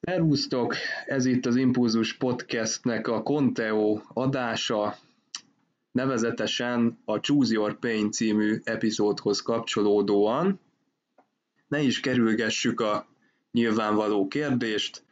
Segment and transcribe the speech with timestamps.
[0.00, 0.74] Szervusztok!
[1.06, 4.96] Ez itt az Impulzus Podcastnek a Conteo adása,
[5.92, 10.60] nevezetesen a Choose Your Pain című epizódhoz kapcsolódóan.
[11.68, 13.06] Ne is kerülgessük a
[13.52, 15.04] nyilvánvaló kérdést.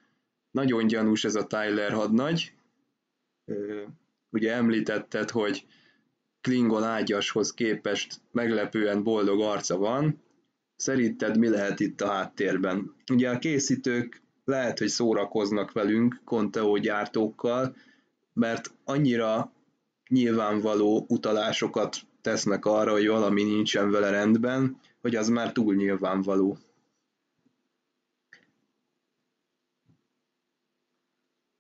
[0.51, 2.53] Nagyon gyanús ez a Tyler hadnagy.
[4.31, 5.67] Ugye említetted, hogy
[6.41, 10.23] Klingon ágyashoz képest meglepően boldog arca van.
[10.77, 12.95] Szerinted mi lehet itt a háttérben?
[13.13, 17.77] Ugye a készítők lehet, hogy szórakoznak velünk, Conteo gyártókkal,
[18.33, 19.53] mert annyira
[20.09, 26.59] nyilvánvaló utalásokat tesznek arra, hogy valami nincsen vele rendben, hogy az már túl nyilvánvaló.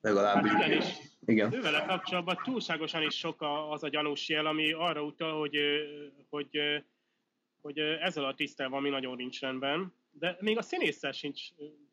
[0.01, 0.51] Legalábbis.
[0.51, 0.83] Hát igen,
[1.25, 1.55] igen.
[1.55, 5.57] Ővele kapcsolatban túlságosan is sok az a gyanús jel, ami arra utal, hogy,
[6.31, 6.59] hogy,
[7.61, 11.41] hogy ezzel a tisztel valami nagyon nincs rendben, de még a színésszel sincs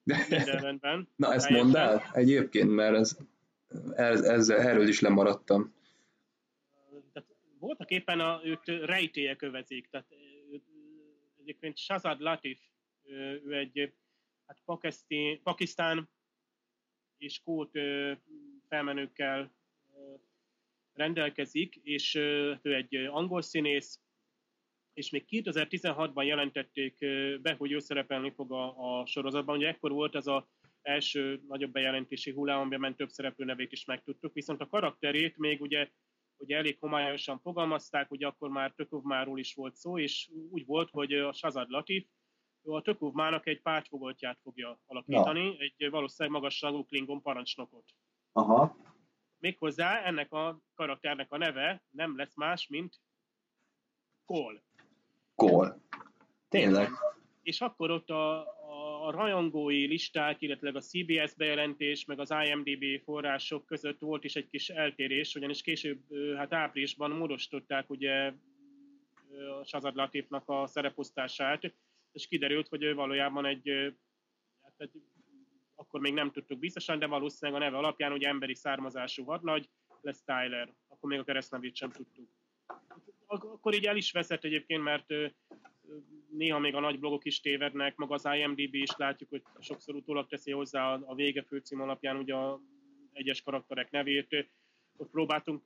[0.05, 1.09] minden rendben.
[1.15, 3.17] Na ezt mondd el egyébként, mert ez,
[3.95, 5.73] ez, ez, erről is lemaradtam.
[7.13, 10.07] Tehát voltak éppen a, őt rejtélye kövezik, tehát
[11.39, 12.59] egyébként Shazad Latif,
[13.43, 13.93] ő egy
[14.45, 16.09] hát Pakisztán, Pakisztán
[17.17, 17.71] és Kót
[18.67, 19.55] felmenőkkel
[20.93, 23.99] rendelkezik, és ő egy angol színész,
[24.95, 26.97] és még 2016-ban jelentették
[27.41, 29.57] be, hogy ő szerepelni fog a, a sorozatban.
[29.57, 30.43] Ugye ekkor volt ez az
[30.81, 35.89] első nagyobb bejelentési hullám, amiben több szereplő nevét is megtudtuk, viszont a karakterét még ugye,
[36.37, 41.13] ugye elég homályosan fogalmazták, hogy akkor már Tökovmáról is volt szó, és úgy volt, hogy
[41.13, 42.07] a Shazad Latif
[42.67, 45.55] a Tökovmának egy pártfogoltját fogja alakítani, ja.
[45.57, 47.85] egy valószínűleg magasságú Klingon parancsnokot.
[48.31, 48.77] Aha.
[49.37, 52.99] Méghozzá ennek a karakternek a neve nem lesz más, mint
[54.25, 54.63] Cole
[55.35, 55.81] gól.
[56.49, 56.89] Tényleg.
[57.43, 58.39] És akkor ott a,
[59.05, 64.49] a, rajongói listák, illetve a CBS bejelentés, meg az IMDB források között volt is egy
[64.49, 65.99] kis eltérés, ugyanis később,
[66.35, 68.33] hát áprilisban módosították ugye
[69.59, 71.73] a Shazad Latifnak a szereposztását,
[72.11, 73.95] és kiderült, hogy ő valójában egy,
[74.61, 74.91] hát egy
[75.75, 79.69] akkor még nem tudtuk biztosan, de valószínűleg a neve alapján ugye emberi származású hadnagy
[80.01, 80.73] lesz Tyler.
[80.87, 82.29] Akkor még a keresztnevét sem tudtuk
[83.27, 85.13] akkor így el is veszett egyébként, mert
[86.29, 90.27] néha még a nagy blogok is tévednek, maga az IMDB is látjuk, hogy sokszor utólag
[90.27, 92.61] teszi hozzá a vége főcím alapján ugye a
[93.13, 94.51] egyes karakterek nevét.
[94.97, 95.63] Ott próbáltunk,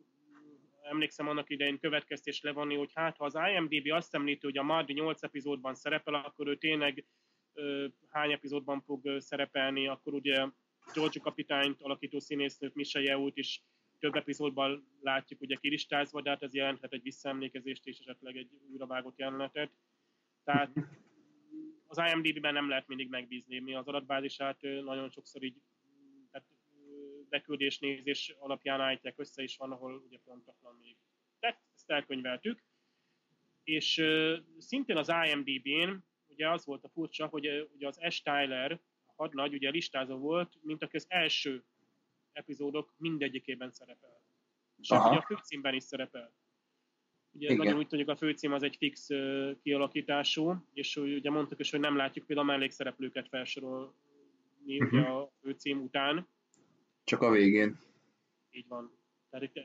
[0.81, 4.93] emlékszem annak idején következtés levonni, hogy hát ha az IMDB azt említi, hogy a Mardi
[4.93, 7.05] 8 epizódban szerepel, akkor ő tényleg
[8.09, 10.47] hány epizódban fog szerepelni, akkor ugye
[10.93, 13.61] George kapitányt alakító színésznőt, Michelle Yeoh-t is
[13.99, 19.17] több epizódban látjuk ugye kilistázva, de hát ez jelenthet egy visszaemlékezést és esetleg egy újravágott
[19.17, 19.71] jelenetet.
[20.43, 20.71] Tehát
[21.87, 25.61] az IMDb-ben nem lehet mindig megbízni, mi az adatbázisát nagyon sokszor így
[26.31, 26.47] tehát
[27.29, 30.97] beküldés nézés alapján állítják össze, és van, ahol ugye pontatlan még.
[31.39, 32.63] Tehát ezt elkönyveltük.
[33.63, 34.03] És
[34.57, 38.21] szintén az IMDb-n ugye az volt a furcsa, hogy ugye az S.
[38.21, 38.79] Tyler,
[39.15, 41.63] hadnagy, ugye listázó volt, mint aki az első
[42.39, 44.21] epizódok mindegyikében szerepel.
[44.77, 46.33] És ugye a főcímben is szerepel.
[47.31, 47.57] Ugye Igen.
[47.57, 49.07] nagyon úgy tudjuk, a főcím az egy fix
[49.61, 53.91] kialakítású, és ugye mondtuk is, hogy nem látjuk például a mellékszereplőket felsorolni
[54.65, 54.99] uh-huh.
[54.99, 56.27] ugye a főcím után.
[57.03, 57.79] Csak a végén.
[58.51, 58.91] Így van.
[59.29, 59.63] Tehát itt,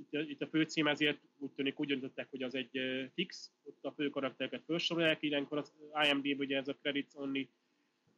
[0.00, 2.80] itt, itt a főcím ezért úgy tűnik, úgy döntöttek, hogy az egy
[3.14, 5.72] fix, ott a fő karaktereket felsorolják, ilyenkor az
[6.04, 7.48] IMDb ugye ez a credits only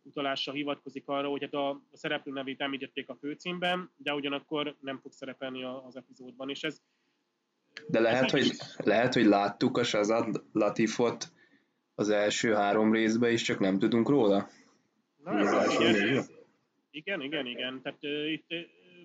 [0.08, 4.98] utalásra hivatkozik arra, hogy hát a, a szereplő nevét említették a főcímben, de ugyanakkor nem
[4.98, 6.80] fog szerepelni az epizódban, és ez
[7.86, 11.32] de lehet, hogy, lehet, hogy láttuk a Shazad Latifot
[11.94, 14.48] az első három részben is, csak nem tudunk róla?
[15.24, 16.26] Na, ez igen,
[16.90, 17.82] igen, igen, igen.
[17.82, 18.58] Tehát uh, itt uh,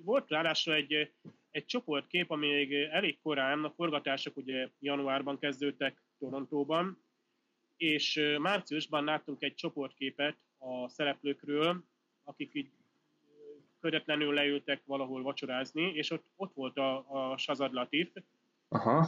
[0.04, 1.12] volt ráadásul egy,
[1.52, 7.04] egy csoportkép, ami még elég korán, a forgatások ugye januárban kezdődtek Torontóban,
[7.78, 11.84] és márciusban láttunk egy csoportképet a szereplőkről,
[12.24, 12.72] akik így
[13.80, 18.14] köretlenül leültek valahol vacsorázni, és ott, ott volt a, a Shazad Latif.
[18.68, 19.08] Aha.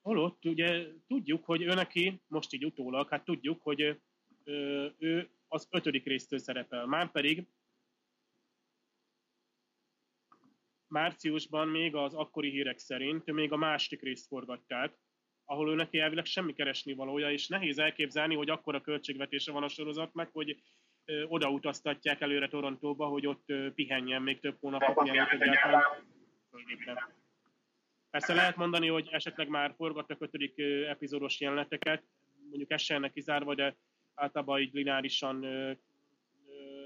[0.00, 3.80] Holott ugye tudjuk, hogy ő neki, most így utólag, hát tudjuk, hogy
[4.44, 6.86] ő, ő az ötödik résztől szerepel.
[6.86, 7.46] Már pedig
[10.86, 14.98] márciusban még az akkori hírek szerint még a második részt forgatták,
[15.44, 19.68] ahol ő neki elvileg semmi keresni valója, és nehéz elképzelni, hogy akkora költségvetése van a
[19.68, 20.62] sorozatnak, hogy
[21.28, 25.82] odautaztatják előre Torontóba, hogy ott pihenjen még több hónapot, mielőtt egyáltalán
[28.10, 30.58] Persze lehet mondani, hogy esetleg már forgattak ötödik
[30.88, 32.02] epizódos jeleneteket,
[32.48, 33.76] mondjuk se kizárva, de
[34.14, 35.36] általában így lineárisan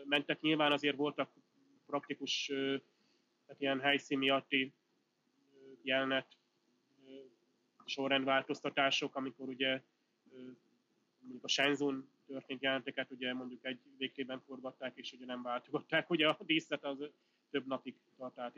[0.05, 0.41] mentek.
[0.41, 1.31] Nyilván azért voltak
[1.87, 2.47] praktikus,
[3.47, 4.75] tehát ilyen helyszín miatti
[5.83, 6.36] jelenet
[7.87, 9.83] sorrendváltoztatások, amikor ugye
[11.19, 16.29] mondjuk a Shenzhen történt jelenteket, ugye mondjuk egy végtében forgatták, és ugye nem váltogatták, ugye
[16.29, 17.09] a díszlet az
[17.51, 18.53] több napig tart át.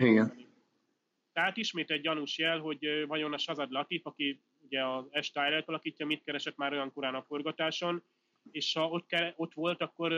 [1.32, 5.30] Tehát ismét egy gyanús jel, hogy vajon a Shazad Latif, aki ugye az S.
[5.64, 8.02] Alakítja, mit keresett már olyan korán a forgatáson,
[8.50, 10.10] és ha ott, kere, ott volt, akkor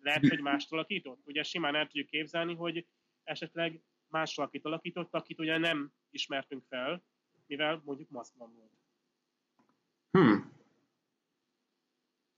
[0.00, 1.20] lehet, hogy mást alakított.
[1.24, 2.86] Ugye simán el tudjuk képzelni, hogy
[3.24, 7.02] esetleg más valakit alakított, akit ugye nem ismertünk fel,
[7.48, 8.72] mivel mondjuk maszkban volt.
[10.10, 10.56] Hmm.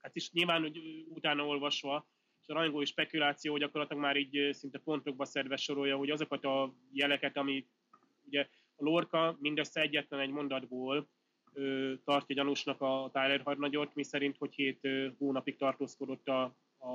[0.01, 2.07] Hát is nyilván hogy utána olvasva,
[2.41, 7.37] és a rajongói spekuláció gyakorlatilag már így szinte pontokba szedve sorolja, hogy azokat a jeleket,
[7.37, 7.67] ami
[8.25, 11.09] ugye a Lorca mindössze egyetlen egy mondatból
[11.53, 16.43] ö, tartja gyanúsnak a Tyler hadnagyot, mi szerint, hogy hét ö, hónapig tartózkodott a,
[16.77, 16.91] a,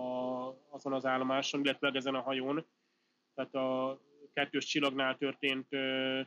[0.70, 2.66] azon az állomáson, illetve ezen a hajón.
[3.34, 4.00] Tehát a
[4.32, 6.20] kettős csillagnál történt ö,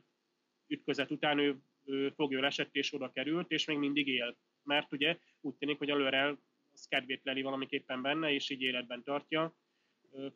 [0.67, 1.59] ütközet után ő,
[1.89, 4.37] ő foglyol esett és oda került, és még mindig él.
[4.63, 6.37] Mert ugye úgy tűnik, hogy előre
[6.71, 9.55] az kedvét leli valamiképpen benne, és így életben tartja,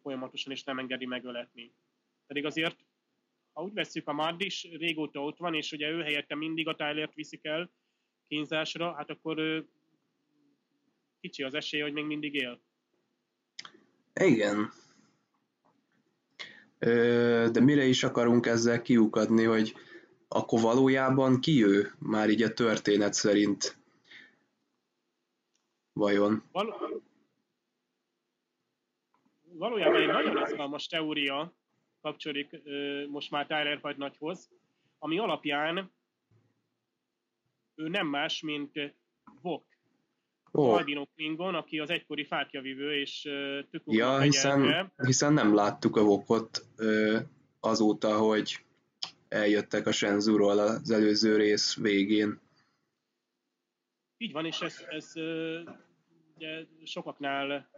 [0.02, 1.74] folyamatosan is nem engedi megöletni.
[2.28, 2.86] Pedig azért
[3.54, 6.76] ha úgy veszük, a Mad is régóta ott van, és ugye ő helyette mindig a
[6.76, 7.72] Tylert viszik el
[8.28, 9.66] kínzásra, hát akkor
[11.20, 12.62] kicsi az esély, hogy még mindig él.
[14.14, 14.72] Igen.
[17.52, 19.74] De mire is akarunk ezzel kiukadni, hogy
[20.34, 21.92] akkor valójában ki ő?
[22.00, 23.78] Már így a történet szerint.
[25.94, 26.44] Vajon?
[26.52, 27.02] Val-
[29.42, 31.54] valójában egy nagyon izgalmas teória,
[32.02, 32.62] kapcsolódik
[33.10, 34.50] most már Tyler nagyhoz,
[35.00, 35.92] ami alapján
[37.76, 38.72] ő nem más, mint
[39.42, 39.66] Vok.
[40.52, 40.74] Oh.
[40.74, 43.22] Albino Klingon, aki az egykori fákjavívő és
[43.70, 46.66] tükuk Ja, hiszen, hiszen nem láttuk a Vokot
[47.60, 48.66] azóta, hogy
[49.34, 52.40] eljöttek a Senzúról az előző rész végén.
[54.18, 55.12] Így van, és ez, ez
[56.36, 57.70] ugye sokaknál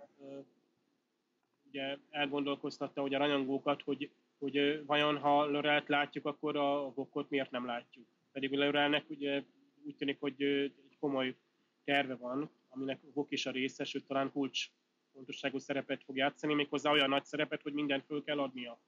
[1.67, 7.51] ugye elgondolkoztatta hogy a rajongókat, hogy, hogy vajon ha Lorelt látjuk, akkor a Vokot miért
[7.51, 8.07] nem látjuk.
[8.31, 9.43] Pedig Lorelnek ugye
[9.85, 11.35] úgy tűnik, hogy egy komoly
[11.83, 14.67] terve van, aminek Vok is a része, sőt talán kulcs
[15.13, 18.79] fontosságú szerepet fog játszani, méghozzá olyan nagy szerepet, hogy mindent föl kell adnia.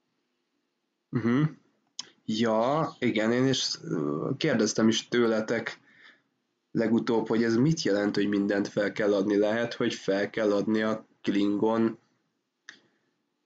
[1.10, 1.48] Uh-huh.
[2.30, 3.78] Ja, igen, én is
[4.36, 5.80] kérdeztem is tőletek
[6.70, 9.36] legutóbb, hogy ez mit jelent, hogy mindent fel kell adni.
[9.36, 11.98] Lehet, hogy fel kell adni a Klingon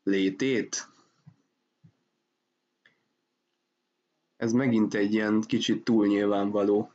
[0.03, 0.89] létét?
[4.37, 6.93] Ez megint egy ilyen kicsit túl nyilvánvaló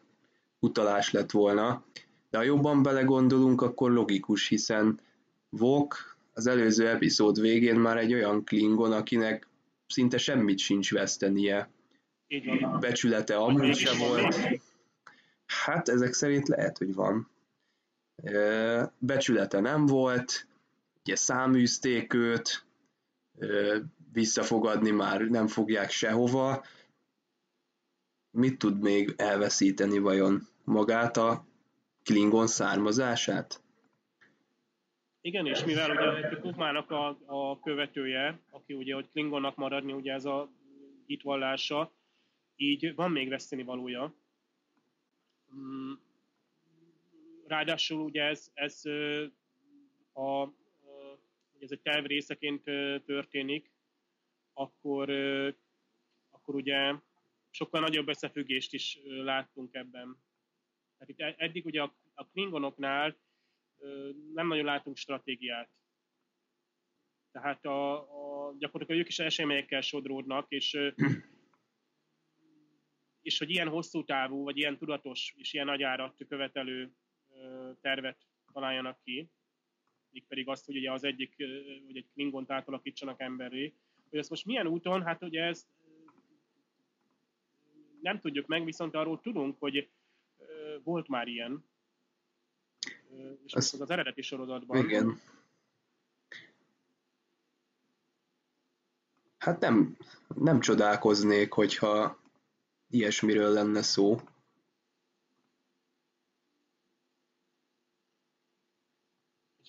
[0.60, 1.86] utalás lett volna,
[2.30, 5.00] de ha jobban belegondolunk, akkor logikus, hiszen
[5.50, 9.48] Vok az előző epizód végén már egy olyan Klingon, akinek
[9.88, 11.76] szinte semmit sincs vesztenie.
[12.80, 14.36] Becsülete amúgy se volt.
[15.46, 17.30] Hát ezek szerint lehet, hogy van.
[18.98, 20.48] Becsülete nem volt,
[21.04, 22.66] ugye száműzték őt,
[24.12, 26.64] visszafogadni már nem fogják sehova.
[28.32, 30.48] Mit tud még elveszíteni vajon?
[30.64, 31.46] Magát a
[32.04, 33.62] Klingon származását?
[35.22, 40.26] Igen, és mivel ugye Kukmának a, a követője, aki ugye, hogy Klingonnak maradni, ugye ez
[40.26, 40.50] a
[41.06, 41.92] hitvallása,
[42.58, 44.16] így van még veszteni valója.
[45.56, 45.94] Mm,
[47.48, 48.82] ráadásul ugye ez, ez
[50.14, 50.50] a
[51.60, 52.64] ez egy terv részeként
[53.06, 53.72] történik,
[54.54, 55.10] akkor,
[56.30, 56.94] akkor ugye
[57.50, 60.18] sokkal nagyobb összefüggést is láttunk ebben.
[60.98, 63.18] Tehát itt e-, eddig ugye a, a Klingonoknál
[64.34, 65.70] nem nagyon látunk stratégiát.
[67.32, 67.96] Tehát a,
[68.48, 70.78] a, gyakorlatilag ők is eseményekkel sodródnak, és,
[73.28, 76.92] és hogy ilyen hosszú távú, vagy ilyen tudatos és ilyen nagy árat követelő
[77.82, 78.18] tervet
[78.54, 79.30] találjanak ki,
[80.28, 81.36] pedig azt, hogy ugye az egyik,
[81.86, 83.74] hogy egy Klingont átalakítsanak emberré,
[84.10, 85.66] hogy ezt most milyen úton, hát ugye ezt
[88.02, 89.90] nem tudjuk meg, viszont arról tudunk, hogy
[90.84, 91.66] volt már ilyen,
[93.46, 94.78] és ez, az eredeti sorozatban.
[94.78, 95.20] Igen.
[99.38, 99.98] Hát nem,
[100.36, 102.26] nem csodálkoznék, hogyha
[102.90, 104.20] ilyesmiről lenne szó.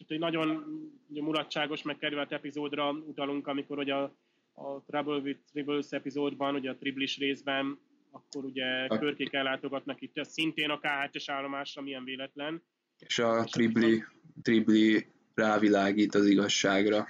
[0.09, 0.65] itt egy nagyon
[1.09, 4.15] ugye, mulatságos, megkerült epizódra utalunk, amikor ugye a,
[4.53, 7.79] a Trouble with Tribbles epizódban, ugye a Triblis részben,
[8.11, 8.99] akkor ugye a...
[8.99, 12.63] körkék ellátogatnak itt, ez szintén a K7-es állomásra, milyen véletlen.
[12.99, 14.05] És a Tribli,
[14.43, 17.07] Tribli rávilágít az igazságra.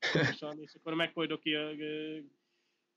[0.60, 1.54] és akkor megkoldok ki,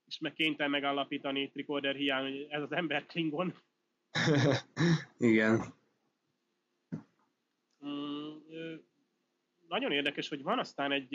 [0.06, 3.54] és meg kénytelen megállapítani tricorder hiány, hogy ez az ember Klingon.
[5.18, 5.74] Igen.
[7.86, 8.36] Mm,
[9.68, 11.08] nagyon érdekes, hogy van aztán egy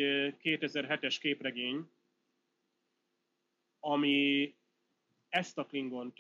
[0.43, 1.89] 2007-es képregény,
[3.79, 4.55] ami
[5.29, 6.17] ezt a Klingont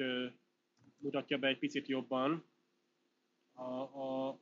[0.97, 2.45] mutatja be egy picit jobban.
[3.53, 4.39] A, a,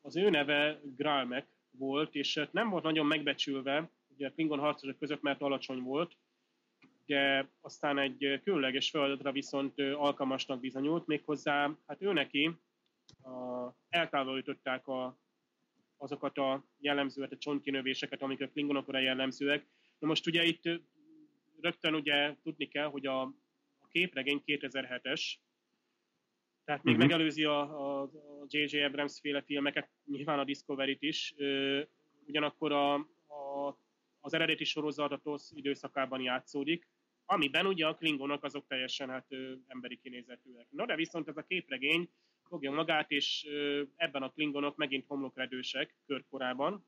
[0.00, 4.98] az ő neve Gralmek volt, és hát nem volt nagyon megbecsülve, ugye a Klingon harcosok
[4.98, 6.16] között, mert alacsony volt,
[7.08, 12.56] de aztán egy különleges feladatra viszont alkalmasnak bizonyult, méghozzá, hát ő neki
[13.22, 15.18] a, eltávolították a,
[15.96, 19.66] azokat a jellemzőket, a csontkinövéseket, amik a klingonokra jellemzőek.
[19.98, 20.62] Na most ugye itt
[21.60, 23.22] rögtön ugye tudni kell, hogy a,
[23.78, 25.34] a képregény 2007-es,
[26.64, 27.10] tehát még uh-huh.
[27.10, 28.82] megelőzi a, a, a J.J.
[28.82, 31.34] Abrams féle filmeket, nyilván a Discovery-t is,
[32.26, 33.78] ugyanakkor a, a,
[34.20, 36.88] az eredeti sorozat a TOSZ időszakában játszódik,
[37.30, 40.66] amiben ugye a klingonok azok teljesen hát ö, emberi kinézetűek.
[40.70, 42.10] Na de viszont ez a képregény
[42.42, 46.86] fogja magát, és ö, ebben a klingonok megint homlokredősek körkorában.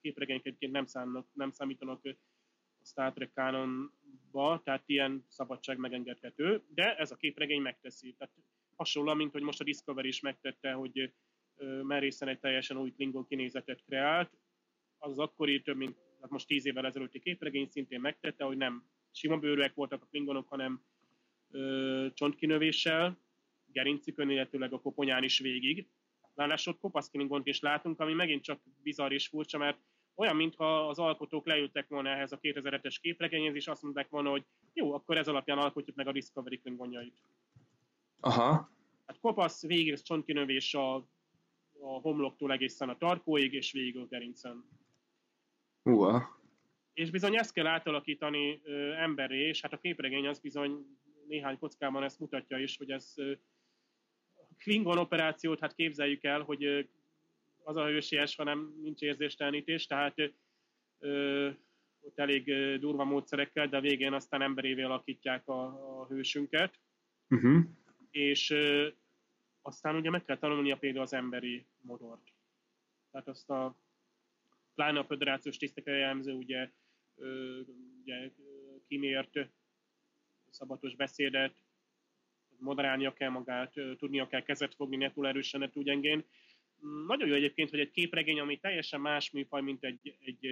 [0.00, 6.96] Képregények egyébként nem, számnak, nem számítanak a Star Trek canonba, tehát ilyen szabadság megengedhető, de
[6.96, 8.14] ez a képregény megteszi.
[8.18, 8.34] Tehát
[8.76, 11.12] hasonló, mint hogy most a Discovery is megtette, hogy
[11.82, 14.30] merészen egy teljesen új Klingon kinézetet kreált,
[14.98, 19.38] az akkori több mint hát most tíz évvel ezelőtti képregény szintén megtette, hogy nem sima
[19.38, 20.82] bőrűek voltak a klingonok, hanem
[21.50, 23.18] ö, csontkinövéssel,
[23.66, 25.88] gerincükön, illetőleg a koponyán is végig.
[26.34, 29.78] Ráadásul kopasz klingont is látunk, ami megint csak bizarr és furcsa, mert
[30.14, 34.44] olyan, mintha az alkotók leültek volna ehhez a 2007-es képregényhez, és azt mondták volna, hogy
[34.72, 37.20] jó, akkor ez alapján alkotjuk meg a Discovery klingonjait.
[38.20, 38.72] Aha.
[39.06, 40.94] Hát kopasz, végig csontkinövés a,
[41.80, 44.64] a homloktól egészen a tarkóig, és végig a gerincen.
[45.82, 46.42] Uha.
[46.94, 50.86] És bizony ezt kell átalakítani ö, emberé, és hát a képregény az bizony
[51.26, 53.32] néhány kockában ezt mutatja is, hogy ez ö,
[54.58, 56.80] Klingon operációt, hát képzeljük el, hogy ö,
[57.62, 60.32] az a hősies, hanem nincs érzéstelenítés, tehát
[60.98, 61.50] ö,
[62.00, 65.64] ott elég ö, durva módszerekkel, de a végén aztán emberévé alakítják a,
[66.00, 66.80] a hősünket.
[67.28, 67.64] Uh-huh.
[68.10, 68.88] És ö,
[69.62, 72.32] aztán ugye meg kell tanulnia például az emberi modort.
[73.10, 73.78] Tehát azt a
[74.74, 76.70] pláne a föderációs tisztekre jellemző, ugye,
[78.00, 78.30] ugye
[78.88, 79.38] kimért
[80.50, 81.54] szabatos beszédet,
[82.58, 86.24] moderálnia kell magát, tudnia kell kezet fogni, ne túl erősen, ne túl gyengén.
[87.06, 90.46] Nagyon jó egyébként, hogy egy képregény, ami teljesen más műfaj, mint egy, egy,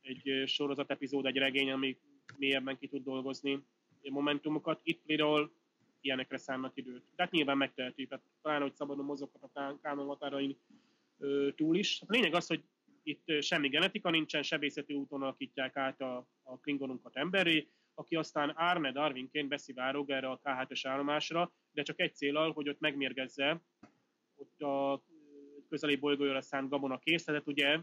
[0.00, 1.98] egy sorozat epizód, egy regény, ami
[2.36, 3.64] mélyebben ki tud dolgozni
[4.02, 4.80] momentumokat.
[4.82, 5.52] Itt például
[6.00, 7.02] ilyenekre szánnak időt.
[7.16, 10.56] De hát nyilván megteheti, tehát talán, hogy szabadon mozoghat a kánon határain
[11.54, 12.00] túl is.
[12.00, 12.62] A lényeg az, hogy
[13.04, 18.92] itt semmi genetika nincsen, sebészeti úton alakítják át a, a klingonunkat emberé, aki aztán Arne
[18.92, 23.62] Darwinként beszivárog erre a K7-es állomásra, de csak egy célal, hogy ott megmérgezze
[24.34, 25.02] ott a
[25.68, 27.78] közeli bolygóra szánt gabona készletet, ugye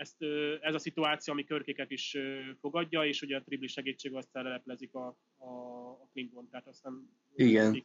[0.00, 0.16] ezt,
[0.60, 2.16] ez a szituáció, ami körkéket is
[2.60, 5.48] fogadja, és ugye a tribli segítség aztán leleplezik a, a,
[5.90, 7.84] a Klingon, tehát aztán igen.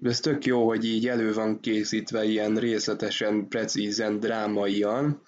[0.00, 5.22] De ez tök jó, hogy így elő van készítve ilyen részletesen, precízen, drámaian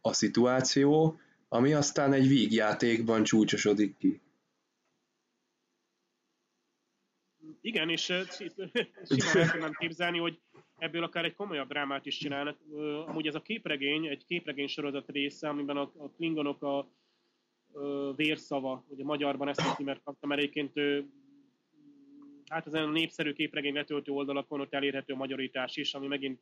[0.00, 4.20] a szituáció, ami aztán egy vígjátékban csúcsosodik ki.
[7.60, 10.40] Igen, és simán el tudnám képzelni, hogy
[10.82, 12.58] ebből akár egy komolyabb drámát is csinálnak.
[13.06, 18.84] Amúgy ez a képregény, egy képregény sorozat része, amiben a, a klingonok a, a vérszava,
[18.88, 20.72] ugye magyarban ezt a címet kaptam, egyébként
[22.46, 26.40] hát ezen a népszerű képregény letöltő oldalakon ott elérhető a magyarítás is, ami megint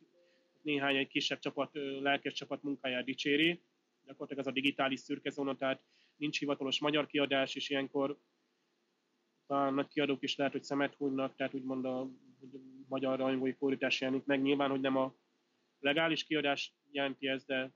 [0.63, 1.71] néhány egy kisebb csapat,
[2.01, 3.63] lelkes csapat munkáját dicséri.
[4.05, 5.83] Gyakorlatilag ez a digitális szürke zóna, tehát
[6.17, 8.19] nincs hivatalos magyar kiadás, és ilyenkor
[9.51, 12.09] a nagy kiadók is lehet, hogy szemet hunynak, tehát úgymond a
[12.89, 14.43] magyar rajongói fordítás jelenik meg.
[14.43, 15.15] Nyilván, hogy nem a
[15.79, 17.73] legális kiadás jelenti ez, de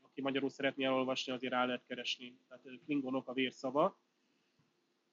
[0.00, 2.38] aki magyarul szeretné elolvasni, azért rá lehet keresni.
[2.48, 4.00] Tehát Klingonok a vérszava.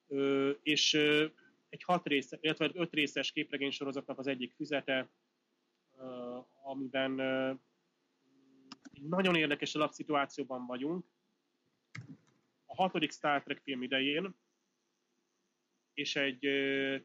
[0.08, 1.26] Ö, és ö,
[1.70, 5.10] egy hat rész, illetve öt részes képregény sorozatnak az egyik füzete,
[5.98, 7.54] ö, amiben ö,
[9.02, 11.06] nagyon érdekes alapszituációban vagyunk.
[12.66, 14.36] A hatodik Star Trek film idején,
[15.94, 16.48] és egy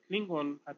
[0.07, 0.77] Klingon hát,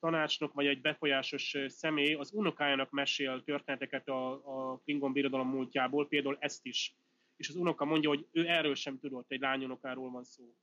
[0.00, 6.36] tanácsnok vagy egy befolyásos személy az unokájának mesél történeteket a, a Klingon birodalom múltjából, például
[6.40, 6.94] ezt is.
[7.36, 10.54] És az unoka mondja, hogy ő erről sem tudott, egy lányonokáról van szó.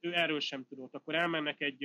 [0.00, 0.94] Ő erről sem tudott.
[0.94, 1.84] Akkor elmennek egy,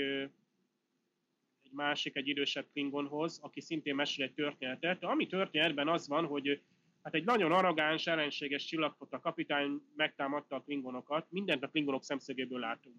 [1.64, 5.00] egy másik, egy idősebb Klingonhoz, aki szintén mesél egy történetet.
[5.00, 6.62] De ami történetben az van, hogy
[7.04, 12.96] Hát egy nagyon arrogáns, ellenséges csillagfota kapitány megtámadta a klingonokat, mindent a klingonok szemszögéből látunk.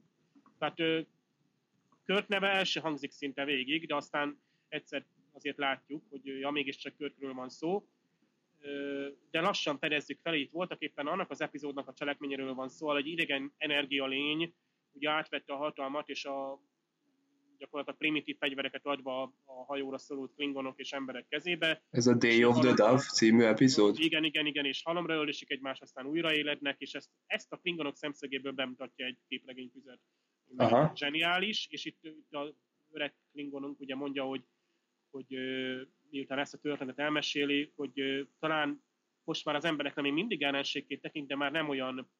[0.58, 1.06] Tehát
[2.04, 6.96] Kört neve el se hangzik szinte végig, de aztán egyszer azért látjuk, hogy ja, mégiscsak
[6.96, 7.86] Körtről van szó,
[9.30, 13.06] de lassan fedezzük fel, itt voltak éppen annak az epizódnak a cselekményéről van szó, egy
[13.06, 14.54] idegen energialény
[14.92, 16.60] ugye átvette a hatalmat, és a
[17.58, 21.82] gyakorlatilag primitív fegyvereket adva a hajóra szorult klingonok és emberek kezébe.
[21.90, 23.98] Ez a Day of the Dove című epizód?
[23.98, 28.52] Igen, igen, igen, és halomra ölisik egymást, aztán újraélednek, és ezt, ezt a klingonok szemszögéből
[28.52, 30.00] bemutatja egy képregényfüzet.
[30.56, 30.92] Aha.
[30.94, 32.54] Zseniális, és itt, itt a
[32.90, 34.44] öreg klingonunk ugye mondja, hogy,
[35.10, 35.26] hogy
[36.10, 38.84] miután ezt a történetet elmeséli, hogy talán
[39.24, 42.10] most már az emberek nem még mindig ellenségként tekint, de már nem olyan,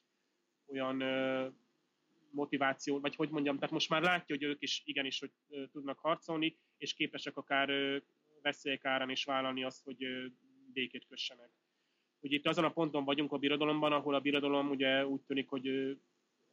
[0.67, 1.03] olyan
[2.31, 5.33] motiváció, vagy hogy mondjam, tehát most már látja, hogy ők is igenis, hogy
[5.73, 7.71] tudnak harcolni, és képesek akár
[8.43, 10.07] veszélyek árán is vállalni azt, hogy
[10.73, 11.50] békét kössenek.
[12.21, 15.69] Ugye itt azon a ponton vagyunk a birodalomban, ahol a birodalom ugye úgy tűnik, hogy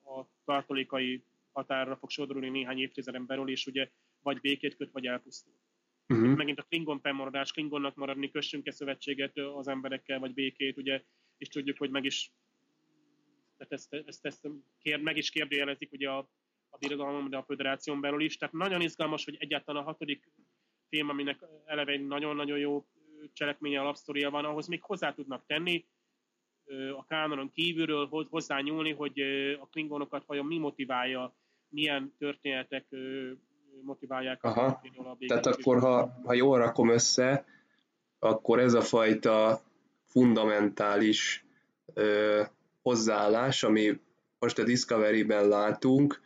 [0.04, 3.89] a tartalékai határra fog sodorulni néhány évtizeden belül, és ugye
[4.20, 5.53] vagy békét köt, vagy elpusztul.
[6.08, 6.36] Uh-huh.
[6.36, 11.03] Megint a Klingon fennmaradás, Klingonnak maradni, kössünk-e szövetséget az emberekkel, vagy békét, ugye,
[11.38, 12.31] és tudjuk, hogy meg is
[13.62, 14.48] tehát ezt, ezt, ezt
[14.79, 16.17] kér, meg is kérdőjelezik ugye a,
[16.70, 18.38] a birodalom, de a föderáción belül is.
[18.38, 20.31] Tehát nagyon izgalmas, hogy egyáltalán a hatodik
[20.89, 22.86] film, aminek eleve egy nagyon-nagyon jó
[23.34, 25.86] cselekménye, alapsztoria van, ahhoz még hozzá tudnak tenni,
[26.96, 29.20] a kánonon kívülről hozzányúlni, hogy
[29.60, 31.36] a klingonokat vajon mi motiválja,
[31.72, 32.86] milyen történetek
[33.84, 34.44] motiválják.
[34.44, 34.82] Aha.
[34.98, 37.46] A Tehát akkor, ha, ha jól rakom össze,
[38.20, 39.62] akkor ez a fajta
[40.08, 41.46] fundamentális
[41.94, 42.42] ö,
[42.82, 44.00] hozzáállás, ami
[44.40, 46.22] most a Discovery-ben látunk,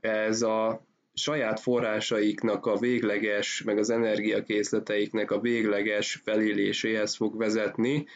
[0.00, 8.06] ez a saját forrásaiknak a végleges, meg az energiakészleteiknek a végleges feléléséhez fog vezetni,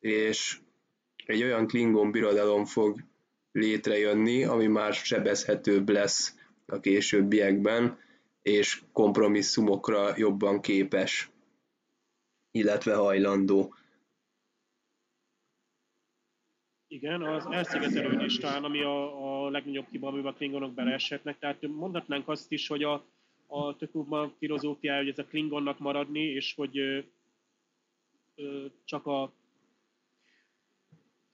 [0.00, 0.58] és
[1.26, 3.00] egy olyan Klingon birodalom fog
[3.52, 7.98] létrejönni, ami már sebezhetőbb lesz a későbbiekben,
[8.42, 11.30] és kompromisszumokra jobban képes,
[12.50, 13.74] illetve hajlandó.
[16.88, 21.38] Igen, az elszigetelődés talán, ami a, a legnagyobb hiba, amiben a klingonok beleeshetnek.
[21.38, 23.04] Tehát mondhatnánk azt is, hogy a,
[23.46, 27.00] a Tökubban filozófiája, hogy ez a klingonnak maradni, és hogy ö,
[28.34, 29.32] ö, csak a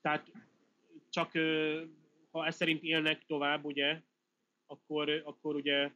[0.01, 0.31] tehát
[1.09, 1.31] csak
[2.37, 4.01] ha ez szerint élnek tovább, ugye,
[4.65, 5.91] akkor, akkor ugye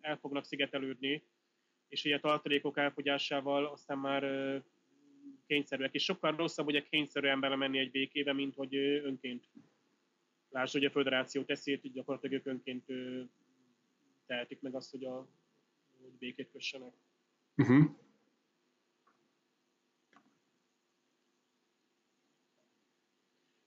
[0.00, 1.26] el fognak szigetelődni,
[1.88, 4.22] és ugye a tartalékok elfogyásával aztán már
[5.46, 5.94] kényszerűek.
[5.94, 9.48] És sokkal rosszabb ugye kényszerűen belemenni egy békébe, mint hogy önként.
[10.48, 12.84] Lásd, hogy a föderáció teszi, hogy gyakorlatilag ők önként
[14.26, 15.28] tehetik meg azt, hogy, a,
[16.02, 16.92] hogy békét kössenek.
[17.56, 18.03] Uh-huh.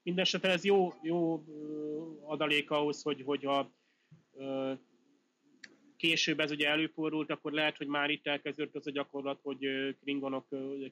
[0.08, 1.44] Mindenesetre ez jó, jó
[2.22, 3.72] adalék ahhoz, hogy, hogy ha
[5.96, 9.66] később ez ugye előfordult, akkor lehet, hogy már itt elkezdődött az a gyakorlat, hogy
[10.00, 10.46] kringonok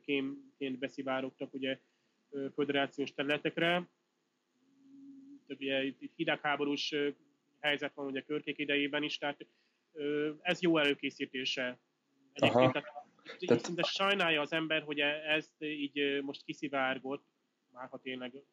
[0.05, 1.79] kémként beszivárogtak ugye
[2.55, 3.89] föderációs területekre.
[5.49, 6.95] Ugye itt hidegháborús
[7.61, 9.47] helyzet van ugye körkék idejében is, tehát
[10.41, 11.79] ez jó előkészítése.
[12.33, 12.89] Egyébként, tehát,
[13.39, 13.65] tehát...
[13.65, 17.25] szinte sajnálja az ember, hogy e- ezt így most kiszivárgott,
[17.73, 18.45] már ha tényleg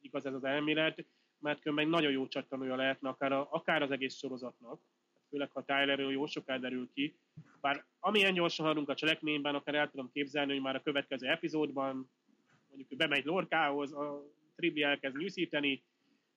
[0.00, 1.04] igaz ez az elmélet,
[1.38, 4.80] mert különben nagyon jó csattanója lehetne akár, a, akár az egész sorozatnak,
[5.30, 7.18] főleg ha Tylerről jó soká derül ki.
[7.60, 12.10] Bár amilyen gyorsan haladunk a cselekményben, akár el tudom képzelni, hogy már a következő epizódban
[12.68, 14.22] mondjuk bemegy Lorkához, a
[14.56, 15.84] Tribi elkezd nyűszíteni,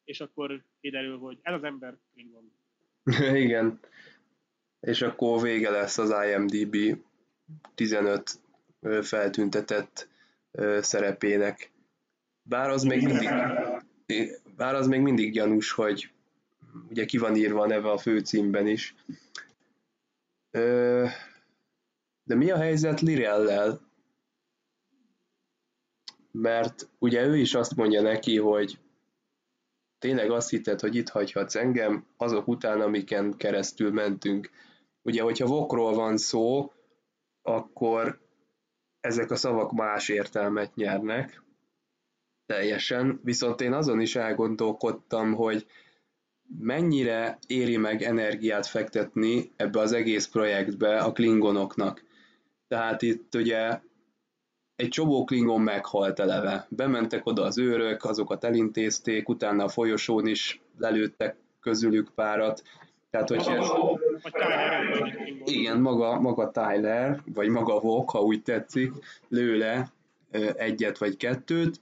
[0.04, 2.52] és akkor kiderül, hogy ez az ember Klingon.
[3.45, 3.80] Igen.
[4.80, 7.04] És akkor vége lesz az IMDB
[7.76, 8.41] 15
[9.02, 10.08] feltüntetett
[10.80, 11.71] szerepének.
[12.43, 13.29] Bár az még mindig,
[14.56, 16.12] bár az még mindig gyanús, hogy
[16.89, 18.95] ugye ki van írva a neve a főcímben is.
[22.23, 23.91] De mi a helyzet Lirellel?
[26.32, 28.79] Mert ugye ő is azt mondja neki, hogy
[29.99, 34.49] tényleg azt hitted, hogy itt hagyhatsz engem azok után, amiken keresztül mentünk.
[35.01, 36.71] Ugye, hogyha vokról van szó,
[37.41, 38.21] akkor
[38.99, 41.43] ezek a szavak más értelmet nyernek,
[42.54, 45.66] teljesen, viszont én azon is elgondolkodtam, hogy
[46.60, 52.04] mennyire éri meg energiát fektetni ebbe az egész projektbe a klingonoknak.
[52.68, 53.80] Tehát itt ugye
[54.76, 56.68] egy csomó klingon meghalt eleve.
[56.70, 62.63] Bementek oda az őrök, azokat elintézték, utána a folyosón is lelőttek közülük párat.
[63.12, 63.68] Tehát, hogy ez...
[65.44, 68.92] Igen, maga, maga Tyler, vagy maga Vok, ha úgy tetszik,
[69.28, 69.92] lő le
[70.56, 71.80] egyet vagy kettőt.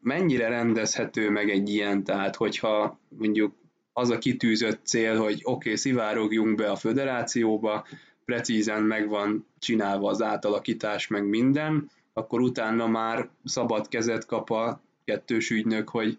[0.00, 3.54] Mennyire rendezhető meg egy ilyen, tehát hogyha mondjuk
[3.92, 7.86] az a kitűzött cél, hogy oké, okay, szivárogjunk be a föderációba,
[8.24, 14.80] precízen meg van csinálva az átalakítás, meg minden, akkor utána már szabad kezet kap a
[15.04, 16.18] kettős ügynök, hogy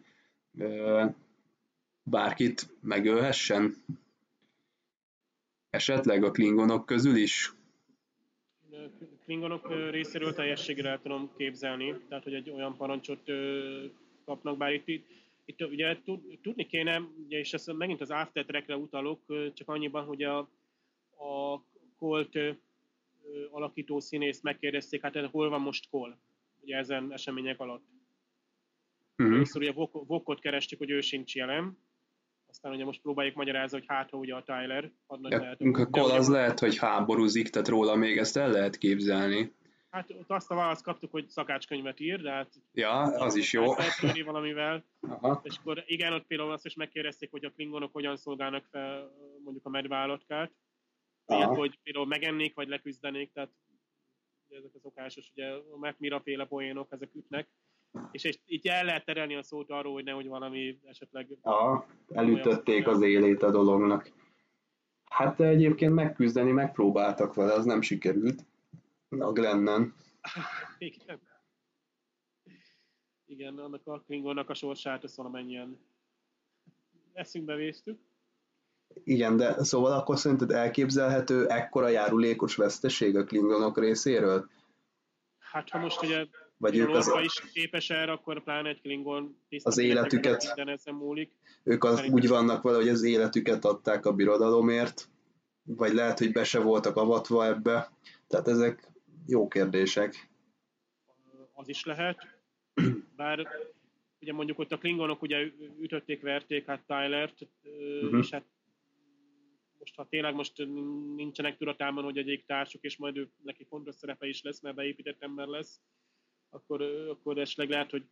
[2.03, 3.75] bárkit megölhessen?
[5.69, 7.53] Esetleg a klingonok közül is?
[9.23, 13.31] Klingonok részéről teljességre el tudom képzelni, tehát hogy egy olyan parancsot
[14.25, 15.05] kapnak, bár itt,
[15.45, 15.97] itt ugye
[16.41, 19.21] tudni kéne, ugye, és ezt megint az After Track-re utalok,
[19.53, 20.37] csak annyiban, hogy a,
[21.17, 21.61] a
[21.97, 22.39] Colt
[23.51, 26.17] alakító színészt megkérdezték, hát hol van most Cole,
[26.61, 27.83] ugye ezen események alatt.
[29.17, 29.35] Uh-huh.
[29.35, 31.77] Először ugye Vokot kerestük, hogy ő sincs jelen,
[32.53, 34.91] aztán ugye most próbáljuk magyarázni, hogy hát, ugye a Tyler.
[35.09, 38.77] Ja, lehet, a Cole az ugye, lehet, hogy háborúzik, tehát róla még ezt el lehet
[38.77, 39.51] képzelni.
[39.89, 42.53] Hát ott azt a választ kaptuk, hogy szakácskönyvet ír, de hát...
[42.73, 43.73] Ja, az is jó.
[43.75, 44.83] Lehet valamivel.
[45.01, 45.41] Aha.
[45.43, 49.11] És akkor igen, ott például azt is megkérdezték, hogy a klingonok hogyan szolgálnak fel
[49.43, 50.51] mondjuk a medvállatkát.
[51.25, 53.51] Ilyet, hogy például megennék, vagy leküzdenék, tehát
[54.47, 57.47] ugye ezek a szokásos, ugye a Macmira féle poénok, ezek ütnek.
[58.11, 61.27] És, és így el lehet terelni a szót arról, hogy nehogy valami esetleg...
[61.41, 64.11] Aha, elütötték az élét a dolognak.
[65.03, 68.45] Hát egyébként megküzdeni megpróbáltak vele, az nem sikerült.
[69.09, 69.93] A Glennen.
[70.77, 71.19] Igen.
[73.25, 75.79] Igen, annak a Klingonnak a sorsát, ezt valamennyien
[77.13, 77.99] eszünkbe vésztük.
[79.03, 84.49] Igen, de szóval akkor szerinted elképzelhető ekkora járulékos veszteség a Klingonok részéről?
[85.39, 86.25] Hát ha most ugye
[86.63, 87.11] vagy ők az...
[87.23, 91.31] is képes erre, akkor pláne egy Klingon az életüket, minden ezen múlik.
[91.63, 95.09] Ők az úgy vannak vele, hogy az életüket adták a birodalomért,
[95.63, 97.91] vagy lehet, hogy be se voltak avatva ebbe.
[98.27, 98.91] Tehát ezek
[99.27, 100.29] jó kérdések.
[101.53, 102.27] Az is lehet.
[103.15, 103.47] Bár
[104.21, 105.37] ugye mondjuk ott a Klingonok ugye
[105.79, 107.47] ütötték, verték hát Tylert,
[108.01, 108.19] uh-huh.
[108.19, 108.45] és hát
[109.79, 110.57] most ha tényleg most
[111.15, 115.21] nincsenek tudatában, hogy egyik társuk, és majd ő, neki fontos szerepe is lesz, mert beépített
[115.21, 115.81] ember lesz,
[116.53, 118.05] akkor, akkor esetleg lehet, hogy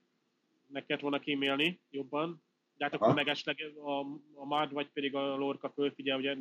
[0.67, 2.43] meg kellett volna kímélni jobban,
[2.77, 3.03] de hát Aha.
[3.03, 3.99] akkor meg esetleg a,
[4.33, 6.35] a Mard vagy pedig a Lorca fölfigyel, ugye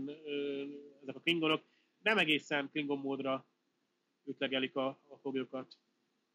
[1.03, 1.65] ezek a klingonok
[2.03, 3.47] nem egészen klingon módra
[4.25, 5.79] ütlegelik a, a foglyokat.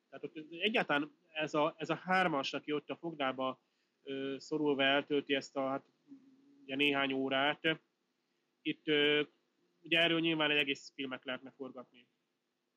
[0.10, 3.62] Tehát ott egyáltalán ez a, ez a hármas, aki ott a fogdába
[4.04, 5.86] ö, szorulva eltölti ezt a hát,
[6.64, 7.80] ugye néhány órát,
[8.62, 9.24] itt ö,
[9.82, 12.08] ugye erről nyilván egy egész filmet lehetne forgatni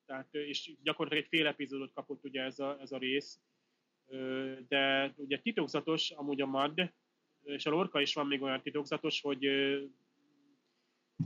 [0.09, 3.39] tehát, és gyakorlatilag egy fél epizódot kapott ugye ez a, ez a rész,
[4.67, 6.91] de ugye titokzatos amúgy a MAD,
[7.43, 9.47] és a Lorca is van még olyan titokzatos, hogy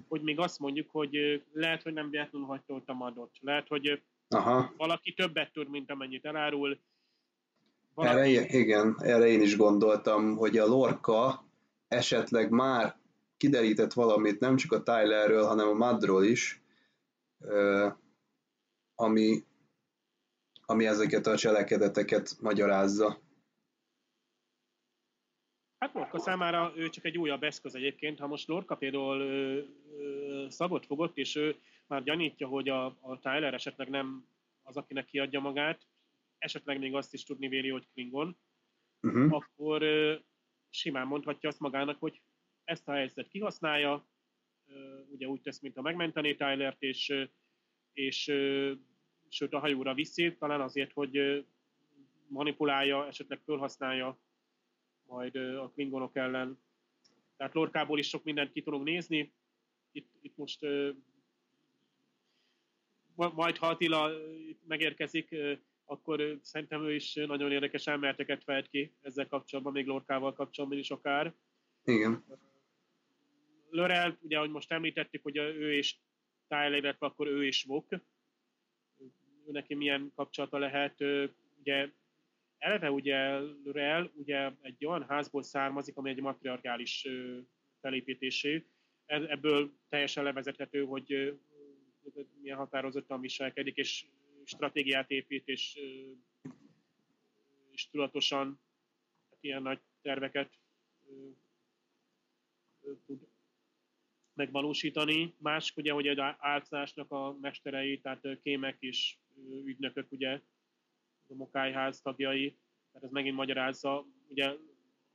[0.07, 3.37] hogy még azt mondjuk, hogy lehet, hogy nem véletlenül hagyta ott a madot.
[3.41, 4.73] Lehet, hogy Aha.
[4.77, 6.79] valaki többet tud, mint amennyit elárul.
[7.93, 8.37] Valaki...
[8.37, 11.45] Erre, igen, erre én is gondoltam, hogy a Lorca
[11.87, 12.97] esetleg már
[13.37, 16.61] kiderített valamit nem csak a Tylerről, hanem a Madról is,
[18.95, 19.43] ami,
[20.65, 23.21] ami ezeket a cselekedeteket magyarázza.
[25.77, 28.19] Hát Lorca számára ő csak egy újabb eszköz egyébként.
[28.19, 29.61] Ha most Lorca például ö,
[29.97, 31.55] ö, szagot fogott, és ő
[31.87, 34.27] már gyanítja, hogy a, a Tyler esetleg nem
[34.61, 35.81] az, akinek kiadja magát,
[36.37, 38.37] esetleg még azt is tudni véli, hogy Klingon,
[39.01, 39.33] uh-huh.
[39.33, 40.15] akkor ö,
[40.69, 42.21] simán mondhatja azt magának, hogy
[42.63, 44.07] ezt a helyzetet kihasználja,
[44.67, 47.13] ö, ugye úgy tesz, mint a megmenteni Tylert, és,
[47.93, 48.23] és
[49.29, 51.45] sőt a hajóra viszi, talán azért, hogy
[52.27, 54.19] manipulálja, esetleg felhasználja
[55.07, 56.59] majd a klingonok ellen.
[57.37, 59.33] Tehát Lorkából is sok mindent ki tudunk nézni.
[59.91, 60.65] Itt, itt most
[63.15, 64.11] majd ha Attila
[64.67, 65.35] megérkezik,
[65.85, 70.91] akkor szerintem ő is nagyon érdekes elméleteket fejt ki ezzel kapcsolatban, még Lorkával kapcsolatban is
[70.91, 71.33] akár.
[71.83, 72.25] Igen.
[73.69, 75.95] Lörel, ugye, ahogy most említettük, hogy ő és
[76.53, 77.87] Tyler, illetve akkor ő is Vok,
[79.45, 81.01] neki milyen kapcsolata lehet,
[81.59, 81.89] ugye
[82.57, 87.07] eleve ugye Rel ugye egy olyan házból származik, ami egy matriarkális
[87.81, 88.65] felépítésű,
[89.05, 91.39] ebből teljesen levezethető, hogy
[92.41, 94.05] milyen határozottan viselkedik, és
[94.43, 95.79] stratégiát épít, és,
[97.71, 98.61] és tudatosan
[99.29, 100.59] hát ilyen nagy terveket
[103.05, 103.32] tud
[104.33, 105.33] megvalósítani.
[105.37, 109.19] Másik ugye, hogy egy álcásnak a mesterei, tehát kémek is
[109.65, 110.41] ügynökök, ugye,
[111.27, 112.57] a Mokályház tagjai,
[112.91, 114.45] tehát ez megint magyarázza ugye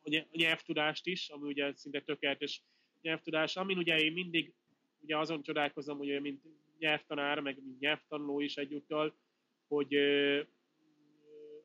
[0.03, 2.63] a nyelvtudást is, ami ugye szinte tökéletes
[3.01, 4.55] nyelvtudás, amin ugye én mindig
[5.01, 6.43] ugye azon csodálkozom, hogy mint
[6.79, 9.19] nyelvtanár, meg mint nyelvtanuló is egyúttal,
[9.67, 9.95] hogy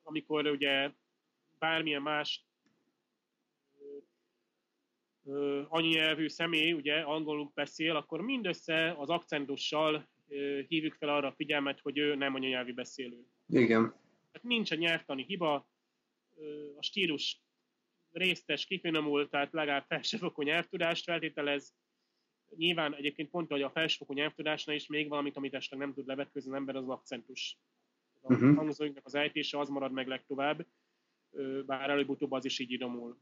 [0.03, 0.91] amikor ugye
[1.59, 2.45] bármilyen más
[5.67, 10.09] anyanyelvű személy ugye angolul beszél, akkor mindössze az akcentussal
[10.67, 13.25] hívjuk fel arra a figyelmet, hogy ő nem anyanyelvi beszélő.
[13.47, 13.81] Igen.
[14.31, 15.69] Tehát nincs a nyelvtani hiba,
[16.77, 17.41] a stílus
[18.11, 21.73] résztes, kifinomult, tehát legalább felsőfokú nyelvtudást feltételez.
[22.55, 26.49] Nyilván egyébként pont, hogy a felsőfokú nyelvtudásnál is még valamit, amit esetleg nem tud levetközni
[26.49, 27.57] az ember, az, az akcentus.
[28.21, 28.55] A uh-huh.
[28.55, 30.65] hangzóinknak az ejtése az marad meg legtovább,
[31.65, 33.21] bár előbb-utóbb az is így idomul.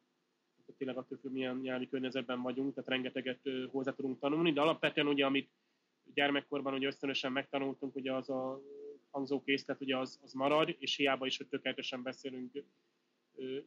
[0.77, 3.39] Tényleg attól függ, milyen nyelvi környezetben vagyunk, tehát rengeteget
[3.71, 5.49] hozzá tudunk tanulni, de alapvetően ugye, amit
[6.13, 8.61] gyermekkorban ugye ösztönösen megtanultunk, ugye az a
[9.09, 12.63] hangzókészlet ugye az, az marad, és hiába is, hogy tökéletesen beszélünk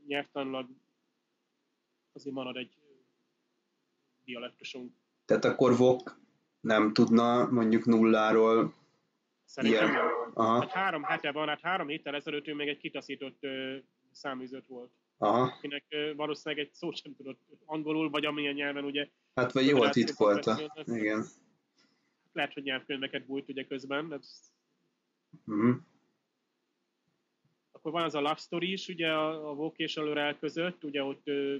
[0.07, 0.69] nyelvtanulag,
[2.12, 2.79] azért marad egy
[4.25, 4.93] dialektusunk.
[5.25, 6.21] Tehát akkor VOK
[6.61, 8.75] nem tudna mondjuk nulláról
[9.45, 10.05] Szerintem ilyen.
[10.35, 10.61] Aha.
[10.61, 13.47] Hát három hete van, hát három héttel ezelőtt ő még egy kitaszított
[14.12, 14.90] száműzött volt.
[15.18, 15.42] Aha.
[15.42, 15.85] Akinek
[16.16, 19.09] valószínűleg egy szót sem tudott angolul, vagy amilyen nyelven ugye...
[19.35, 21.24] Hát vagy jól titkolta, igen.
[22.33, 24.18] Lehet, hogy nyelvkönyveket bújt ugye közben, de
[25.46, 25.77] Uh-huh.
[27.72, 30.85] Akkor van az a Love Story is, ugye a, a Vok és a Lörel között,
[30.85, 31.57] ugye ott ö,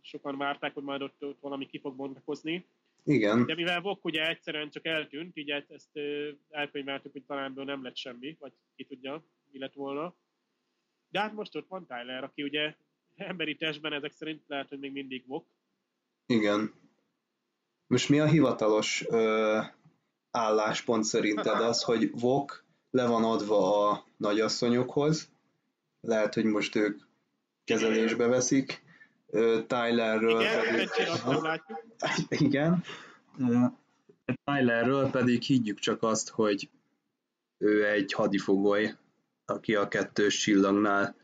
[0.00, 2.66] sokan várták, hogy majd ott, ott valami ki fog bontakozni.
[3.04, 3.46] Igen.
[3.46, 5.98] De mivel Vok ugye egyszerűen csak eltűnt, így ezt
[6.50, 10.14] elkönyveltük, hogy talán nem lett semmi, vagy ki tudja, mi lett volna.
[11.10, 12.74] De hát most ott van Tyler, aki ugye
[13.16, 15.46] emberi testben ezek szerint lehet, hogy még mindig Vok.
[16.26, 16.74] Igen.
[17.86, 19.58] Most mi a hivatalos ö,
[20.30, 25.30] álláspont szerinted az, hogy Vok le van adva a nagyasszonyokhoz,
[26.00, 27.00] lehet, hogy most ők
[27.64, 28.82] kezelésbe veszik,
[29.66, 30.88] Tylerről igen, pedig...
[32.48, 32.84] Igen.
[34.44, 36.70] Tylerről pedig higgyük csak azt, hogy
[37.58, 38.94] ő egy hadifogoly,
[39.50, 41.16] aki a kettős csillagnál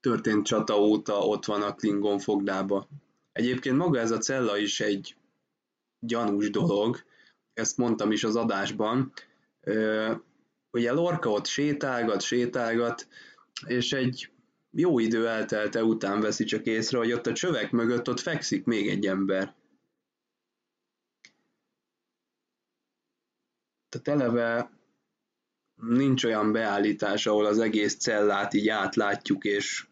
[0.00, 2.88] történt csata óta ott van a Klingon fogdába.
[3.32, 5.16] Egyébként maga ez a cella is egy
[5.98, 7.04] gyanús dolog,
[7.52, 9.12] ezt mondtam is az adásban,
[10.70, 13.08] ugye Lorca ott sétálgat, sétálgat,
[13.66, 14.30] és egy
[14.70, 18.88] jó idő eltelte után veszi csak észre, hogy ott a csövek mögött ott fekszik még
[18.88, 19.54] egy ember.
[23.88, 24.70] Tehát eleve
[25.76, 29.86] nincs olyan beállítás, ahol az egész cellát így átlátjuk, és,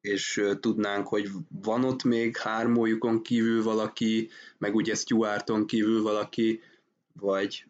[0.00, 1.28] és tudnánk, hogy
[1.62, 6.60] van ott még hármójukon kívül valaki, meg ugye Stuarton kívül valaki,
[7.12, 7.64] vagy,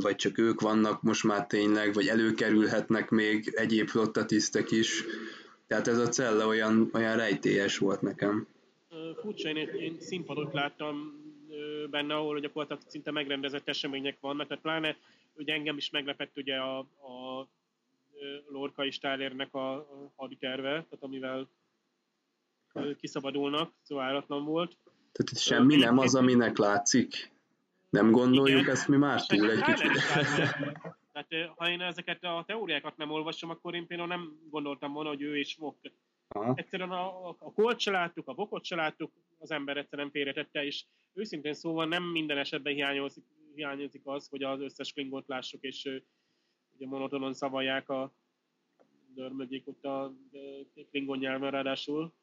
[0.00, 5.04] vagy csak ők vannak most már tényleg, vagy előkerülhetnek még egyéb flottatisztek is.
[5.66, 8.46] Tehát ez a cella olyan, olyan rejtélyes volt nekem.
[9.20, 11.24] Furcsa, én, én színpadot láttam
[11.90, 14.96] benne, ahol gyakorlatilag szinte megrendezett események vannak, tehát pláne
[15.36, 17.46] ugye engem is meglepett ugye a, a
[18.48, 21.48] Lorca és Tylernek a, a haditerve, tehát amivel
[22.98, 24.76] kiszabadulnak, szóval állatlan volt.
[25.12, 27.34] Tehát semmi nem az, aminek látszik.
[27.90, 28.70] Nem gondoljuk Igen.
[28.70, 29.90] ezt mi már túl egy kicsit?
[31.12, 35.22] Tehát ha én ezeket a teóriákat nem olvasom, akkor én például nem gondoltam volna, hogy
[35.22, 35.76] ő és Vok.
[36.54, 40.64] Egyszerűen a, a, a kolt se láttuk, a Vokot se láttuk, az ember egyszerűen félretette,
[40.64, 43.24] és őszintén szóval nem minden esetben hiányozik,
[43.56, 46.02] hiányozik az, hogy az összes klingont lássuk, és
[46.74, 48.14] ugye monotonon szavalják a
[49.14, 50.14] dörmögyék ott a
[50.90, 52.14] klingon nyelven ráadásul.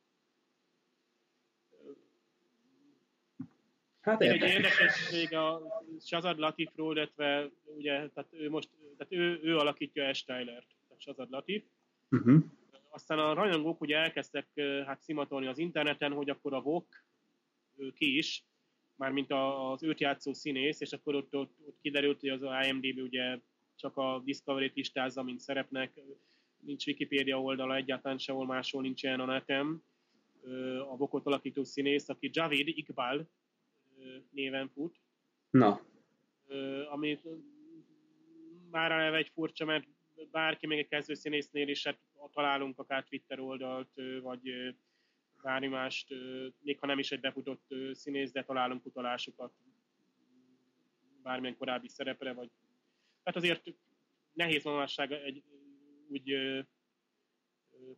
[4.01, 5.61] Hát egy érdekesség a
[5.99, 11.29] Shazad Latifról, illetve ugye, tehát ő most, tehát ő, ő alakítja Ash Tyler-t, tehát Shazad
[11.29, 11.63] Latif.
[12.11, 12.43] Uh-huh.
[12.89, 14.47] Aztán a rajongók ugye elkezdtek
[14.85, 17.03] hát szimatolni az interneten, hogy akkor a Vok
[17.93, 18.45] ki is,
[19.03, 23.39] mármint az őt játszó színész, és akkor ott, ott, ott kiderült, hogy az IMDb ugye
[23.75, 26.01] csak a Discovery-t listázza, mint szerepnek,
[26.59, 29.83] nincs Wikipedia oldala, egyáltalán sehol máshol nincs ilyen a netem.
[30.89, 33.29] A Vokot alakító színész, aki Javid Iqbal,
[34.29, 34.99] néven fut.
[35.49, 35.81] Na.
[36.91, 37.19] Ami
[38.71, 39.87] már eleve egy furcsa, mert
[40.31, 41.99] bárki, még egy kezdőszínésznél is hát
[42.33, 43.89] találunk akár Twitter oldalt,
[44.21, 44.75] vagy
[45.43, 46.13] bármi mást,
[46.59, 49.53] még ha nem is egy befutott színész, de találunk utalásokat
[51.21, 52.49] bármilyen korábbi szerepre, vagy
[53.23, 53.75] tehát azért
[54.33, 55.43] nehéz manapság egy,
[56.07, 56.33] úgy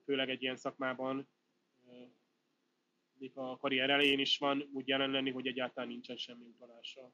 [0.03, 1.27] főleg egy ilyen szakmában
[3.33, 7.11] a karrier elején is van, úgy jelen lenni, hogy egyáltalán nincsen semmi utalása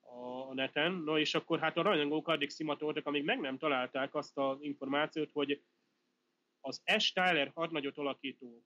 [0.00, 0.92] a, neten.
[0.92, 5.30] No és akkor hát a rajongók addig szimatoltak, amíg meg nem találták azt az információt,
[5.32, 5.62] hogy
[6.60, 7.12] az S.
[7.12, 8.64] Tyler hadnagyot alakító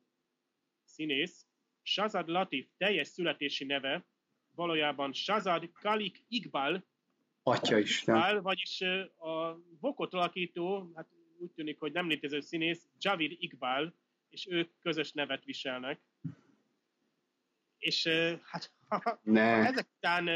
[0.96, 1.46] színész,
[1.82, 4.06] Shazad Latif teljes születési neve
[4.54, 6.84] valójában Shazad Kalik Iqbal,
[7.42, 8.42] Atya is, nem?
[8.42, 8.80] vagyis
[9.16, 13.94] a Vokot alakító, hát úgy tűnik, hogy nem létező színész, Javid Iqbal,
[14.28, 16.00] és ők közös nevet viselnek.
[17.78, 18.08] És
[18.42, 18.72] hát
[19.22, 19.66] ne.
[19.66, 20.28] ezek után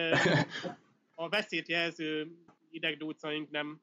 [1.14, 2.36] a veszélyt jelző
[2.70, 3.82] idegdúcaink nem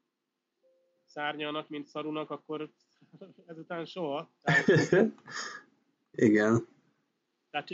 [1.04, 2.70] szárnyalnak, mint szarunak, akkor
[3.50, 4.32] ezután soha.
[4.42, 4.66] Tehát,
[6.20, 6.66] Igen.
[7.50, 7.70] Tehát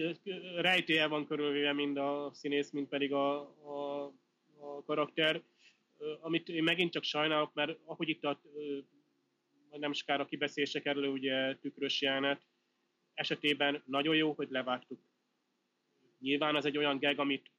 [0.56, 4.04] rejtélye van körülvéve mind a színész, mind pedig a, a,
[4.60, 5.42] a karakter,
[6.20, 8.40] amit én megint csak sajnálok, mert ahogy itt a
[9.70, 12.46] nem sokára kibeszélése kerül, ugye tükrös jelenet,
[13.14, 15.00] esetében nagyon jó, hogy levágtuk.
[16.18, 17.50] Nyilván az egy olyan gag, amit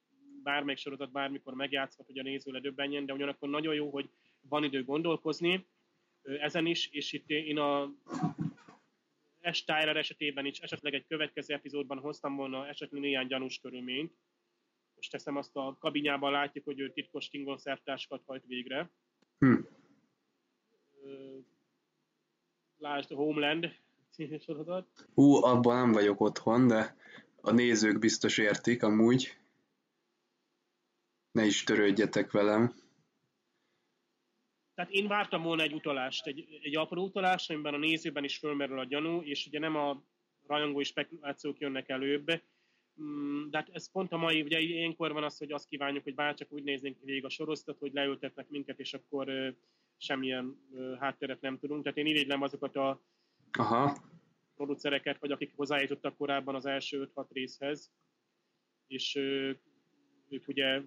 [0.42, 4.08] bármelyik sorozat bármikor megjátszhat, hogy a néző ledöbbenjen, de ugyanakkor nagyon jó, hogy
[4.40, 5.66] van idő gondolkozni
[6.22, 7.92] ezen is, és itt én a
[9.52, 9.64] S.
[9.64, 14.12] Tyler esetében is esetleg egy következő epizódban hoztam volna esetleg néhány gyanús körülményt.
[14.94, 18.90] Most teszem azt a kabinjában látjuk, hogy ő titkos Tingon szertáskat hajt végre.
[19.38, 19.54] Hm.
[22.78, 23.74] Lásd Homeland
[24.10, 25.08] című sorozat.
[25.14, 26.96] Hú, abban nem vagyok otthon, de
[27.40, 29.38] a nézők biztos értik amúgy.
[31.30, 32.74] Ne is törődjetek velem.
[34.76, 38.78] Tehát én vártam volna egy utalást, egy, egy apró utalást, amiben a nézőben is fölmerül
[38.78, 40.02] a gyanú, és ugye nem a
[40.46, 42.42] rajongói spekulációk jönnek előbb,
[43.02, 46.14] mm, de hát ez pont a mai, ugye ilyenkor van az, hogy azt kívánjuk, hogy
[46.14, 49.54] bárcsak úgy néznénk végig a sorosztat, hogy leültetnek minket, és akkor
[49.96, 50.56] semmilyen
[51.00, 51.82] hátteret nem tudunk.
[51.82, 53.02] Tehát én irigylem azokat a
[53.58, 53.96] Aha.
[54.54, 57.92] producereket, vagy akik hozzájutottak korábban az első 5-6 részhez,
[58.86, 59.14] és
[60.28, 60.80] ők ugye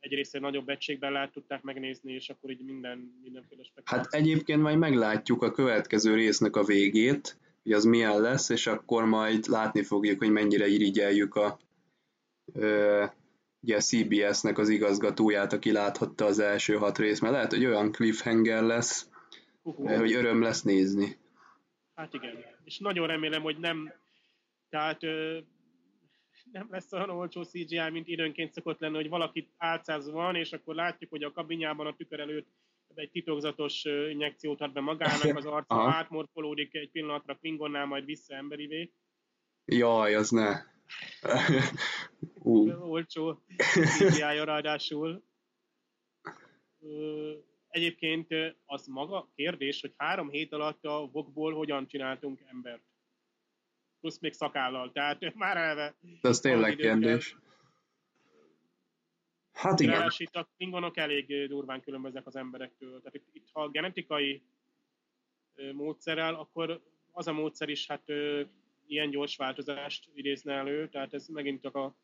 [0.00, 4.02] egyrészt egy nagyobb egységben lát tudták megnézni, és akkor így minden, mindenféle spektáció.
[4.02, 9.04] Hát egyébként majd meglátjuk a következő résznek a végét, hogy az milyen lesz, és akkor
[9.04, 11.58] majd látni fogjuk, hogy mennyire irigyeljük a,
[12.52, 13.04] ö,
[13.60, 17.92] ugye a CBS-nek az igazgatóját, aki láthatta az első hat részt, mert lehet, hogy olyan
[17.92, 19.08] cliffhanger lesz,
[19.62, 19.96] uh-huh.
[19.96, 21.16] hogy öröm lesz nézni.
[21.94, 23.92] Hát igen, és nagyon remélem, hogy nem,
[24.68, 25.38] tehát ö,
[26.52, 30.74] nem lesz olyan olcsó CGI, mint időnként szokott lenni, hogy valaki álcáz van, és akkor
[30.74, 32.48] látjuk, hogy a kabinjában a tükör előtt
[32.94, 38.92] egy titokzatos injekciót ad be magának, az arca átmorfolódik egy pillanatra Klingonnál, majd vissza emberivé.
[39.64, 40.52] Jaj, az ne.
[42.42, 42.90] uh.
[42.90, 43.42] Olcsó
[43.98, 45.24] cgi ráadásul.
[47.68, 48.28] Egyébként
[48.64, 52.82] az maga kérdés, hogy három hét alatt a vokból hogyan csináltunk embert
[54.06, 55.96] plusz még szakállal, tehát már eleve...
[56.22, 57.36] Ez tényleg kérdés.
[59.52, 59.92] Hát igen.
[59.94, 62.98] Ráadásul itt a klingonok elég durván különböznek az emberektől.
[62.98, 64.42] Tehát itt, itt ha genetikai
[65.72, 68.02] módszerrel, akkor az a módszer is hát
[68.86, 71.96] ilyen gyors változást idézne elő, tehát ez megint csak a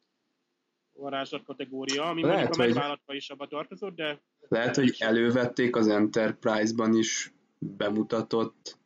[0.93, 4.23] varázslat kategória, ami lehet, mondjuk a megvállalatban is abba tartozott, de...
[4.49, 8.79] Lehet, hogy elővették az Enterprise-ban is bemutatott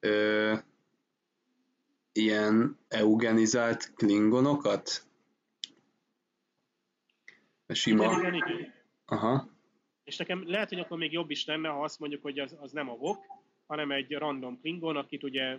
[0.00, 0.54] ö,
[2.16, 5.06] ilyen eugenizált klingonokat?
[7.68, 8.04] Sima...
[8.04, 8.74] Igen, igen, igen.
[9.04, 9.48] Aha.
[10.04, 12.72] És nekem lehet, hogy akkor még jobb is lenne, ha azt mondjuk, hogy az, az
[12.72, 13.24] nem a vok,
[13.66, 15.58] hanem egy random klingon, akit ugye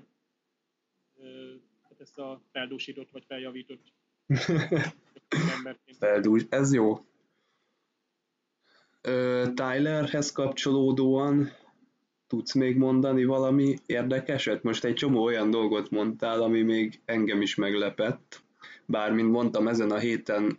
[1.82, 3.94] hát ezt a feldúsított vagy feljavított
[6.00, 7.06] Feldús, ez jó.
[9.02, 11.52] Ö, Tylerhez kapcsolódóan
[12.28, 14.64] tudsz még mondani valami érdekeset?
[14.64, 18.42] Most egy csomó olyan dolgot mondtál, ami még engem is meglepett.
[18.86, 20.58] Bár, mint mondtam, ezen a héten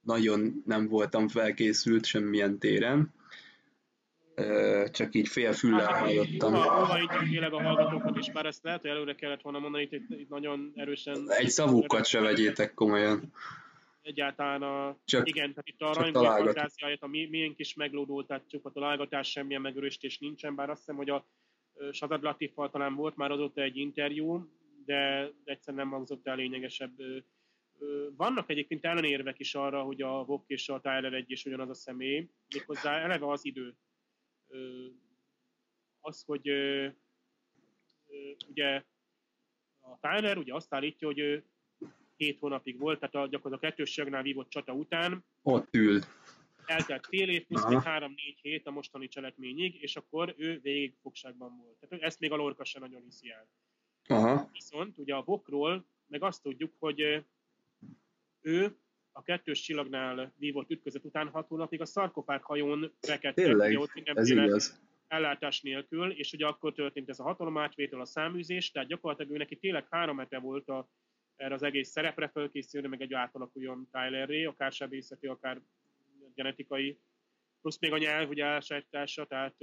[0.00, 3.14] nagyon nem voltam felkészült semmilyen téren.
[4.90, 6.52] Csak így félfüllel hát, hallottam.
[7.30, 10.72] Tényleg a hallgatókat is, bár ezt lehet, hogy előre kellett volna mondani, itt, itt nagyon
[10.74, 11.24] erősen...
[11.26, 13.32] Egy szavukat se vegyétek komolyan
[14.06, 18.48] egyáltalán a, csak, igen, tehát itt a rajongói fantáziáját, a mi, miénk is meglódult, tehát
[18.48, 21.26] csak a találgatás semmilyen megöröstés nincsen, bár azt hiszem, hogy a
[21.90, 24.50] Sadad Latifal talán volt már azóta egy interjú,
[24.84, 26.96] de egyszerűen nem hangzott el lényegesebb.
[28.16, 31.74] Vannak egyébként ellenérvek is arra, hogy a Vok és a Tyler egy is ugyanaz a
[31.74, 33.76] személy, méghozzá eleve az idő.
[36.00, 36.48] Az, hogy
[38.48, 38.84] ugye
[39.80, 41.44] a Tyler ugye azt állítja, hogy ő
[42.16, 45.24] hét hónapig volt, tehát a, gyakorlatilag a kettős jagnál vívott csata után.
[45.42, 46.00] Ott ül.
[46.66, 51.56] Eltelt fél év, plusz még három-négy hét a mostani cselekményig, és akkor ő végig fogságban
[51.56, 51.76] volt.
[51.76, 53.48] Tehát ezt még a Lorca se nagyon hiszi el.
[54.08, 54.48] Aha.
[54.52, 57.24] Viszont ugye a Bokról meg azt tudjuk, hogy
[58.40, 58.76] ő
[59.12, 63.34] a kettős csillagnál vívott ütközet után hat hónapig a szarkofág hajón rekedt.
[63.34, 64.80] Tényleg, ez igaz.
[65.08, 69.56] Ellátás nélkül, és ugye akkor történt ez a hatalomátvétel, a száműzés, tehát gyakorlatilag ő neki
[69.56, 70.88] tényleg három hete volt a
[71.36, 75.60] erre az egész szerepre fölkészülni, meg egy átalakuljon Tylerré, akár sebészeti, akár
[76.34, 76.98] genetikai,
[77.60, 79.56] plusz még a nyelv ugye elsajátítása, tehát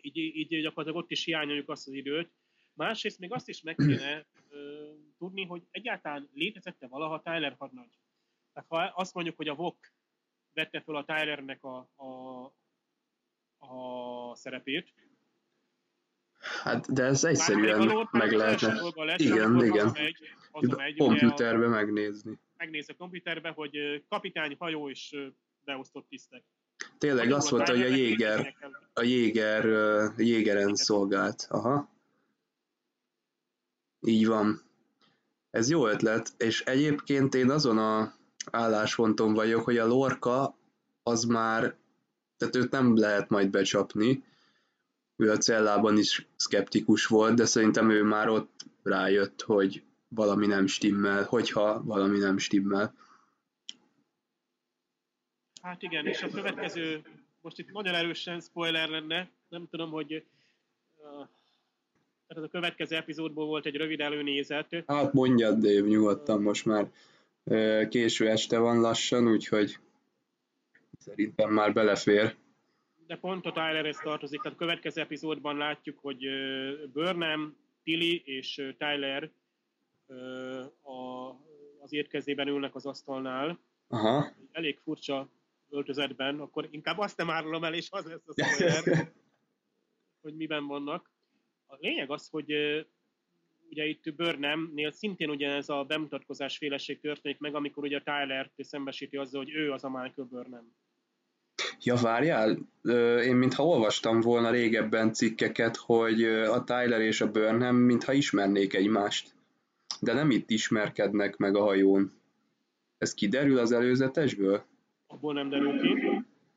[0.00, 2.32] így, így gyakorlatilag ott is hiányoljuk azt az időt.
[2.72, 7.98] Másrészt még azt is meg kéne ö, tudni, hogy egyáltalán létezette valaha Tyler hadnagy.
[8.52, 9.92] Tehát ha azt mondjuk, hogy a VOK
[10.52, 12.44] vette fel a Tylernek a, a,
[13.58, 14.92] a szerepét,
[16.62, 18.80] Hát, de ez egyszerűen meg lehetne.
[19.16, 19.86] Igen, igen.
[19.86, 20.16] Hazamegy,
[20.52, 22.38] hazamegy, komputerbe megnézni.
[22.56, 25.16] Megnéz a komputerbe, hogy kapitány, hajó és
[25.64, 26.42] beosztott tisztek.
[26.98, 28.54] Tényleg azt volt, hogy a Jéger,
[28.92, 29.64] a Jéger,
[30.16, 31.46] Jégeren szolgált.
[31.48, 31.92] Aha.
[34.00, 34.62] Így van.
[35.50, 38.14] Ez jó ötlet, és egyébként én azon a
[38.50, 40.56] állásponton vagyok, hogy a Lorca
[41.02, 41.76] az már,
[42.36, 44.24] tehát őt nem lehet majd becsapni,
[45.16, 50.66] ő a cellában is szkeptikus volt, de szerintem ő már ott rájött, hogy valami nem
[50.66, 52.94] stimmel, hogyha valami nem stimmel.
[55.62, 57.02] Hát igen, és a következő,
[57.40, 60.24] most itt nagyon erősen spoiler lenne, nem tudom, hogy
[60.96, 61.26] uh,
[62.26, 64.84] ez a következő epizódból volt egy rövid előnézet.
[64.86, 66.90] Hát mondjad, Dave, nyugodtan most már
[67.88, 69.78] késő este van lassan, úgyhogy
[70.98, 72.36] szerintem már belefér
[73.06, 76.26] de pont a Tylerhez tartozik, tehát a következő epizódban látjuk, hogy
[76.92, 79.30] Burnham, Tilly és Tyler
[80.82, 81.28] a,
[81.80, 83.58] az étkezében ülnek az asztalnál.
[83.88, 84.32] Aha.
[84.52, 85.28] Elég furcsa
[85.70, 89.12] öltözetben, akkor inkább azt nem árulom el, és az lesz a spoiler,
[90.20, 91.10] hogy miben vannak.
[91.66, 92.52] A lényeg az, hogy
[93.70, 99.16] ugye itt Burnhamnél szintén ugye ez a bemutatkozás féleség történik meg, amikor ugye Tyler szembesíti
[99.16, 100.74] azzal, hogy ő az a Michael Burnham.
[101.84, 102.58] Ja, várjál,
[103.22, 109.34] én mintha olvastam volna régebben cikkeket, hogy a Tyler és a Burnham mintha ismernék egymást.
[110.00, 112.12] De nem itt ismerkednek meg a hajón.
[112.98, 114.64] Ez kiderül az előzetesből?
[115.06, 116.00] Abból nem derül ki.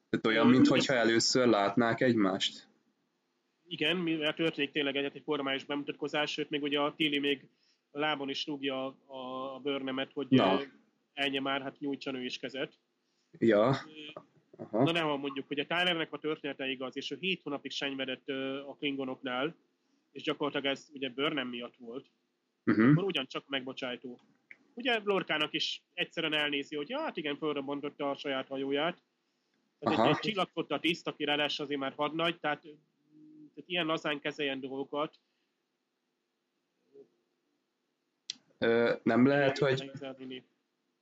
[0.10, 2.68] Tehát olyan, mintha először látnák egymást?
[3.68, 7.48] Igen, mivel történik tényleg egyet egy formális bemutatkozás, sőt még ugye a Tilly még
[7.92, 8.96] a lábon is rúgja a,
[9.56, 10.62] a Burnhamet, hogy Na.
[11.14, 12.74] elnye már, hát nyújtson ő is kezet.
[13.40, 13.76] Ja.
[14.58, 14.84] Aha.
[14.84, 18.28] Na nem, mondjuk, hogy a Tylernek a története igaz, és ő hét hónapig senyvedett
[18.68, 19.56] a Klingonoknál,
[20.12, 22.12] és gyakorlatilag ez ugye Burnham miatt volt,
[22.66, 22.90] uh-huh.
[22.90, 24.20] akkor ugyancsak megbocsájtó.
[24.74, 29.02] Ugye Lorkának is egyszerűen elnézi, hogy ja, hát igen, fölrobbantotta a saját hajóját.
[29.80, 30.08] Tehát Aha.
[30.08, 35.20] egy, egy csillagfotta tiszt, aki ráadásul azért már hadnagy, tehát, tehát ilyen lazán kezeljen dolgokat.
[38.58, 39.92] Ö, nem lehet, hogy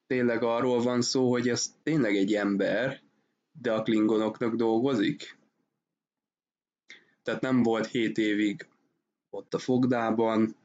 [0.08, 3.02] tényleg arról van szó, hogy ez tényleg egy ember,
[3.62, 5.38] de a klingonoknak dolgozik?
[7.24, 8.68] Tehát nem volt 7 évig
[9.30, 10.56] ott a fogdában,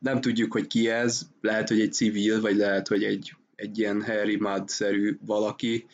[0.00, 4.02] nem tudjuk, hogy ki ez, lehet, hogy egy civil, vagy lehet, hogy egy, egy ilyen
[4.02, 5.86] Harry Mudd-szerű valaki,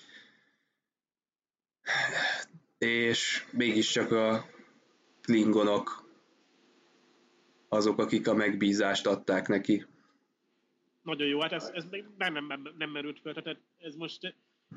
[2.79, 4.45] és mégiscsak a
[5.21, 6.05] klingonok
[7.69, 9.87] azok, akik a megbízást adták neki.
[11.03, 14.35] Nagyon jó, hát ez, ez még nem, nem, nem merült fel, tehát ez most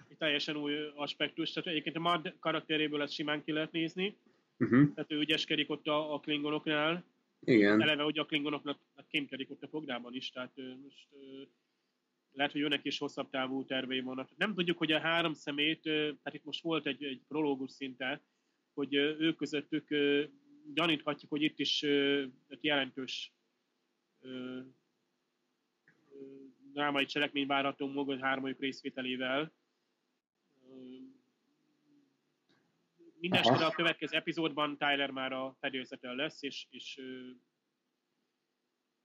[0.10, 1.52] egy teljesen új aspektus.
[1.52, 4.18] Tehát egyébként a Mad karakteréből ezt simán ki lehet nézni.
[4.58, 4.94] Uh-huh.
[4.94, 7.04] Tehát ő ügyeskedik ott a, a klingonoknál.
[7.40, 7.82] Igen.
[7.82, 10.52] Eleve, hogy a klingonoknak kémkedik ott a fogdában is, tehát
[10.84, 11.08] most
[12.32, 14.30] lehet, hogy őnek is hosszabb távú tervei vannak.
[14.38, 18.22] Nem tudjuk, hogy a három szemét, tehát itt most volt egy, egy prológus szinte,
[18.74, 19.88] hogy ők közöttük
[20.74, 21.86] gyaníthatjuk, hogy itt is
[22.62, 23.34] jelentős
[26.74, 29.52] drámai cselekmény várható maga hármajuk részvételével.
[33.20, 36.96] Mindenesetre a következő epizódban Tyler már a fedélzeten lesz, és, és,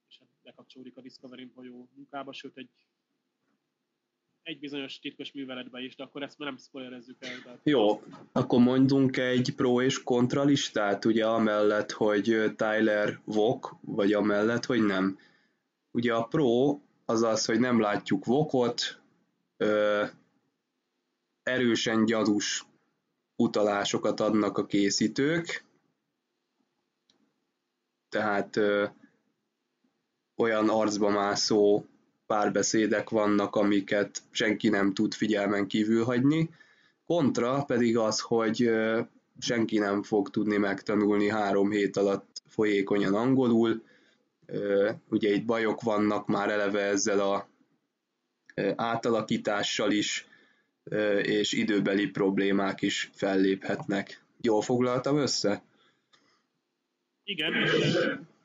[0.08, 2.70] és hát bekapcsolódik a Discovery hajó munkába, sőt egy
[4.44, 7.42] egy bizonyos titkos műveletbe is, de akkor ezt már nem spoilerezzük el.
[7.42, 7.60] Tehát...
[7.62, 8.02] Jó,
[8.32, 12.24] akkor mondunk egy pro és kontra listát, ugye amellett, hogy
[12.56, 15.18] Tyler Vok, vagy amellett, hogy nem.
[15.90, 19.02] Ugye a pro az az, hogy nem látjuk Vokot,
[19.56, 20.04] ö,
[21.42, 22.64] erősen gyadus
[23.36, 25.64] utalásokat adnak a készítők,
[28.08, 28.84] tehát ö,
[30.36, 31.84] olyan arcba mászó
[32.26, 36.50] párbeszédek vannak, amiket senki nem tud figyelmen kívül hagyni.
[37.06, 39.00] Kontra pedig az, hogy ö,
[39.38, 43.82] senki nem fog tudni megtanulni három hét alatt folyékonyan angolul.
[44.46, 47.48] Ö, ugye itt bajok vannak már eleve ezzel a
[48.76, 50.26] átalakítással is,
[51.22, 54.24] és időbeli problémák is felléphetnek.
[54.40, 55.62] Jól foglaltam össze?
[57.24, 57.94] Igen, és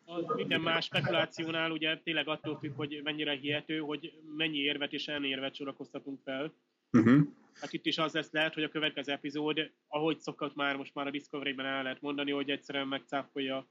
[0.06, 5.08] a minden más spekulációnál ugye tényleg attól függ, hogy mennyire hihető, hogy mennyi érvet és
[5.08, 6.54] ellenérvet sorakoztatunk fel.
[6.92, 7.28] Uh-huh.
[7.54, 11.08] Hát itt is az lesz lehet, hogy a következő epizód, ahogy szokott már most már
[11.08, 13.68] a Discovery-ben el lehet mondani, hogy egyszerűen megcáfolja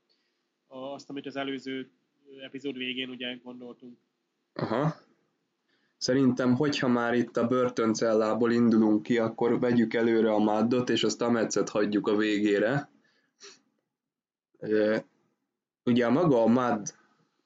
[0.67, 1.91] azt, amit az előző
[2.43, 3.99] epizód végén ugye gondoltunk.
[4.53, 4.95] Aha.
[5.99, 11.23] Szerintem, hogyha már itt a börtöncellából indulunk ki, akkor vegyük előre a máddot, és azt
[11.23, 12.91] a metszet hagyjuk a végére.
[15.85, 16.95] Ugye a maga a Mad,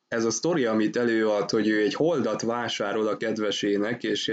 [0.09, 4.33] ez a sztori, amit előad, hogy ő egy holdat vásárol a kedvesének, és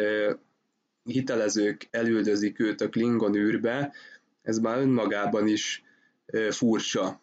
[1.03, 3.93] hitelezők elüldözik őt a Klingon űrbe,
[4.41, 5.84] ez már önmagában is
[6.49, 7.22] furcsa.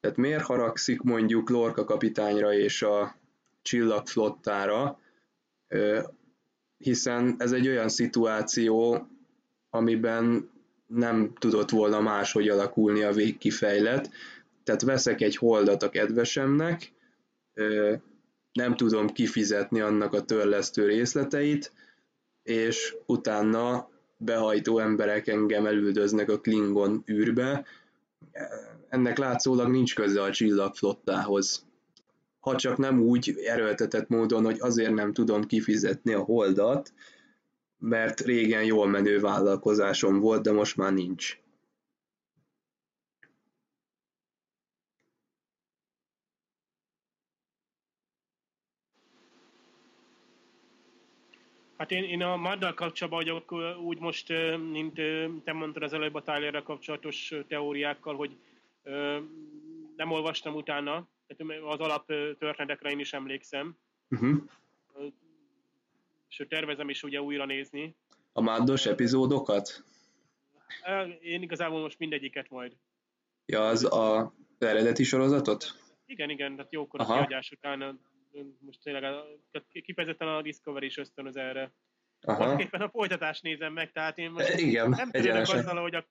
[0.00, 3.16] Tehát miért haragszik mondjuk Lorca kapitányra és a
[3.62, 4.98] csillagflottára,
[6.78, 9.06] hiszen ez egy olyan szituáció,
[9.70, 10.50] amiben
[10.86, 14.10] nem tudott volna máshogy alakulni a végkifejlet.
[14.64, 16.92] Tehát veszek egy holdat a kedvesemnek,
[18.52, 21.72] nem tudom kifizetni annak a törlesztő részleteit,
[22.42, 27.64] és utána behajtó emberek engem elüldöznek a Klingon űrbe.
[28.88, 31.66] Ennek látszólag nincs köze a csillagflottához.
[32.46, 36.92] Ha csak nem úgy erőltetett módon, hogy azért nem tudom kifizetni a holdat,
[37.78, 41.38] mert régen jól menő vállalkozásom volt, de most már nincs.
[51.76, 54.32] Hát én, én a Maddal kapcsolatban vagyok úgy most,
[54.72, 54.94] mint
[55.44, 58.36] te mondtad az előbb a Tylerrel kapcsolatos teóriákkal, hogy
[59.96, 61.08] nem olvastam utána,
[61.64, 62.06] az alap
[62.38, 63.76] történetekre én is emlékszem.
[64.10, 64.42] Uh-huh.
[66.28, 67.96] Sőt, tervezem is ugye újra nézni.
[68.32, 69.84] A Maddos epizódokat?
[71.20, 72.76] Én igazából most mindegyiket majd.
[73.46, 75.84] Ja, az a eredeti sorozatot?
[76.06, 78.00] Igen, igen, tehát jókor a kiadás után
[78.58, 79.14] most tényleg
[79.82, 81.72] kifejezetten a Discovery is ösztönöz erre.
[82.20, 82.62] Aha.
[82.70, 86.06] a folytatást nézem meg, tehát én most Igen, nem tudom azzal, hogy a,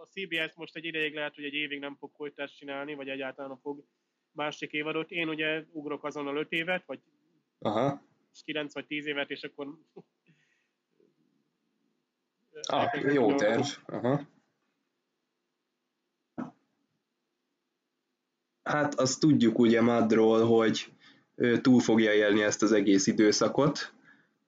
[0.00, 3.58] a CBS most egy ideig lehet, hogy egy évig nem fog folytatást csinálni, vagy egyáltalán
[3.58, 3.84] fog
[4.32, 5.10] másik évadot.
[5.10, 7.00] Én ugye ugrok azonnal 5 évet, vagy
[7.58, 8.02] Aha.
[8.44, 9.78] 9 vagy 10 évet, és akkor
[12.68, 13.62] Ah, jó terv.
[13.86, 14.28] Aha.
[18.62, 20.92] Hát azt tudjuk ugye Madról, hogy
[21.60, 23.94] túl fogja élni ezt az egész időszakot,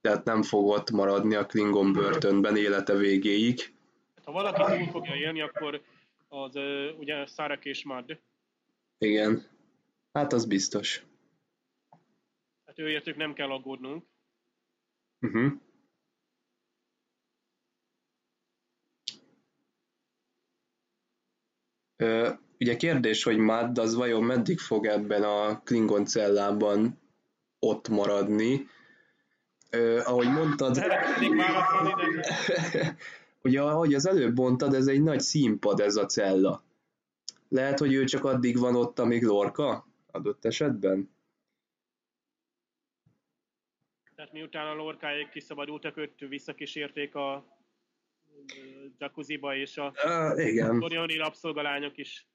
[0.00, 3.74] tehát nem fog ott maradni a Klingon börtönben élete végéig.
[4.14, 5.82] Hát, ha valaki túl fogja élni, akkor
[6.28, 6.54] az
[6.98, 8.20] ugye Szárek és Mad.
[8.98, 9.51] Igen.
[10.12, 11.06] Hát az biztos.
[12.66, 14.04] Hát őértük nem kell aggódnunk.
[15.20, 15.52] Uh-huh.
[22.58, 27.00] Ugye kérdés, hogy Madd az vajon meddig fog ebben a Klingon cellában
[27.58, 28.66] ott maradni.
[29.76, 30.78] Uh, ahogy mondtad...
[33.44, 36.64] ugye, ahogy az előbb mondtad, ez egy nagy színpad ez a cella.
[37.48, 41.10] Lehet, hogy ő csak addig van ott, amíg Lorca adott esetben?
[44.14, 47.56] Tehát miután a lorkáik kiszabadultak, őt visszakísérték a
[48.98, 50.82] jacuzziba, és a uh, igen.
[50.82, 52.26] Orioni rabszolgalányok is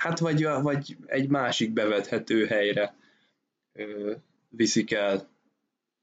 [0.00, 2.96] Hát vagy, vagy egy másik bevethető helyre
[3.72, 4.12] ö,
[4.48, 5.28] viszik el,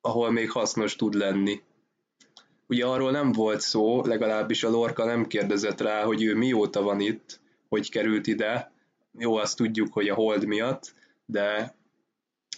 [0.02, 1.62] ahol még hasznos tud lenni.
[2.68, 7.00] Ugye arról nem volt szó, legalábbis a Lorca nem kérdezett rá, hogy ő mióta van
[7.00, 8.72] itt, hogy került ide.
[9.20, 10.94] Jó, azt tudjuk, hogy a hold miatt,
[11.26, 11.76] de,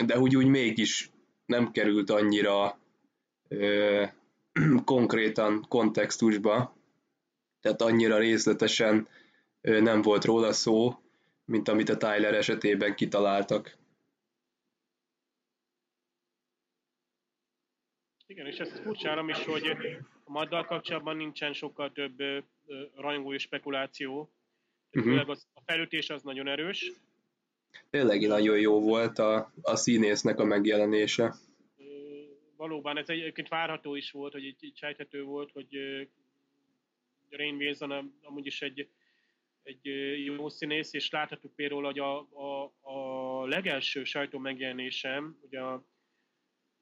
[0.06, 1.10] de úgy, úgy mégis
[1.46, 2.80] nem került annyira
[3.48, 4.06] ö,
[4.86, 6.78] konkrétan kontextusba,
[7.62, 9.08] tehát annyira részletesen
[9.62, 10.94] ö, nem volt róla szó,
[11.46, 13.78] mint amit a Tyler esetében kitaláltak.
[18.26, 19.68] Igen, és ez furcsánom is, hogy
[20.26, 22.18] a Maddal kapcsolatban nincsen sokkal több
[22.96, 24.32] rajongói spekuláció.
[24.92, 25.30] Uh-huh.
[25.30, 26.92] Az, felütés az nagyon erős.
[27.90, 31.36] Tényleg nagyon jó volt a, a színésznek a megjelenése.
[32.56, 35.68] Valóban, ez egyébként várható is volt, hogy így, így sejthető volt, hogy
[37.30, 38.88] Rain Wilson amúgy is egy
[39.64, 39.86] egy
[40.26, 45.84] jó színész, és láthatjuk például, hogy a, a, a legelső sajtó megjelenésem, ugye a,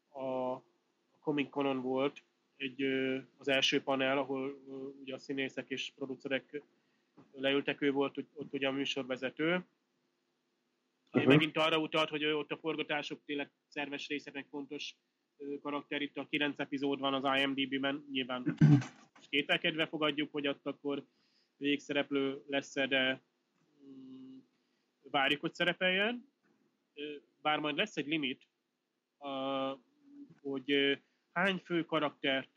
[0.10, 0.64] a, a
[1.20, 2.24] Comic Conon volt,
[2.58, 2.84] egy,
[3.38, 4.60] az első panel, ahol
[5.02, 6.62] ugye a színészek és producerek
[7.32, 9.66] leültek, ő volt ott ugye a műsorvezető.
[11.12, 11.34] Uh-huh.
[11.34, 14.96] Megint arra utalt, hogy ott a forgatások tényleg szerves részeknek fontos
[15.62, 16.02] karakter.
[16.02, 18.56] Itt a 9 epizód van az IMDb-ben, nyilván
[19.30, 21.06] kételkedve fogadjuk, hogy ott akkor
[21.58, 23.24] végszereplő lesz de
[23.86, 24.38] mm,
[25.02, 26.32] várjuk, hogy szerepeljen.
[27.42, 28.48] Bár majd lesz egy limit,
[30.42, 31.00] hogy
[31.32, 32.52] hány fő karaktert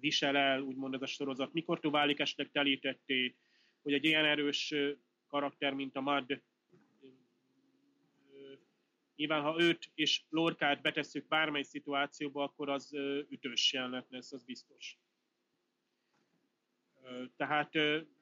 [0.00, 3.36] visel el, úgymond ez a sorozat, mikor válik esetleg telítetté,
[3.82, 4.74] hogy egy ilyen erős
[5.26, 6.42] karakter, mint a Mad,
[9.16, 12.92] nyilván ha őt és Lorkát betesszük bármely szituációba, akkor az
[13.28, 14.98] ütős jelenet lesz, az biztos.
[17.36, 17.72] Tehát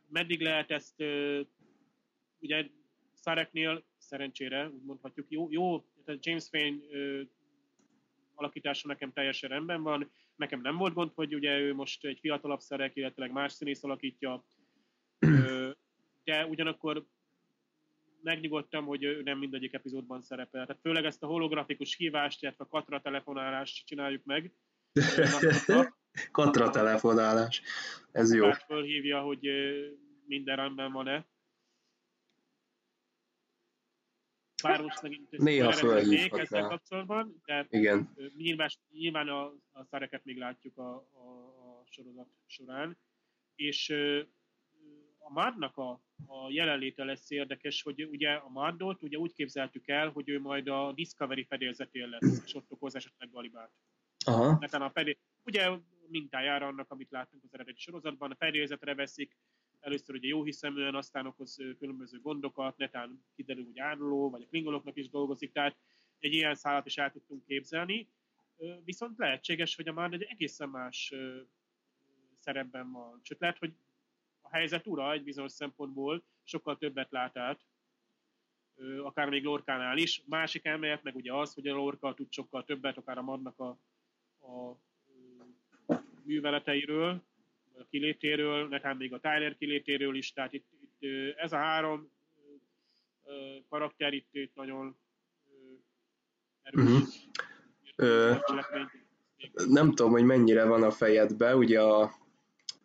[0.09, 1.05] meddig lehet ezt,
[2.39, 2.66] ugye
[3.12, 6.77] Szareknél szerencsére, úgy mondhatjuk, jó, jó tehát James Fane
[8.35, 12.61] alakítása nekem teljesen rendben van, nekem nem volt gond, hogy ugye ő most egy fiatalabb
[12.61, 14.45] szerek, illetve más színész alakítja,
[16.24, 17.07] de ugyanakkor
[18.22, 20.66] megnyugodtam, hogy ő nem mindegyik epizódban szerepel.
[20.66, 24.53] Tehát főleg ezt a holografikus hívást, illetve a katra telefonálást csináljuk meg.
[26.30, 27.62] katra telefonálás,
[28.12, 28.51] ez jó.
[28.53, 29.49] Fölhívja, hogy
[30.26, 31.26] minden rendben van-e.
[34.69, 35.71] Bár most megint Néha
[36.39, 38.15] ezzel kapcsolatban, de Igen.
[38.37, 41.27] nyilván, nyilván a, a szereket még látjuk a, a,
[41.81, 42.99] a sorozat során.
[43.55, 43.95] És
[45.19, 45.91] a Mádnak a,
[46.27, 50.69] a jelenléte lesz érdekes, hogy ugye a Mádot ugye úgy képzeltük el, hogy ő majd
[50.69, 53.73] a Discovery fedélzetén lesz, és ott okoz esetleg galibát.
[54.25, 54.57] Aha.
[54.61, 55.71] Netán a fedél, ugye
[56.09, 59.37] mintájára annak, amit láttunk az eredeti sorozatban, a fedélzetre veszik,
[59.85, 64.97] először ugye jó hiszeműen, aztán okoz különböző gondokat, netán kiderül, hogy áruló, vagy a klingonoknak
[64.97, 65.76] is dolgozik, tehát
[66.18, 68.09] egy ilyen szállat is el tudtunk képzelni.
[68.85, 71.14] Viszont lehetséges, hogy a már egy egészen más
[72.39, 73.20] szerepben van.
[73.22, 73.74] Sőt, lehet, hogy
[74.41, 77.61] a helyzet ura egy bizonyos szempontból sokkal többet lát át,
[79.03, 80.22] akár még Lorkánál is.
[80.26, 83.78] Másik elmélet meg ugye az, hogy a Lorka tud sokkal többet, akár a Madnak a,
[84.47, 84.78] a
[86.24, 87.22] műveleteiről,
[87.91, 92.12] kilétéről, netán még a Tyler kilétéről is, tehát itt, itt ez a három
[93.68, 94.97] karakter itt, itt nagyon
[96.62, 96.85] erős.
[96.85, 97.09] Uh-huh.
[97.97, 98.35] Ö,
[99.68, 102.12] nem tudom, hogy mennyire van a fejedbe, ugye a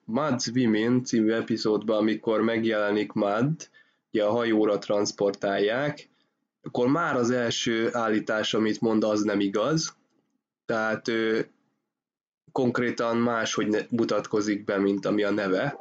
[0.06, 3.70] Mads Women című epizódban, amikor megjelenik Mad,
[4.12, 6.10] ugye a hajóra transportálják,
[6.62, 9.98] akkor már az első állítás, amit mond, az nem igaz.
[10.66, 11.50] Tehát ő
[12.60, 15.78] konkrétan máshogy mutatkozik be, mint ami a neve.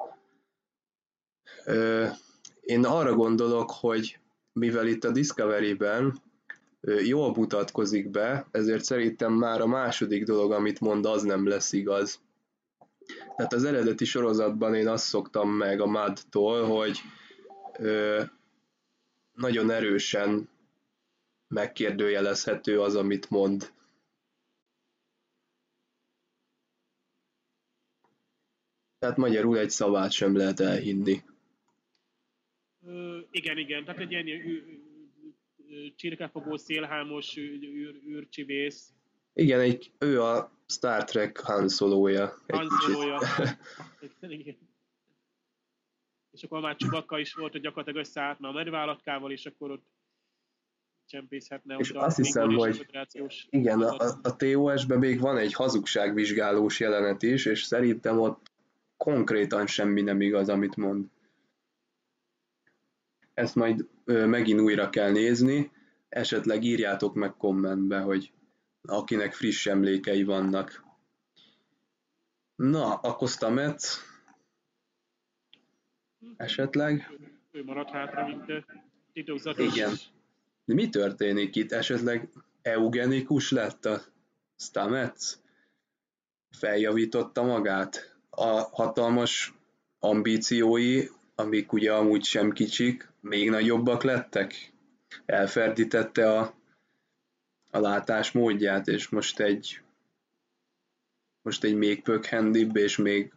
[2.60, 4.18] Én arra gondolok, hogy
[4.52, 6.22] mivel itt a Discovery-ben
[7.04, 12.20] jól mutatkozik be, ezért szerintem már a második dolog, amit mond, az nem lesz igaz.
[13.36, 16.98] Tehát az eredeti sorozatban én azt szoktam meg a Mad-tól, hogy
[19.32, 20.48] nagyon erősen
[21.48, 23.76] megkérdőjelezhető az, amit mond.
[28.98, 31.22] Tehát magyarul egy szavát sem lehet elhinni.
[32.86, 33.84] Ö, igen, igen.
[33.84, 34.26] Tehát egy ilyen
[35.96, 38.92] csirkefogó, szélhámos űr, űrcsivész.
[39.32, 42.42] Igen, egy, ő a Star Trek Han Solo-ja.
[42.48, 43.20] Han Solo-ja.
[46.38, 49.86] és akkor már Csubakka is volt, hogy gyakorlatilag összeálltna a medvállatkával, és akkor ott
[51.06, 51.76] csempészhetne.
[51.78, 52.86] És azt hiszem, hogy
[53.50, 58.47] igen, a, a TOS-ben még van egy hazugságvizsgálós jelenet is, és szerintem ott
[58.98, 61.06] konkrétan semmi nem igaz, amit mond.
[63.34, 65.70] Ezt majd ö, megint újra kell nézni,
[66.08, 68.32] esetleg írjátok meg kommentbe, hogy
[68.82, 70.84] akinek friss emlékei vannak.
[72.56, 73.82] Na, akkor Stamet
[76.36, 77.18] esetleg?
[77.50, 78.64] Ő maradt hátra, mint
[79.12, 79.74] titokzatos.
[79.74, 79.94] Igen.
[80.64, 81.72] De mi történik itt?
[81.72, 82.28] Esetleg
[82.62, 84.00] eugenikus lett a
[84.56, 85.34] Stamets?
[86.50, 88.17] Feljavította magát?
[88.40, 89.54] A hatalmas
[89.98, 94.72] ambíciói, amik ugye amúgy sem kicsik, még nagyobbak lettek?
[95.26, 96.58] Elferdítette a
[97.70, 99.80] a látás módját, és most egy
[101.42, 103.32] most egy még pökhendibb és még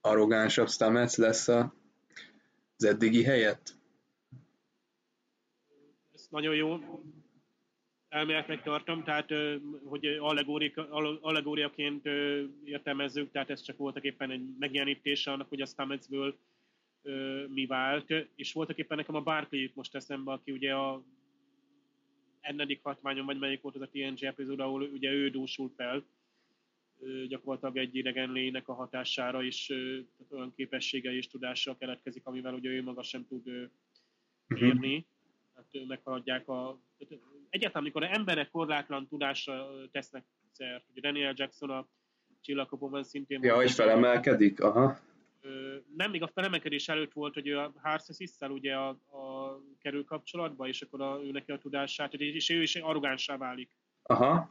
[0.00, 1.74] arrogánsabb Stamets lesz a,
[2.76, 3.74] az eddigi helyett?
[6.12, 6.78] Ez nagyon jó
[8.12, 9.32] elméletnek tartom, tehát
[9.84, 10.06] hogy
[11.20, 12.06] allegóriaként
[12.64, 16.38] értelmezzük, tehát ez csak voltak éppen egy megjelenítése annak, hogy a Stametsből
[17.48, 21.02] mi vált, és voltak éppen nekem a Barkley most eszembe, aki ugye a
[22.40, 26.04] ennedik hatványon, vagy melyik volt az a TNG epizód, ahol ugye ő dúsul fel,
[27.28, 29.72] gyakorlatilag egy idegen lénynek a hatására is
[30.30, 33.46] olyan képessége és tudással keletkezik, amivel ugye ő maga sem tud
[34.46, 34.64] mhm.
[34.64, 34.94] érni.
[34.94, 35.11] Hát
[35.86, 36.78] meghaladják a...
[37.48, 41.88] Egyáltalán, amikor emberek korlátlan tudásra tesznek szert, ugye Daniel Jackson a
[42.40, 43.42] csillagkapóban szintén...
[43.42, 45.00] Ja, hogy felemelkedik, aha
[45.96, 50.82] nem még a felemelkedés előtt volt, hogy a Harsesisszel ugye a, a kerül kapcsolatba, és
[50.82, 53.76] akkor a, ő neki a tudását, és ő is arrogánsá válik.
[54.02, 54.50] Aha.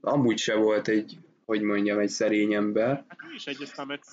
[0.00, 3.04] amúgy se volt egy, hogy mondjam, egy szerény ember.
[3.08, 4.06] Hát ő is egy Stamets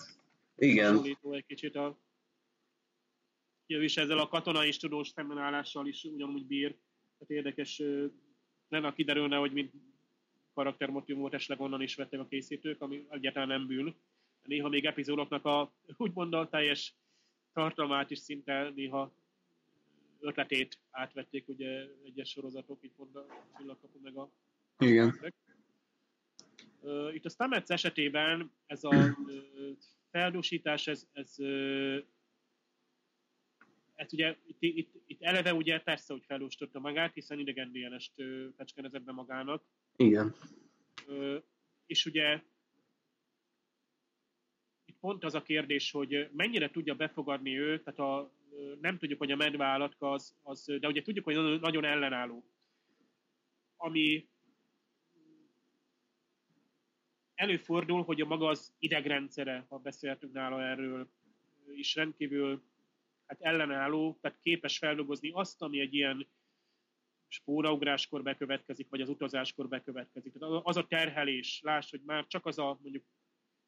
[0.56, 1.98] Igen, egy kicsit a
[3.74, 6.76] ő is ezzel a katonai és tudós szembenállással is ugyanúgy bír.
[7.18, 7.82] Tehát érdekes
[8.70, 9.74] lenne, ha kiderülne, hogy mint
[10.54, 13.96] karaktermotivumot esetleg onnan is vettek a készítők, ami egyáltalán nem bűn.
[14.44, 16.96] Néha még epizódoknak a úgymond a teljes
[17.54, 19.14] tartalmát is szinte néha
[20.20, 23.26] ötletét átvették ugye egyes sorozatok, itt pont a
[23.58, 24.32] Csillagkapu meg a
[24.78, 25.34] igen.
[27.14, 29.18] Itt a Stamets esetében ez a
[30.12, 31.36] feldúsítás, ez, ez,
[33.96, 38.24] ez ugye itt, itt, itt eleve ugye persze, hogy feldúsította magát, hiszen idegen DNS-t
[38.56, 39.64] fecskenezett be magának,
[39.96, 40.36] Igen.
[41.08, 41.38] Ö,
[41.86, 42.42] és ugye
[44.86, 48.32] itt pont az a kérdés, hogy mennyire tudja befogadni ő, tehát a,
[48.82, 52.46] nem tudjuk, hogy a medve állatka az, az, de ugye tudjuk, hogy nagyon- nagyon ellenálló.
[53.76, 54.30] Ami
[57.36, 61.10] előfordul, hogy a maga az idegrendszere, ha beszéltünk nála erről,
[61.76, 62.64] is rendkívül
[63.32, 66.28] hát ellenálló, tehát képes feldolgozni azt, ami egy ilyen
[67.28, 70.34] spóraugáskor bekövetkezik, vagy az utazáskor bekövetkezik.
[70.40, 73.04] Tehát az a terhelés, láss, hogy már csak az a mondjuk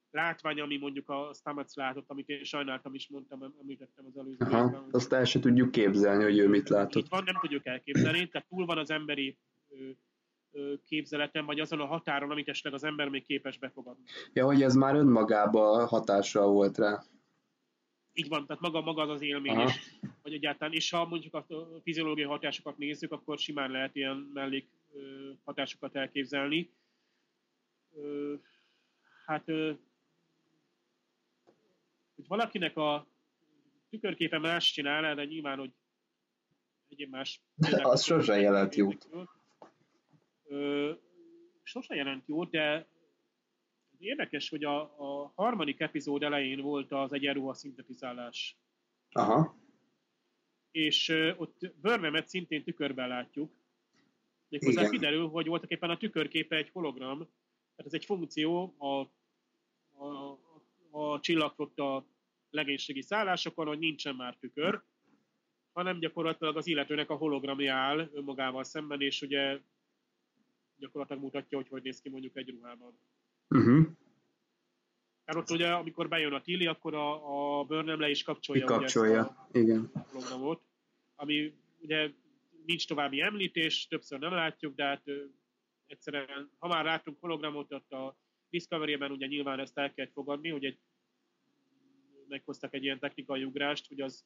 [0.10, 4.68] látvány, ami mondjuk a Stamets látott, amit én sajnáltam is mondtam, említettem az előző Aha,
[4.70, 7.08] hogy- azt el se tudjuk képzelni, hogy ő mit látott.
[7.10, 9.38] van, nem tudjuk elképzelni, tehát túl van az emberi
[9.70, 9.90] ö,
[10.52, 14.04] ö, képzeletem, vagy azon a határon, amit esetleg az ember még képes befogadni.
[14.34, 17.04] Ja, hogy ez már önmagában hatással volt rá.
[18.14, 19.70] Így van, tehát maga, maga az az élmény Aha.
[19.70, 21.46] is, hogy egyáltalán, és ha mondjuk a
[21.84, 24.68] fiziológiai hatásokat nézzük, akkor simán lehet ilyen mellék
[25.44, 26.70] hatásokat elképzelni.
[29.26, 29.46] Hát,
[32.16, 33.08] hogy valakinek a
[33.90, 35.72] tükörképe más csinál, de nyilván, hogy
[36.90, 37.42] egyéb más...
[37.82, 39.10] Az sose jelent jót.
[41.64, 42.88] Sose jelent jót, de
[44.04, 48.58] érdekes, hogy a, a harmadik epizód elején volt az egyenruha szintetizálás.
[49.12, 49.62] Aha.
[50.72, 53.52] és ö, ott Burnhamet szintén tükörben látjuk.
[54.50, 54.92] Méghozzá Igen.
[54.92, 59.00] kiderül, hogy voltak éppen a tükörképe egy hologram, tehát ez egy funkció a,
[60.06, 60.38] a,
[60.92, 62.06] a csillagflotta
[62.50, 64.84] legénységi szállásokon, hogy nincsen már tükör,
[65.72, 69.60] hanem gyakorlatilag az illetőnek a hologramja áll önmagával szemben, és ugye
[70.76, 72.98] gyakorlatilag mutatja, hogy hogy néz ki mondjuk egy ruhában.
[73.54, 73.88] Uh-huh.
[75.26, 78.72] Tehát ott ugye, amikor bejön a Tilly, akkor a, a Burnham le is kapcsolja, ezt
[78.72, 79.48] a, Kikapcsolja.
[79.52, 79.92] Igen.
[80.12, 80.62] hologramot,
[81.16, 82.12] ami ugye
[82.66, 85.24] nincs további említés, többször nem látjuk, de hát ö,
[85.86, 88.18] egyszerűen, ha már látunk hologramot, ott a
[88.50, 90.80] Discovery-ben ugye nyilván ezt el kell fogadni, hogy egy,
[92.28, 94.26] meghoztak egy ilyen technikai ugrást, hogy az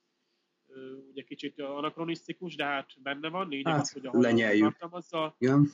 [0.67, 4.75] ö, ugye kicsit anakronisztikus, de hát benne van, lényeg Hát, az, hogy a lenyeljük.
[5.37, 5.71] Igen.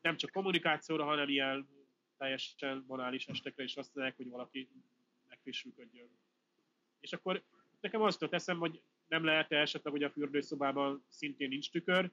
[0.00, 1.68] nem csak kommunikációra, hanem ilyen
[2.20, 4.68] teljesen banális estekre is használják, hogy valaki
[5.28, 6.08] megfrissülködjön.
[7.00, 7.42] És akkor
[7.80, 12.10] nekem azt jutott eszem, hogy nem lehet esetleg, hogy a fürdőszobában szintén nincs tükör,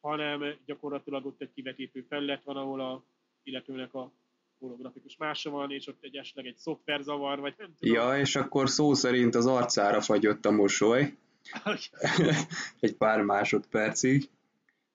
[0.00, 3.04] hanem gyakorlatilag ott egy kivetítő felület van, ahol a
[3.42, 4.12] illetőnek a
[4.58, 7.94] holografikus mása van, és ott egy esetleg egy szoftverzavar, vagy nem tudom.
[7.94, 11.16] Ja, és akkor szó szerint az arcára fagyott a mosoly
[12.80, 14.28] egy pár másodpercig.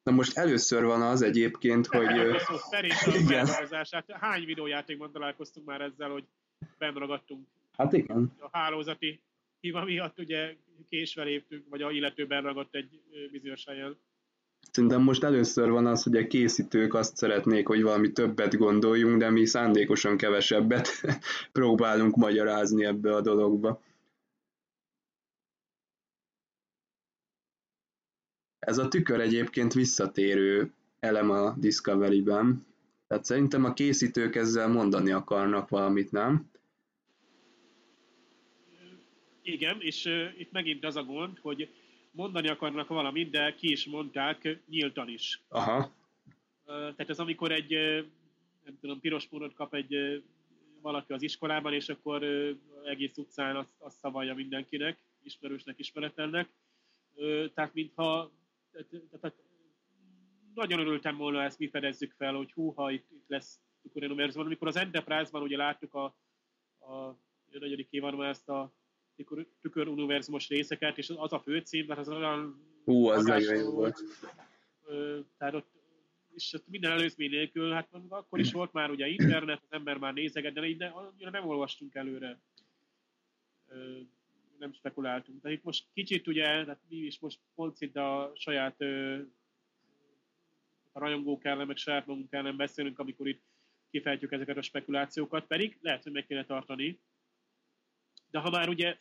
[0.04, 2.08] Na most először van az egyébként, hogy...
[2.08, 2.38] a
[3.20, 3.48] Igen.
[4.10, 6.24] hány videójátékban találkoztunk már ezzel, hogy
[6.78, 7.48] benn ragadtunk
[7.80, 8.32] Hát igen.
[8.40, 9.22] a hálózati
[9.60, 10.56] hiba miatt ugye
[10.90, 13.98] késve léptünk, vagy a illetőben ragadt egy bizonyos helyen.
[14.72, 19.30] Szerintem most először van az, hogy a készítők azt szeretnék, hogy valami többet gondoljunk, de
[19.30, 20.88] mi szándékosan kevesebbet
[21.52, 23.82] próbálunk magyarázni ebbe a dologba.
[28.70, 32.66] Ez a tükör egyébként visszatérő elem a Discovery-ben.
[33.08, 36.50] Tehát szerintem a készítők ezzel mondani akarnak valamit, nem?
[39.42, 41.70] Igen, és uh, itt megint az a gond, hogy
[42.12, 45.42] mondani akarnak valamit, de ki is mondták nyíltan is.
[45.48, 45.92] Aha,
[46.66, 48.06] Uh, tehát ez amikor egy, uh,
[48.66, 50.16] nem tudom, piros módot kap egy uh,
[50.82, 52.50] valaki az iskolában, és akkor uh,
[52.86, 56.50] egész utcán azt, azt szavalja mindenkinek, ismerősnek, ismeretlennek.
[57.16, 58.32] Uh, tehát mintha
[58.72, 59.36] tehát,
[60.54, 64.46] nagyon örültem volna, ezt mi fedezzük fel, hogy húha, itt, itt lesz tüköruniverzum.
[64.46, 66.04] Amikor az Enterprise-ban ugye láttuk a,
[66.80, 67.20] a,
[67.52, 68.74] negyedik évadban ezt a
[69.16, 74.04] tükör- tüköruniverzumos részeket, és az a főcím, mert az olyan hú, az nagyon jó volt.
[75.38, 75.68] Tehát ott,
[76.36, 80.14] és ott minden előzmény nélkül, hát akkor is volt már ugye internet, az ember már
[80.14, 82.40] nézeget, de annyira nem olvastunk előre.
[84.60, 85.42] Nem spekuláltunk.
[85.42, 89.20] De itt most kicsit ugye, tehát mi is most pont a saját ö,
[90.92, 93.44] a rajongók ellen, meg saját magunk ellen beszélünk, amikor itt
[93.92, 97.00] kifejtjük ezeket a spekulációkat, pedig lehet, hogy meg kéne tartani.
[98.32, 98.96] De ha már ugye,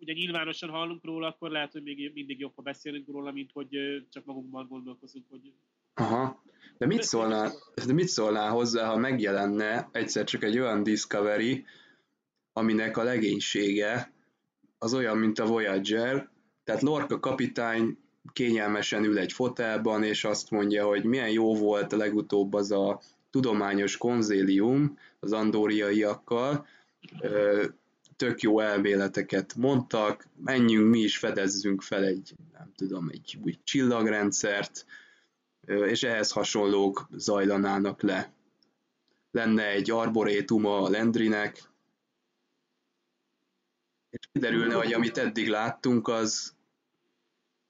[0.00, 4.04] ugye nyilvánosan hallunk róla, akkor lehet, hogy még mindig jobb, ha beszélünk róla, mint hogy
[4.10, 5.52] csak magunkban gondolkozunk, hogy
[5.94, 6.42] Aha.
[6.78, 7.52] De mit szólnál,
[7.86, 11.64] de mit szólnál hozzá, ha megjelenne egyszer csak egy olyan Discovery,
[12.52, 14.12] aminek a legénysége
[14.82, 16.28] az olyan, mint a Voyager,
[16.64, 17.98] tehát Lorca kapitány
[18.32, 23.00] kényelmesen ül egy fotelban, és azt mondja, hogy milyen jó volt a legutóbb az a
[23.30, 26.66] tudományos konzélium az andóriaiakkal,
[28.16, 34.86] tök jó elméleteket mondtak, menjünk mi is fedezzünk fel egy, nem tudom, egy új csillagrendszert,
[35.66, 38.32] és ehhez hasonlók zajlanának le.
[39.30, 41.69] Lenne egy arborétuma a Lendrinek,
[44.10, 46.56] és kiderülne, hogy amit eddig láttunk, az,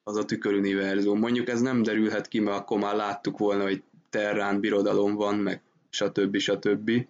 [0.03, 1.19] az a tüköruniverzum.
[1.19, 5.63] Mondjuk ez nem derülhet ki, mert akkor már láttuk volna, hogy Terrán birodalom van, meg
[5.91, 6.37] stb.
[6.37, 7.07] stb.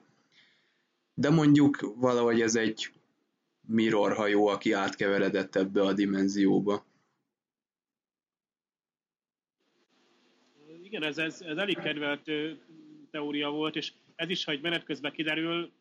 [1.15, 2.93] De mondjuk valahogy ez egy
[3.67, 6.85] mirror hajó, aki átkeveredett ebbe a dimenzióba.
[10.83, 12.31] Igen, ez, ez, ez elég kedvelt
[13.11, 15.73] teória volt, és ez is, ha egy menet közben kiderül,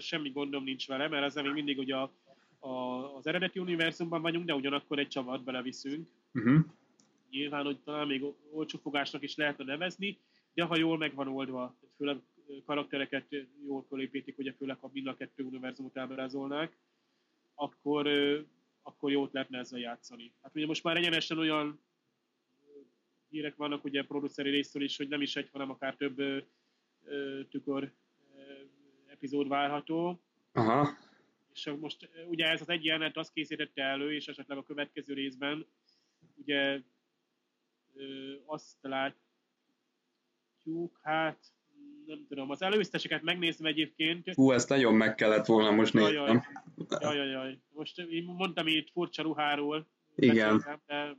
[0.00, 2.12] semmi gondom nincs vele, mert ezzel még mindig ugye a,
[2.58, 2.68] a,
[3.16, 6.08] az eredeti univerzumban vagyunk, de ugyanakkor egy csavat beleviszünk.
[6.32, 6.64] Uh-huh.
[7.30, 10.18] Nyilván, hogy talán még olcsófogásnak is lehetne nevezni,
[10.54, 12.20] de ha jól meg van oldva, főleg
[12.64, 13.26] karaktereket
[13.66, 16.78] jól fölépítik, ugye főleg ha mind a kettő univerzumot ábrázolnák,
[17.54, 18.08] akkor,
[18.82, 20.32] akkor jót lehetne ezzel játszani.
[20.42, 21.80] Hát ugye most már egyenesen olyan
[23.28, 26.46] hírek vannak ugye produceri részről is, hogy nem is egy, hanem akár több
[27.50, 27.92] tükör
[29.06, 30.20] epizód várható.
[30.52, 30.88] Aha.
[31.58, 35.66] És most ugye ez az egy jelenet azt készítette elő, és esetleg a következő részben
[36.36, 36.80] ugye
[37.94, 39.18] ö, azt látjuk,
[41.02, 41.38] hát
[42.06, 44.34] nem tudom, az előzteseket megnézem egyébként.
[44.34, 46.12] Hú, ezt nagyon meg kellett volna most nézni.
[46.12, 47.58] Jaj, jaj, jaj.
[47.68, 49.86] Most én mondtam itt furcsa ruháról.
[50.14, 50.80] Igen.
[50.86, 51.16] De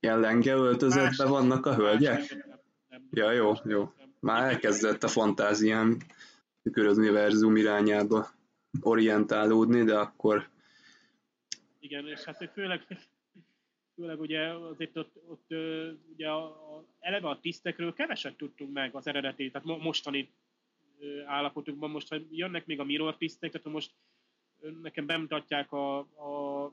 [0.00, 2.46] Ilyen lenge öltözetbe vannak a hölgyek?
[3.10, 3.92] Ja, jó, jó.
[4.20, 5.98] Már elkezdett a fantáziám
[6.74, 8.35] az univerzum irányába
[8.80, 10.48] orientálódni, de akkor...
[11.78, 12.86] Igen, és hát főleg,
[13.94, 15.54] főleg ugye azért ott, ott
[16.12, 20.30] ugye a, a, eleve a tisztekről keveset tudtunk meg az eredeti, tehát mostani
[21.26, 23.90] állapotukban, most ha jönnek még a mirror tisztek, tehát most
[24.82, 26.72] nekem bemutatják a, a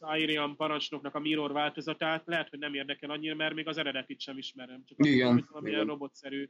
[0.00, 4.20] az Airian parancsnoknak a Mirror változatát, lehet, hogy nem érdekel annyira, mert még az eredetit
[4.20, 4.84] sem ismerem.
[4.84, 5.36] Csak igen.
[5.36, 5.86] Azt, hogy igen.
[5.86, 6.48] robotszerű.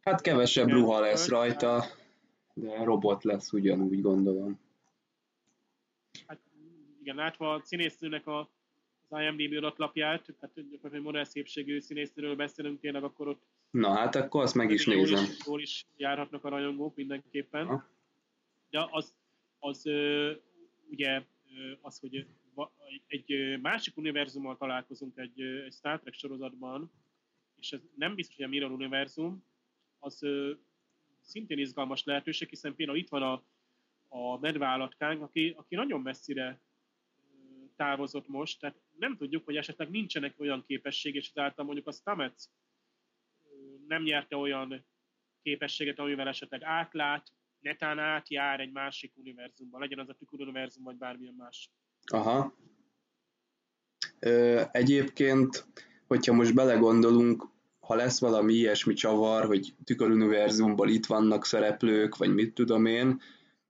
[0.00, 1.84] Hát kevesebb ruha lesz rajta,
[2.54, 4.60] de robot lesz ugyanúgy, gondolom.
[6.26, 6.40] Hát
[7.00, 8.50] igen, látva a színésznőnek a,
[9.08, 14.42] az IMDb adatlapját, tehát hogy modell szépségű színésznőről beszélünk tényleg, akkor ott Na hát akkor
[14.42, 15.16] azt meg is nézem.
[15.16, 17.66] Jól is, jól is járhatnak a rajongók mindenképpen.
[17.66, 17.88] Ha.
[18.70, 19.14] De az,
[19.58, 19.84] az
[20.90, 21.22] ugye
[21.80, 22.26] az, hogy
[23.06, 26.90] egy másik univerzummal találkozunk egy, egy Star Trek sorozatban,
[27.56, 29.44] és ez nem biztos, hogy a Mirror univerzum,
[29.98, 30.26] az
[31.24, 33.42] szintén izgalmas lehetőség, hiszen például itt van a,
[34.08, 36.60] a medvállatkánk, aki, aki nagyon messzire
[37.76, 42.42] távozott most, tehát nem tudjuk, hogy esetleg nincsenek olyan képesség, és ezáltal mondjuk a Stamets
[43.86, 44.86] nem nyerte olyan
[45.42, 50.96] képességet, amivel esetleg átlát, netán átjár egy másik univerzumban, legyen az a tükör univerzum, vagy
[50.96, 51.70] bármilyen más.
[52.04, 52.54] Aha.
[54.18, 55.66] Ö, egyébként,
[56.06, 57.53] hogyha most belegondolunk,
[57.86, 63.20] ha lesz valami ilyesmi csavar, hogy tüköruniverzumban itt vannak szereplők, vagy mit tudom én,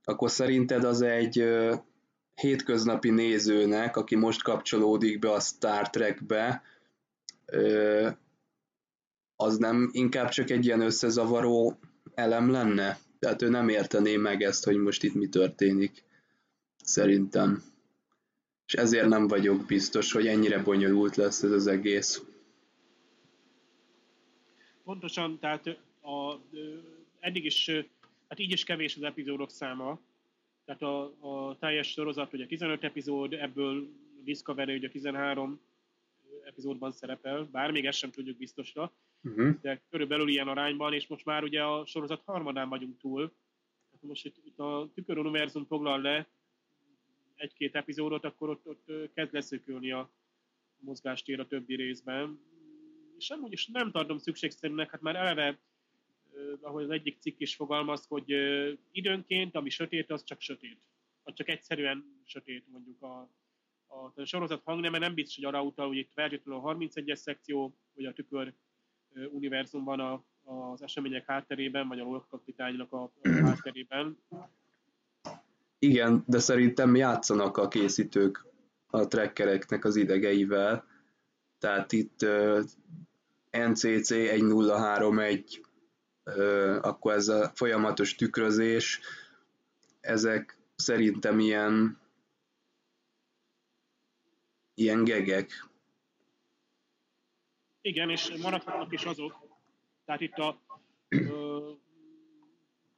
[0.05, 1.45] akkor szerinted az egy
[2.35, 6.63] hétköznapi nézőnek, aki most kapcsolódik be a Star Trekbe,
[9.37, 11.79] az nem inkább csak egy ilyen összezavaró
[12.15, 12.99] elem lenne?
[13.19, 16.05] Tehát ő nem értené meg ezt, hogy most itt mi történik.
[16.85, 17.63] Szerintem.
[18.67, 22.23] És ezért nem vagyok biztos, hogy ennyire bonyolult lesz ez az egész.
[24.85, 25.67] Pontosan, tehát
[26.03, 26.35] a,
[27.19, 27.71] eddig is,
[28.29, 30.01] hát így is kevés az epizódok száma.
[30.65, 33.89] Tehát a, a teljes sorozat ugye 15 epizód, ebből
[34.25, 35.61] Discovery ugye 13
[36.45, 38.93] epizódban szerepel, bár még ezt sem tudjuk biztosra
[39.25, 39.61] uh-huh.
[39.61, 43.33] de körülbelül ilyen arányban, és most már ugye a sorozat harmadán vagyunk túl.
[43.91, 46.27] Tehát most itt, itt a tükör univerzum foglal le
[47.35, 50.11] egy-két epizódot, akkor ott, ott kezd leszökölni a
[50.77, 52.41] mozgástér a többi részben.
[53.19, 55.59] És amúgy is nem tartom szükségszerűnek, hát már eleve,
[56.61, 58.31] ahogy az egyik cikk is fogalmaz, hogy
[58.93, 60.79] időnként, ami sötét, az csak sötét.
[61.25, 63.31] Vagy csak egyszerűen sötét mondjuk a,
[63.87, 67.77] a, a sorozat hangneme nem biztos, hogy arra utal, hogy itt feltétlenül a 31-es szekció,
[67.95, 68.55] vagy a tükör
[69.31, 74.19] univerzumban a, az események hátterében, vagy a lorkapitánynak a, a hátterében.
[75.79, 78.47] Igen, de szerintem játszanak a készítők
[78.87, 80.85] a trekkereknek az idegeivel.
[81.65, 82.61] Tehát itt uh,
[83.51, 85.61] NCC 1031,
[86.25, 89.01] uh, akkor ez a folyamatos tükrözés,
[90.01, 92.01] ezek szerintem ilyen
[94.75, 95.69] ilyen gegek.
[97.81, 99.35] Igen, és maradhatnak is azok.
[100.05, 100.61] Tehát itt a
[101.09, 101.71] ö,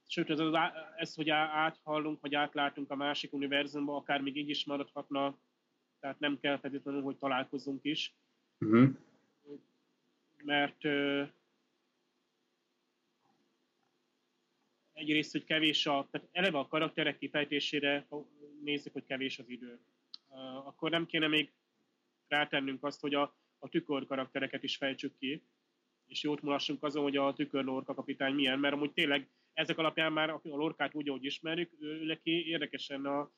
[0.06, 0.54] sőt, ez, az,
[0.96, 5.38] ez, hogy áthallunk, vagy átlátunk a másik univerzumba, akár még így is maradhatna,
[6.00, 8.14] tehát nem kell feltétlenül, hogy találkozzunk is.
[8.58, 8.88] Uh-huh.
[10.44, 11.22] Mert ö,
[14.92, 18.06] egyrészt, hogy kevés a, tehát eleve a karakterek kifejtésére
[18.62, 19.78] nézzük, hogy kevés az idő.
[20.28, 21.52] Uh, akkor nem kéne még
[22.28, 25.42] rátennünk azt, hogy a, a tükör karaktereket is fejtsük ki,
[26.06, 30.12] és jót mulassunk azon, hogy a tükör lorka kapitány milyen, mert amúgy tényleg ezek alapján
[30.12, 33.30] már a lorkát úgy, ahogy ismerjük, ő neki érdekesen a,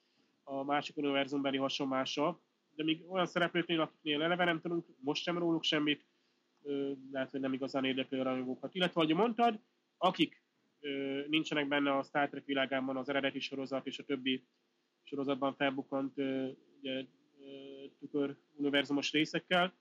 [0.42, 2.40] a másik univerzumbeli hasonlása,
[2.78, 6.06] de még olyan szereplőknél, akiknél eleve nem tudunk most sem róluk semmit,
[7.10, 8.74] lehet, hogy nem igazán érdekli a rajongókat.
[8.74, 9.60] Illetve, ahogy mondtad,
[9.96, 10.42] akik
[11.28, 14.44] nincsenek benne a Star Trek világában az eredeti sorozat és a többi
[15.02, 16.16] sorozatban felbukkant
[16.78, 17.04] ugye,
[17.98, 19.74] tükör univerzumos részekkel,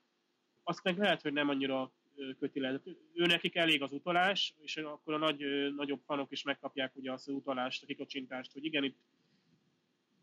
[0.62, 1.92] azt meg lehet, hogy nem annyira
[2.38, 2.80] köti le.
[3.14, 5.44] Ő nekik elég az utalás, és akkor a nagy,
[5.74, 8.96] nagyobb fanok is megkapják ugye azt az utalást, a kikocsintást, hogy igen, itt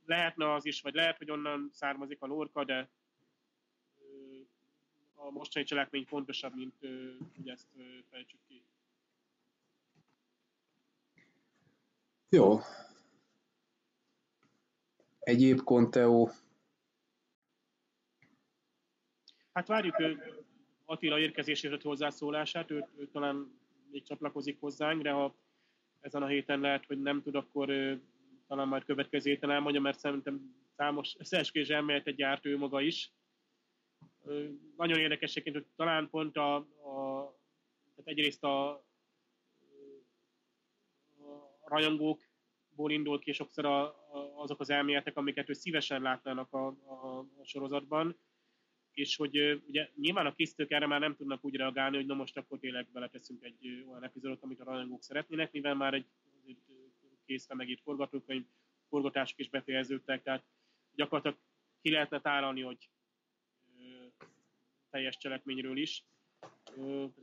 [0.05, 2.89] lehetne az is, vagy lehet, hogy onnan származik a lorka, de
[5.13, 6.75] a mostani cselekmény fontosabb, mint
[7.35, 7.67] hogy ezt
[8.09, 8.63] fejtsük ki.
[12.29, 12.59] Jó.
[15.19, 16.29] Egyéb Conteo
[19.55, 19.95] Hát várjuk
[20.85, 23.59] Attila érkezésért hozzászólását, ő, ő talán
[23.91, 25.35] még csatlakozik hozzánk, de ha
[26.01, 27.69] ezen a héten lehet, hogy nem tud, akkor
[28.47, 33.13] talán majd következő héten elmondja, mert szerintem számos összeeskés elméletet gyárt ő maga is.
[34.77, 37.35] Nagyon érdekes hogy talán pont a, a
[37.95, 38.83] tehát egyrészt a, a
[41.63, 47.19] rajongókból indul ki sokszor a, a, azok az elméletek, amiket ő szívesen látnának a, a,
[47.19, 48.17] a sorozatban,
[48.91, 52.37] és hogy ugye nyilván a készítők erre már nem tudnak úgy reagálni, hogy na most
[52.37, 56.07] akkor tényleg beleteszünk egy olyan epizódot, amit a rajongók szeretnének, mivel már egy
[57.25, 58.45] készre megírt forgatókönyv,
[58.89, 60.43] forgatások is befejeződtek, tehát
[60.95, 61.37] gyakorlatilag
[61.81, 62.89] ki lehetne táralni, hogy
[64.89, 66.03] teljes cselekményről is.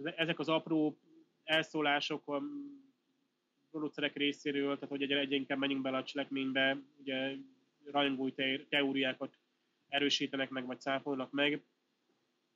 [0.04, 0.98] Ezek az apró
[1.44, 2.42] elszólások a
[3.70, 7.36] producerek részéről, tehát hogy egyre inkább menjünk bele a cselekménybe, ugye
[7.90, 8.32] rajongói
[8.68, 9.38] teóriákat
[9.88, 11.62] erősítenek meg, vagy cáfolnak meg.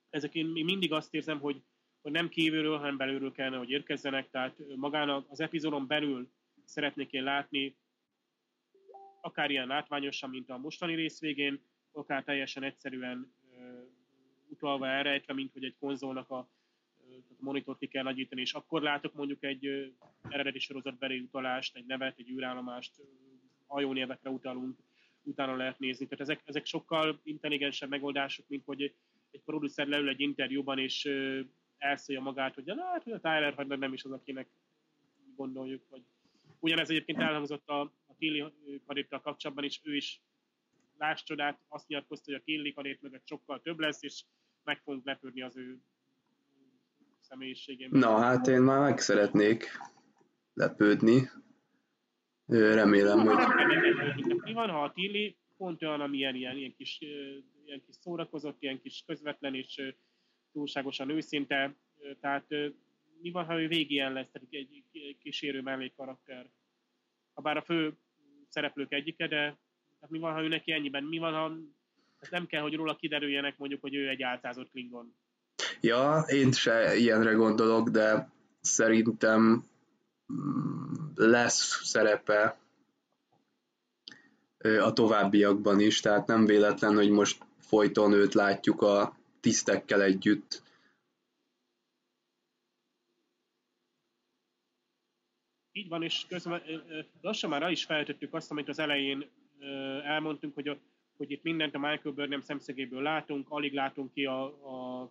[0.09, 1.61] Ezek én mindig azt érzem, hogy,
[2.01, 6.29] hogy nem kívülről, hanem belülről kellene, hogy érkezzenek, tehát magán az epizódon belül
[6.67, 7.77] szeretnék én látni,
[9.21, 11.61] akár ilyen látványosan, mint a mostani rész végén,
[11.91, 13.33] akár teljesen egyszerűen
[14.49, 16.49] utalva elrejtve, mint hogy egy konzolnak a, a
[17.39, 19.85] monitort ki kell nagyítani, és akkor látok mondjuk egy uh,
[20.29, 23.01] eredeti sorozat belé utalást, egy nevet, egy űrállomást,
[23.67, 24.79] hajónévekre utalunk,
[25.23, 26.05] utána lehet nézni.
[26.05, 28.81] Tehát ezek, ezek sokkal intelligensebb megoldások, mint hogy
[29.31, 31.09] egy producer leül egy interjúban, és
[31.77, 34.49] elszólja magát, hogy na, hát a Tyler nem is az, akinek
[35.35, 35.83] gondoljuk.
[35.89, 36.01] Vagy...
[36.59, 38.43] Ugyanez egyébként elhangzott a, a Tilly
[38.85, 40.21] karéttal kapcsolatban is, ő is
[40.97, 44.23] láss csodát, azt nyilatkozta, hogy a Tilly karét mögött sokkal több lesz, és
[44.63, 45.79] meg fogunk lepődni az ő
[47.19, 47.89] személyiségén.
[47.91, 49.65] Na, hát én már meg szeretnék
[50.53, 51.29] lepődni.
[52.45, 53.37] Remélem, hogy...
[54.43, 57.01] Mi van, ha a Tilly pont olyan, ami ilyen, ilyen, ilyen, kis,
[57.65, 59.81] ilyen kis szórakozott, ilyen kis közvetlen és
[60.51, 61.77] túlságosan őszinte,
[62.19, 62.45] tehát
[63.21, 64.83] mi van, ha ő végén lesz, tehát egy
[65.19, 66.49] kísérő mellékkarakter.
[67.35, 67.97] bár a fő
[68.47, 69.57] szereplők egyike, de
[69.99, 71.47] tehát mi van, ha ő neki ennyiben, mi van, ha
[72.19, 75.15] tehát nem kell, hogy róla kiderüljenek mondjuk, hogy ő egy álcázott Klingon.
[75.81, 78.29] Ja, én se ilyenre gondolok, de
[78.61, 79.63] szerintem
[81.15, 82.57] lesz szerepe
[84.79, 90.63] a továbbiakban is, tehát nem véletlen, hogy most folyton őt látjuk a tisztekkel együtt.
[95.77, 96.61] Így van, és közben
[97.21, 99.29] lassan már is feltettük azt, amit az elején
[100.03, 100.77] elmondtunk, hogy, a,
[101.17, 105.09] hogy itt mindent a Michael Burnham szemszögéből látunk, alig látunk ki a, a, a,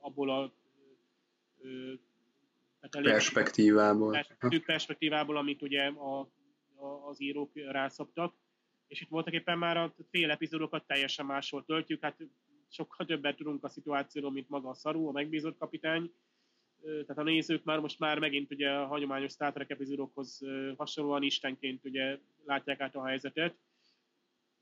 [0.00, 0.52] abból a
[2.80, 4.24] Hát elég perspektívából.
[4.64, 6.20] perspektívából, amit ugye a,
[6.74, 8.34] a, az írók rászabtak.
[8.86, 12.16] és itt voltak éppen már a fél epizódokat teljesen máshol töltjük, hát
[12.68, 16.12] sokkal többet tudunk a szituációról, mint maga a szarú, a megbízott kapitány,
[16.82, 20.40] tehát a nézők már most már megint ugye a hagyományos Star Trek epizódokhoz
[20.76, 23.54] hasonlóan istenként ugye látják át a helyzetet,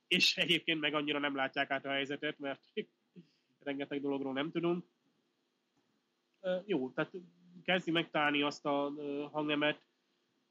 [0.08, 2.60] és egyébként meg annyira nem látják át a helyzetet, mert
[3.64, 4.84] rengeteg dologról nem tudunk.
[6.66, 7.12] Jó, tehát
[7.64, 8.92] kezdi megtalálni azt a
[9.32, 9.80] hangnemet,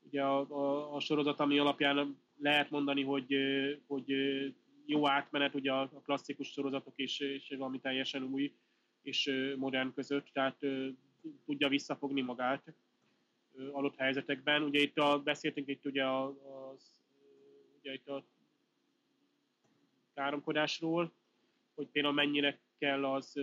[0.07, 3.35] ugye a, a, a sorozat, ami alapján lehet mondani, hogy,
[3.87, 4.13] hogy
[4.85, 8.53] jó átmenet ugye a klasszikus sorozatok és, és valami teljesen új
[9.01, 10.57] és modern között, tehát
[11.45, 12.73] tudja visszafogni magát
[13.71, 14.63] adott helyzetekben.
[14.63, 16.75] Ugye itt a, beszéltünk itt ugye a, a,
[17.79, 18.23] ugye itt a
[20.13, 21.11] káromkodásról,
[21.75, 23.35] hogy például mennyire kell az,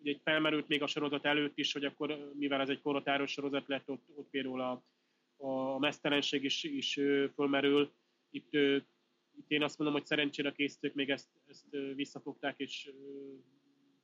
[0.00, 3.68] ugye egy felmerült még a sorozat előtt is, hogy akkor, mivel ez egy korotáros sorozat
[3.68, 4.82] lett, ott, ott például a,
[5.36, 6.92] a mesztelenség is, is
[7.34, 7.92] fölmerül.
[8.30, 8.52] Itt,
[9.36, 12.90] itt én azt mondom, hogy szerencsére készítők még ezt, ezt visszafogták, és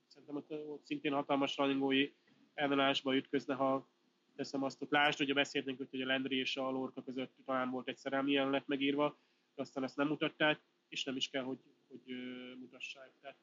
[0.06, 2.10] szerintem ott, ott szintén hatalmas rajongói
[2.54, 3.88] ellenállásba ütközne, ha
[4.36, 7.88] teszem azt, hogy lásd, ugye beszéltünk, hogy a Landry és a Lorca között talán volt
[7.88, 9.18] egy szerelmi jelenet megírva,
[9.54, 12.14] de aztán ezt nem mutatták, és nem is kell, hogy, hogy
[12.58, 13.12] mutassák.
[13.20, 13.38] Tehát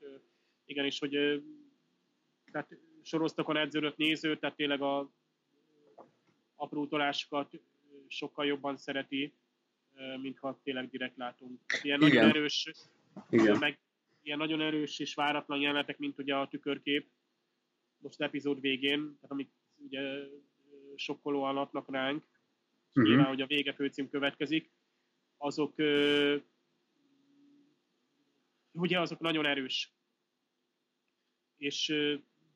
[0.66, 1.44] igenis, hogy
[2.52, 5.10] tehát soroztakon edződött néző, tehát tényleg a
[6.56, 7.60] apró tolásokat
[8.08, 9.34] sokkal jobban szereti,
[10.22, 11.60] mint ha tényleg direkt látunk.
[11.66, 12.14] Tehát ilyen Igen.
[12.14, 12.72] nagyon erős,
[13.30, 13.58] Igen.
[13.58, 13.80] meg
[14.22, 17.10] ilyen nagyon erős és váratlan jelenetek, mint ugye a tükörkép,
[18.02, 20.02] most epizód végén, tehát amik ugye
[20.96, 22.24] sokkolóan adnak ránk,
[22.88, 23.04] uh-huh.
[23.04, 24.72] nyilván, hogy a vége főcím következik,
[25.38, 25.74] azok
[28.72, 29.94] ugye azok nagyon erős.
[31.58, 31.86] És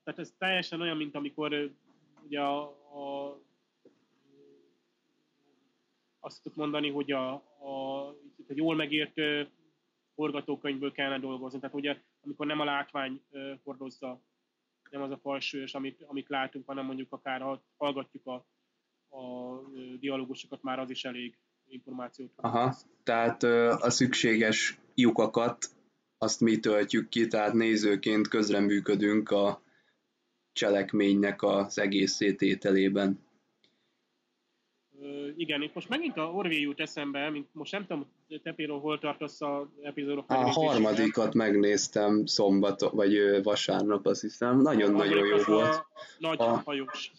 [0.03, 1.71] tehát ez teljesen olyan, mint amikor
[2.25, 2.61] ugye a,
[2.97, 3.41] a
[6.19, 8.09] azt tudok mondani, hogy a, a,
[8.47, 9.13] egy jól megért
[10.15, 11.59] forgatókönyvből kellene dolgozni.
[11.59, 13.21] Tehát ugye, amikor nem a látvány
[13.63, 14.21] hordozza,
[14.93, 18.33] nem az a falsős, amit, amit látunk, hanem mondjuk akár ha hallgatjuk a,
[19.17, 19.59] a
[19.99, 21.37] dialógusokat, már az is elég
[21.67, 22.31] információt.
[22.35, 23.43] Aha, tehát
[23.83, 25.65] a szükséges lyukakat
[26.17, 29.61] azt mi töltjük ki, tehát nézőként közreműködünk a
[30.51, 33.22] cselekménynek az egész szétételében.
[35.35, 38.05] Igen, itt most megint a Orvé jut eszembe, mint most nem tudom,
[38.43, 44.61] te például hol tartasz a epizódok A harmadikat megnéztem szombat, vagy vasárnap, azt hiszem.
[44.61, 45.73] Nagyon-nagyon jó volt.
[45.73, 45.87] A
[46.19, 46.61] nagy a...
[46.65, 47.11] hajós,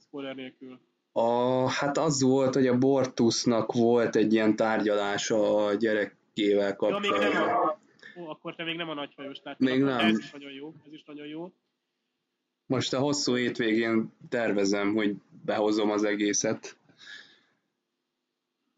[0.00, 0.78] spoiler nélkül.
[1.12, 7.20] A, hát az volt, hogy a Bortusnak volt egy ilyen tárgyalása a gyerekével kapcsolatban.
[7.20, 7.80] Ja, még nem a,
[8.16, 9.98] Ó, akkor te még nem a nagyfajós tehát Még nem.
[9.98, 11.52] Ez is nagyon jó, ez is nagyon jó.
[12.66, 15.14] Most a hosszú hétvégén tervezem, hogy
[15.44, 16.76] behozom az egészet.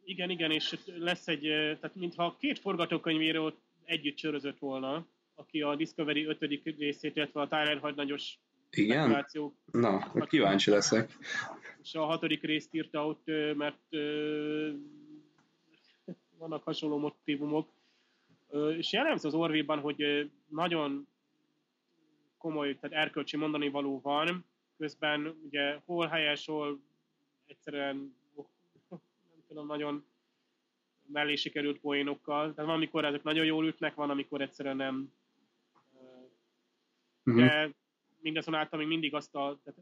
[0.05, 1.41] Igen, igen, és lesz egy,
[1.81, 6.39] tehát mintha két forgatókönyvírót együtt sörözött volna, aki a Discovery 5.
[6.79, 8.39] részét, illetve a Tyler hadnagyos
[8.71, 9.27] igen?
[9.73, 11.19] Na, kíváncsi leszek.
[11.83, 13.27] És a hatodik részt írta ott,
[13.57, 13.97] mert
[16.39, 17.69] vannak hasonló motivumok,
[18.77, 21.07] és jellemző az Orvéban, hogy nagyon
[22.39, 24.45] komoly, tehát erkölcsi mondani való van,
[24.79, 26.81] közben ugye hol helyes, hol
[27.47, 28.17] egyszerűen
[29.55, 30.07] tudom, nagyon
[31.07, 32.55] mellé sikerült poénokkal.
[32.55, 35.13] Tehát van, amikor ezek nagyon jól ütnek, van, amikor egyszerűen nem.
[37.25, 37.45] Uh-huh.
[37.45, 37.75] De
[38.21, 39.81] mindazonáltal még mindig azt a, tehát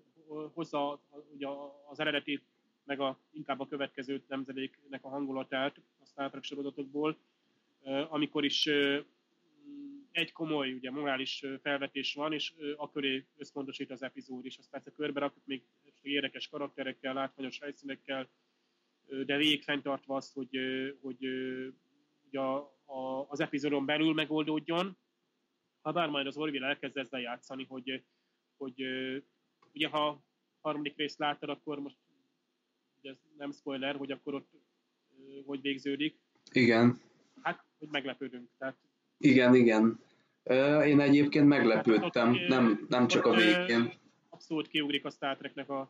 [0.54, 1.00] hozza
[1.34, 1.46] ugye
[1.90, 2.42] az eredeti,
[2.84, 7.16] meg a, inkább a következő nemzedéknek a hangulatát a Star Trek sorozatokból,
[8.08, 8.66] amikor is
[10.12, 14.90] egy komoly ugye, morális felvetés van, és a köré összpontosít az epizód, és azt persze
[14.90, 15.62] körbe rakjuk még
[16.02, 18.28] érdekes karakterekkel, látványos helyszínekkel,
[19.26, 20.58] de végig fenntartva azt, hogy,
[21.00, 21.24] hogy
[22.26, 24.98] ugye a, a, az epizódon belül megoldódjon,
[25.80, 28.04] ha bár majd az Orville elkezd ezzel játszani, hogy,
[28.56, 28.82] hogy
[29.72, 30.24] ugye ha
[30.60, 31.96] harmadik részt láttad, akkor most
[33.00, 34.50] ugye ez nem spoiler, hogy akkor ott
[35.44, 36.18] hogy végződik.
[36.52, 37.10] Igen
[37.82, 38.48] hogy meglepődünk.
[38.58, 38.76] Tehát...
[39.18, 40.00] Igen, igen.
[40.84, 43.92] Én egyébként meglepődtem, ott, nem, nem csak a végén.
[44.28, 45.80] Abszolút kiugrik a Star Treknek a,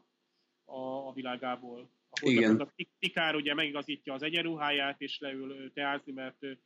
[0.64, 1.90] a, a világából.
[2.20, 2.60] Ahol igen.
[2.60, 6.60] A Pikár ugye megigazítja az egyenruháját, és leül teázni, mert ő,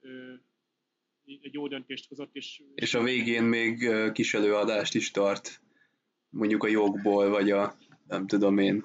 [0.00, 0.42] ő,
[1.24, 2.36] egy jó döntést hozott.
[2.36, 5.62] És, és a végén még kiselőadást is tart,
[6.28, 7.74] mondjuk a jogból, vagy a
[8.06, 8.84] nem tudom én,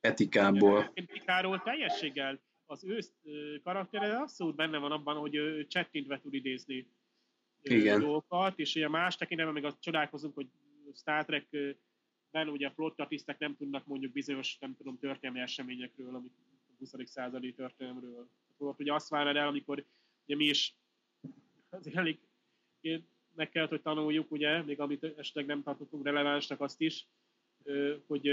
[0.00, 0.92] etikából.
[0.94, 2.98] Pikáról teljességgel az ő
[3.62, 6.86] karaktere abszolút benne van abban, hogy ő csettintve tud idézni
[7.62, 8.00] Igen.
[8.00, 10.46] dolgokat, és ugye más tekintetben még azt csodálkozunk, hogy
[10.94, 11.24] Star
[12.30, 16.32] Trek-ben ugye flotta tisztek nem tudnak mondjuk bizonyos, nem tudom, történelmi eseményekről, amik
[16.68, 16.92] a 20.
[17.04, 19.84] századi történelemről, akkor ott ugye azt várnád el, amikor
[20.26, 20.74] ugye mi is
[21.70, 22.18] azért elég
[23.34, 27.06] meg kellett, hogy tanuljuk, ugye, még amit esetleg nem tartottunk relevánsnak azt is,
[28.06, 28.28] hogy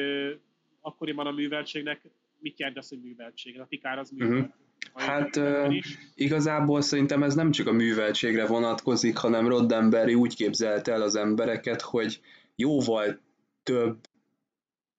[0.82, 2.02] akkoriban a műveltségnek
[2.40, 3.60] mit jelent az, hogy műveltség?
[3.60, 4.32] A tikár az művelt.
[4.34, 4.54] Uh-huh.
[4.94, 5.40] Hát
[6.16, 11.82] igazából szerintem ez nem csak a műveltségre vonatkozik, hanem Roddenberry úgy képzelte el az embereket,
[11.82, 12.22] hogy
[12.56, 13.20] jóval
[13.68, 13.98] több,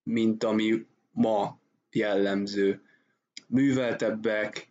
[0.02, 1.58] mint ami ma
[1.90, 2.82] jellemző.
[3.46, 4.68] Műveltebbek,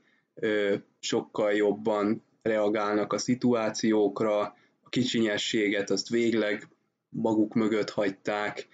[0.99, 4.39] sokkal jobban reagálnak a szituációkra,
[4.83, 6.67] a kicsinyességet azt végleg
[7.09, 8.67] maguk mögött hagyták,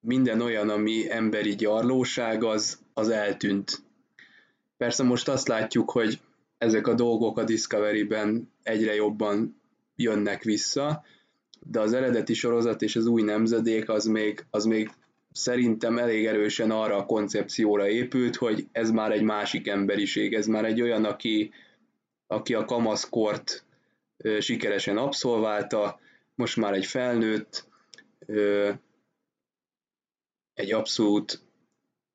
[0.00, 3.82] minden olyan, ami emberi gyarlóság, az, az eltűnt.
[4.76, 6.20] Persze most azt látjuk, hogy
[6.58, 9.60] ezek a dolgok a Discovery-ben egyre jobban
[9.96, 11.04] jönnek vissza,
[11.70, 14.90] de az eredeti sorozat és az új nemzedék az még, az még
[15.32, 20.64] szerintem elég erősen arra a koncepcióra épült, hogy ez már egy másik emberiség, ez már
[20.64, 21.50] egy olyan, aki,
[22.26, 23.64] aki a kamaszkort
[24.38, 26.00] sikeresen abszolválta,
[26.34, 27.68] most már egy felnőtt,
[30.54, 31.42] egy abszolút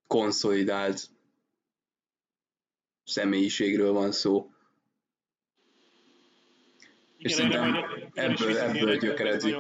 [0.08, 1.10] konszolidált
[3.04, 4.51] személyiségről van szó.
[7.22, 7.76] Igen, és szerintem
[8.14, 9.56] ebből, ebből gyökerezik.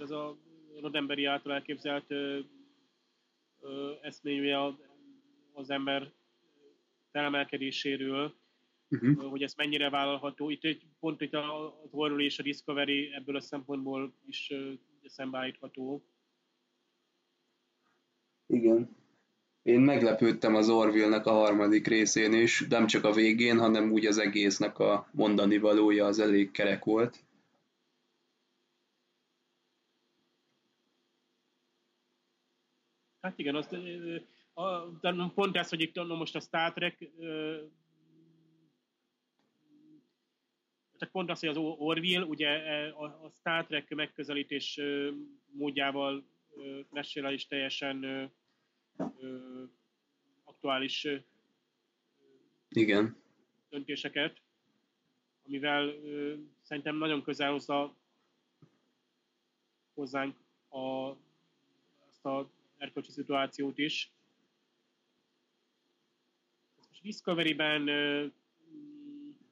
[0.00, 0.38] Ez a
[0.80, 2.14] Rodemberi által elképzelt
[4.02, 4.52] eszmény
[5.52, 6.12] az ember
[7.10, 8.34] felemelkedéséről,
[8.88, 9.30] uh-huh.
[9.30, 10.50] hogy ez mennyire vállalható.
[10.50, 14.52] Itt egy, pont itt az Orwell és a Discovery ebből a szempontból is
[15.04, 16.04] szembeállítható.
[18.46, 18.96] Igen.
[19.62, 24.18] Én meglepődtem az Orville-nek a harmadik részén is, nem csak a végén, hanem úgy az
[24.18, 27.24] egésznek a mondani valója az elég kerek volt.
[33.20, 33.70] Hát igen, azt,
[35.00, 37.10] de pont ez, hogy itt most a Star Trek
[40.98, 42.48] tehát pont az, hogy az Orville ugye
[42.90, 44.80] a Star Trek megközelítés
[45.52, 46.24] módjával
[46.90, 48.30] mesél is teljesen
[50.44, 51.08] aktuális
[52.68, 53.16] Igen.
[53.68, 54.42] döntéseket,
[55.46, 55.94] amivel
[56.62, 57.96] szerintem nagyon közel hozza
[59.94, 60.36] hozzánk
[60.68, 61.08] a,
[62.08, 64.12] azt a erkölcsi szituációt is.
[66.88, 67.82] Most Discovery-ben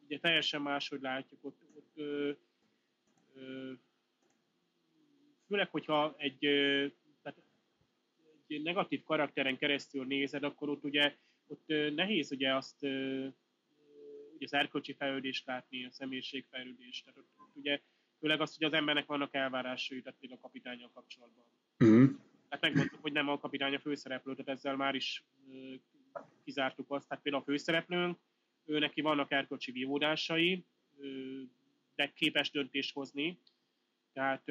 [0.04, 2.32] ugye teljesen máshogy látjuk, ott, ott ö,
[3.34, 3.72] ö,
[5.46, 6.44] főleg, hogyha egy,
[8.54, 11.16] egy negatív karakteren keresztül nézed, akkor ott ugye
[11.46, 11.64] ott
[11.94, 12.82] nehéz ugye azt
[14.34, 17.04] ugye az erkölcsi fejlődést látni, a személyiségfejlődést.
[17.04, 17.80] Tehát ott, ott ugye
[18.18, 21.44] főleg azt, hogy az embernek vannak elvárásai, tehát még a kapitányjal kapcsolatban.
[21.78, 22.10] Uh-huh.
[22.48, 25.24] Tehát megmondtuk, hogy nem a kapitány a főszereplő, tehát ezzel már is
[26.44, 27.08] kizártuk azt.
[27.08, 28.18] Tehát például a főszereplőnk,
[28.64, 30.64] ő neki vannak erkölcsi vívódásai,
[31.94, 33.38] de képes döntést hozni.
[34.12, 34.42] Tehát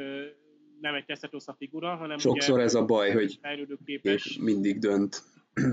[0.81, 1.05] nem egy
[1.45, 3.39] a figura, hanem Sokszor ugye ez a baj, hogy
[3.85, 4.37] képes.
[4.37, 5.23] mindig dönt.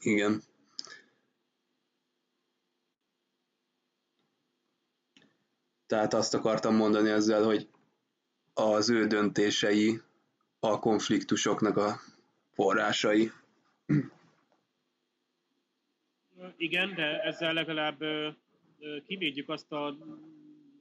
[0.00, 0.42] Igen.
[5.86, 7.68] Tehát azt akartam mondani ezzel, hogy
[8.54, 10.00] az ő döntései
[10.60, 12.00] a konfliktusoknak a
[12.52, 13.30] forrásai.
[16.56, 17.98] Igen, de ezzel legalább
[19.06, 19.96] kivédjük azt a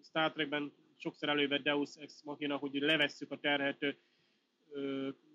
[0.04, 0.72] Star Trekben
[1.04, 3.98] sokszor elővett Deus Ex Machina, hogy levesszük a terhet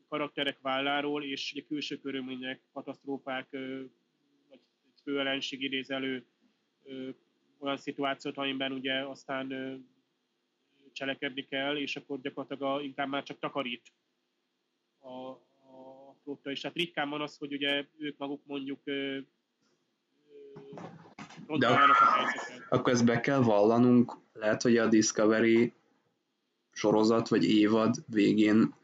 [0.09, 6.27] karakterek válláról, és ugye külső körülmények, katasztrófák, vagy egy főellenség idéz elő
[7.59, 9.47] olyan szituációt, amiben ugye aztán
[10.93, 13.93] cselekedni kell, és akkor gyakorlatilag a, inkább már csak takarít
[14.99, 16.51] a, a flotta.
[16.51, 18.81] És hát ritkán van az, hogy ugye ők maguk mondjuk
[21.57, 21.97] de ak-
[22.69, 25.73] akkor ezt be kell vallanunk, lehet, hogy a Discovery
[26.73, 28.75] sorozat vagy évad végén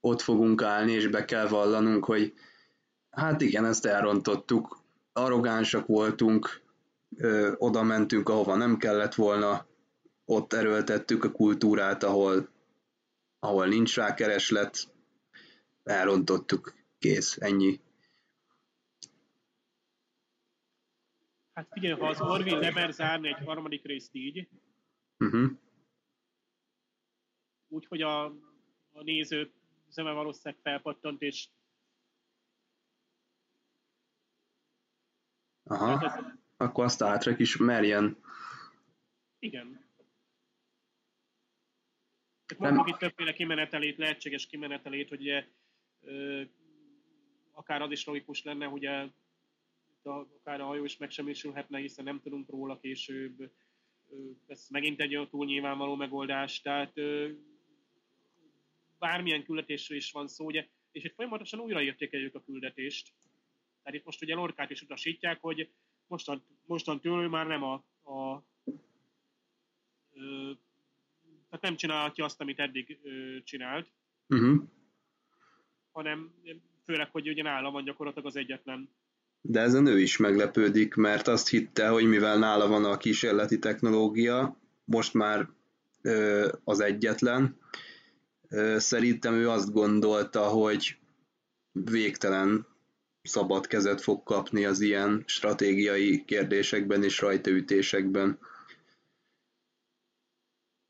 [0.00, 2.34] ott fogunk állni, és be kell vallanunk, hogy
[3.10, 4.78] hát igen, ezt elrontottuk,
[5.12, 6.62] arrogánsak voltunk,
[7.16, 9.66] ö, oda mentünk, ahova nem kellett volna,
[10.24, 12.48] ott erőltettük a kultúrát, ahol,
[13.38, 14.88] ahol nincs rá kereslet,
[15.82, 17.80] elrontottuk, kész, ennyi.
[21.54, 24.48] Hát figyelj, ha az Orville lemer zárni egy harmadik részt így,
[25.18, 25.50] uh-huh.
[27.68, 28.24] úgy, hogy a,
[28.92, 29.52] a néző
[29.88, 31.48] zeme valószínűleg felpattant, és
[35.62, 36.24] Aha, hát ez...
[36.56, 38.18] akkor azt átrek is merjen.
[39.38, 39.88] Igen.
[42.58, 45.48] mondjuk itt többféle kimenetelét, lehetséges kimenetelét, hogy ugye,
[46.00, 46.42] ö,
[47.52, 48.66] akár az is logikus lenne,
[50.12, 53.50] hogy akár a hajó is megsemmisülhetne, hiszen nem tudunk róla később.
[54.46, 56.92] Ez megint egy túl nyilvánvaló megoldás, tehát
[58.98, 63.12] bármilyen küldetésről is van szó, ugye, és itt folyamatosan újraértékeljük a küldetést.
[63.82, 65.70] Tehát itt most ugye Lorkát is utasítják, hogy
[66.06, 67.74] mostan, mostantól már nem a,
[68.12, 68.44] a
[70.12, 70.52] ö,
[71.48, 73.92] tehát nem csinálhatja azt, amit eddig ö, csinált,
[74.28, 74.62] uh-huh.
[75.92, 76.34] hanem
[76.84, 78.90] főleg, hogy ugye nála van gyakorlatilag az egyetlen.
[79.46, 83.58] De ez a nő is meglepődik, mert azt hitte, hogy mivel nála van a kísérleti
[83.58, 85.48] technológia, most már
[86.02, 87.58] ö, az egyetlen,
[88.48, 90.98] ö, szerintem ő azt gondolta, hogy
[91.72, 92.66] végtelen
[93.22, 98.38] szabad kezet fog kapni az ilyen stratégiai kérdésekben és rajtaütésekben.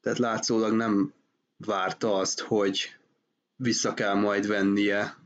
[0.01, 1.13] Tehát látszólag nem
[1.57, 2.97] várta azt, hogy
[3.57, 5.17] vissza kell majd vennie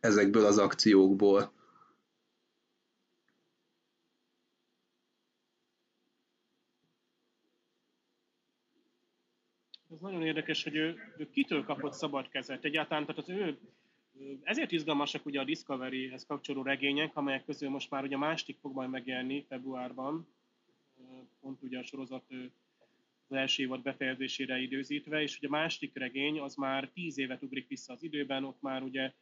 [0.00, 1.52] ezekből az akciókból.
[10.04, 12.64] Nagyon érdekes, hogy ő, ő kitől kapott szabad kezet.
[12.64, 13.58] Egyáltalán tehát az ő
[14.42, 18.74] ezért izgalmasak ugye a Discovery-hez kapcsoló regények, amelyek közül most már ugye a másik fog
[18.74, 20.28] majd megjelenni februárban,
[21.40, 22.24] pont ugye a sorozat
[23.28, 27.68] az első évad befejezésére időzítve, és ugye a másik regény az már tíz évet ugrik
[27.68, 29.12] vissza az időben, ott már ugye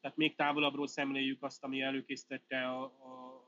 [0.00, 3.44] tehát még távolabbról szemléljük azt, ami előkészítette a, a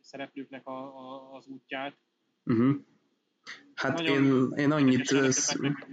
[0.00, 1.96] szereplőknek a, a, az útját.
[2.44, 2.84] Uh-huh.
[3.74, 5.14] Hát én, én annyit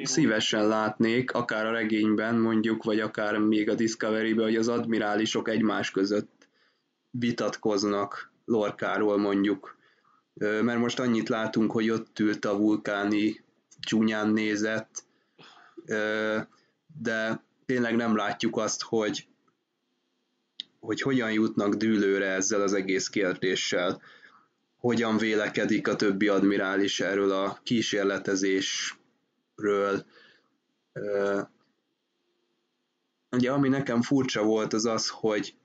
[0.03, 5.91] szívesen látnék, akár a regényben mondjuk, vagy akár még a Discovery-ben, hogy az admirálisok egymás
[5.91, 6.47] között
[7.09, 9.77] vitatkoznak Lorkáról mondjuk.
[10.33, 13.43] Mert most annyit látunk, hogy ott ült a vulkáni,
[13.79, 15.03] csúnyán nézett,
[17.01, 19.27] de tényleg nem látjuk azt, hogy,
[20.79, 24.01] hogy hogyan jutnak dűlőre ezzel az egész kérdéssel
[24.81, 30.05] hogyan vélekedik a többi admirális erről a kísérletezésről.
[33.31, 35.55] Ugye ami nekem furcsa volt az az, hogy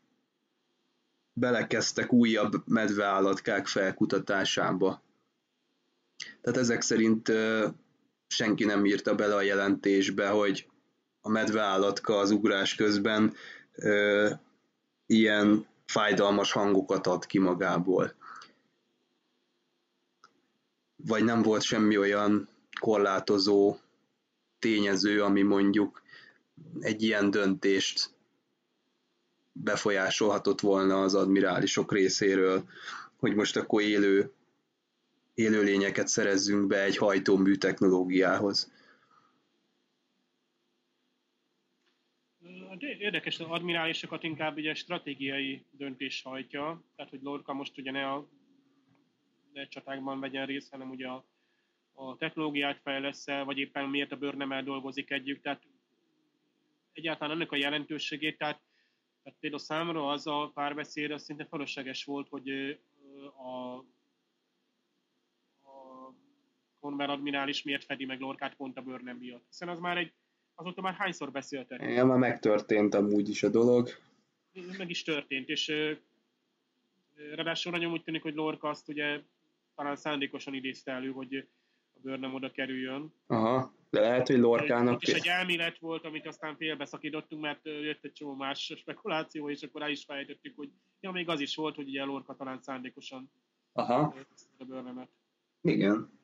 [1.33, 5.03] belekezdtek újabb medveállatkák felkutatásába.
[6.41, 7.33] Tehát ezek szerint
[8.27, 10.69] senki nem írta bele a jelentésbe, hogy
[11.21, 13.35] a medveállatka az ugrás közben
[15.07, 18.16] ilyen fájdalmas hangokat ad ki magából
[21.07, 22.49] vagy nem volt semmi olyan
[22.81, 23.77] korlátozó
[24.59, 26.03] tényező, ami mondjuk
[26.81, 28.15] egy ilyen döntést
[29.53, 32.69] befolyásolhatott volna az admirálisok részéről,
[33.17, 34.31] hogy most akkor élő
[35.35, 38.73] élőlényeket szerezzünk be egy hajtómű technológiához.
[42.79, 48.27] Érdekes, az admirálisokat inkább ugye stratégiai döntés hajtja, tehát hogy Lorca most ugye ne a
[49.69, 51.25] csatákban vegyen részt, hanem ugye a,
[51.93, 55.63] a technológiát fejlesz vagy éppen miért a bőrnemel dolgozik együtt, tehát
[56.93, 58.61] egyáltalán ennek a jelentőségét, tehát,
[59.23, 62.79] tehát például számomra az a párbeszéd, az szinte fölösleges volt, hogy
[63.37, 63.75] a,
[65.69, 66.15] a
[66.81, 69.45] Conver admirális miért fedi meg Lorkát pont a bőrnem miatt.
[69.49, 70.13] Hiszen az már egy,
[70.55, 71.83] azóta már hányszor beszéltek.
[71.83, 73.89] Igen, már megtörtént amúgy is a dolog.
[74.79, 75.73] Meg is történt, és
[77.35, 79.21] ráadásul nagyon úgy tűnik, hogy Lorca azt ugye
[79.77, 81.37] talán szándékosan idézte elő, hogy
[81.95, 83.15] a bőr nem oda kerüljön.
[83.27, 85.03] Aha, de lehet, hogy Lorkának...
[85.03, 89.83] És egy elmélet volt, amit aztán félbeszakítottunk, mert jött egy csomó más spekuláció, és akkor
[89.83, 90.71] el is fejtettük, hogy
[91.01, 93.31] ja, még az is volt, hogy ugye Lorca talán szándékosan
[93.73, 94.15] Aha.
[94.59, 95.09] a bőrnemet.
[95.61, 96.15] Igen.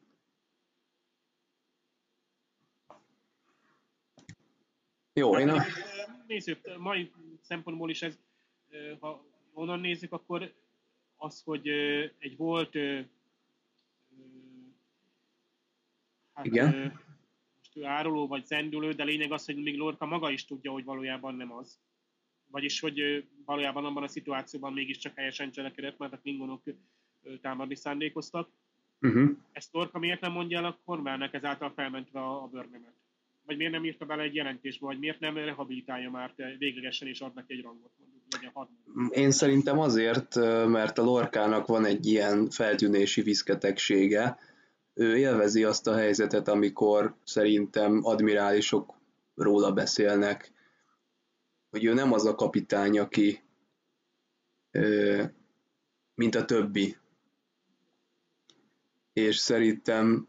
[5.12, 5.62] Jó, én a...
[6.26, 8.18] Nézzük, mai szempontból is ez,
[9.00, 10.52] ha onnan nézzük, akkor
[11.16, 11.68] az, hogy
[12.18, 12.76] egy volt
[16.42, 17.00] hát, Igen.
[17.58, 20.84] most ő áruló vagy zendülő, de lényeg az, hogy még Lorca maga is tudja, hogy
[20.84, 21.78] valójában nem az.
[22.50, 26.62] Vagyis, hogy valójában abban a szituációban mégiscsak helyesen cselekedett, mert a klingonok
[27.40, 28.48] támadni szándékoztak.
[29.00, 29.30] Uh-huh.
[29.52, 32.94] Ezt Lorca miért nem mondja el a Cornwellnek ezáltal felmentve a, a bőrnemet?
[33.46, 37.34] Vagy miért nem írta bele egy jelentésbe, vagy miért nem rehabilitálja már véglegesen és ad
[37.34, 37.90] neki egy rangot?
[37.98, 38.22] Mondjuk,
[39.16, 40.34] Én szerintem azért,
[40.66, 44.38] mert a Lorkának van egy ilyen feltűnési viszketegsége,
[44.94, 48.94] ő élvezi azt a helyzetet, amikor szerintem admirálisok
[49.34, 50.52] róla beszélnek,
[51.70, 53.42] hogy ő nem az a kapitány, aki
[56.14, 56.96] mint a többi.
[59.12, 60.28] És szerintem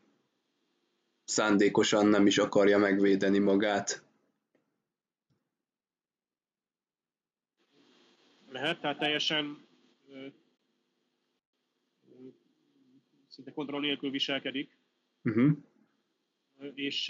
[1.24, 4.04] szándékosan nem is akarja megvédeni magát.
[8.54, 9.68] lehet, tehát teljesen
[13.34, 14.78] szinte kontroll nélkül viselkedik.
[15.24, 15.52] Uh-huh.
[16.74, 17.08] És,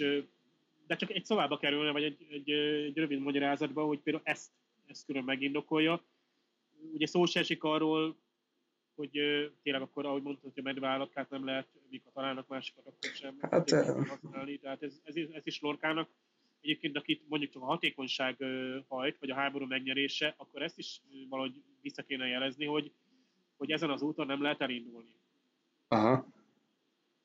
[0.86, 4.50] de csak egy szavába kerülne, vagy egy, egy, egy rövid magyarázatba, hogy például ezt,
[4.86, 6.04] ezt külön megindokolja.
[6.92, 8.16] Ugye szó se esik arról,
[8.94, 9.10] hogy
[9.62, 11.68] tényleg akkor, ahogy mondtad, hogy a medvállatkát nem lehet,
[12.04, 13.70] ha találnak másikat, akkor sem hát,
[14.08, 14.58] használni.
[14.58, 16.10] Tehát ez, ez, ez is lorkának.
[16.60, 18.44] Egyébként, akit mondjuk csak a hatékonyság
[18.88, 22.92] hajt, vagy a háború megnyerése, akkor ezt is valahogy vissza kéne jelezni, hogy,
[23.56, 25.14] hogy ezen az úton nem lehet elindulni.
[25.94, 26.26] Aha.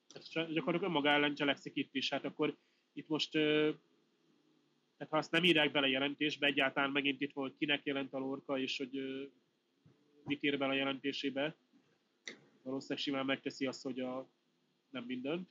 [0.07, 2.09] Tehát gyakorlatilag önmaga ellen cselekszik itt is.
[2.09, 2.57] Hát akkor
[2.93, 8.13] itt most, tehát ha azt nem írják bele jelentésbe, egyáltalán megint itt volt, kinek jelent
[8.13, 8.99] a lorka, és hogy
[10.23, 11.55] mit ír bele a jelentésébe.
[12.63, 14.29] Valószínűleg simán megteszi azt, hogy a,
[14.89, 15.49] nem mindent.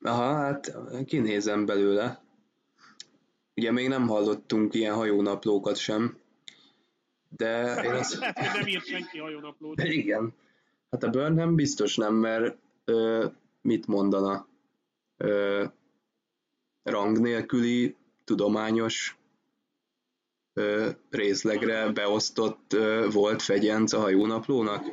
[0.00, 2.24] Aha, hát kinézem belőle.
[3.54, 6.18] Ugye még nem hallottunk ilyen hajónaplókat sem.
[7.28, 8.22] De én azt...
[8.22, 9.82] Hát, hogy nem írt senki hajónaplót.
[9.82, 10.34] Igen.
[10.96, 13.26] Hát a Burnham biztos nem, mert ö,
[13.60, 14.48] mit mondana?
[15.16, 15.64] Ö,
[16.82, 19.18] rang nélküli tudományos
[20.52, 24.84] ö, részlegre beosztott ö, volt fegyenc a hajónaplónak?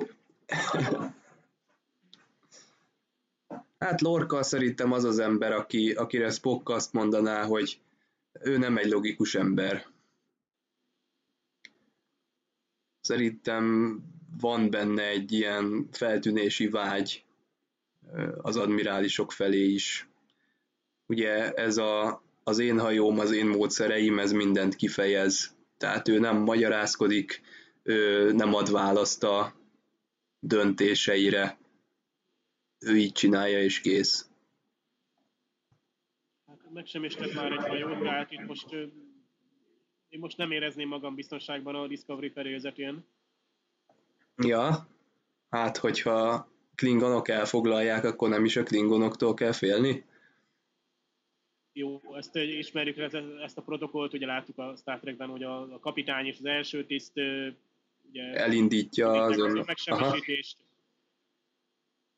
[3.77, 7.81] Hát Lorca szerintem az az ember, aki, akire Spock azt mondaná, hogy
[8.39, 9.87] ő nem egy logikus ember.
[12.99, 13.97] Szerintem
[14.39, 17.23] van benne egy ilyen feltűnési vágy
[18.41, 20.07] az admirálisok felé is.
[21.05, 25.55] Ugye ez a, az én hajóm, az én módszereim, ez mindent kifejez.
[25.77, 27.41] Tehát ő nem magyarázkodik,
[27.83, 29.53] ő nem ad választ a
[30.39, 31.57] döntéseire.
[32.79, 34.29] Ő így csinálja és kész.
[36.47, 38.75] Hát meg sem tett már egy hajó, tehát itt most
[40.13, 43.03] én most nem érezném magam biztonságban a Discovery felőzetén.
[44.35, 44.87] Ja,
[45.49, 50.05] hát hogyha klingonok elfoglalják, akkor nem is a klingonoktól kell félni?
[51.73, 52.97] Jó, ezt ismerjük,
[53.43, 56.85] ezt a protokollt, ugye láttuk a Star Trekben, hogy a, a kapitány és az első
[56.85, 57.13] tiszt
[58.09, 59.57] ugye, elindítja azon.
[59.57, 60.57] A megsemmisítést.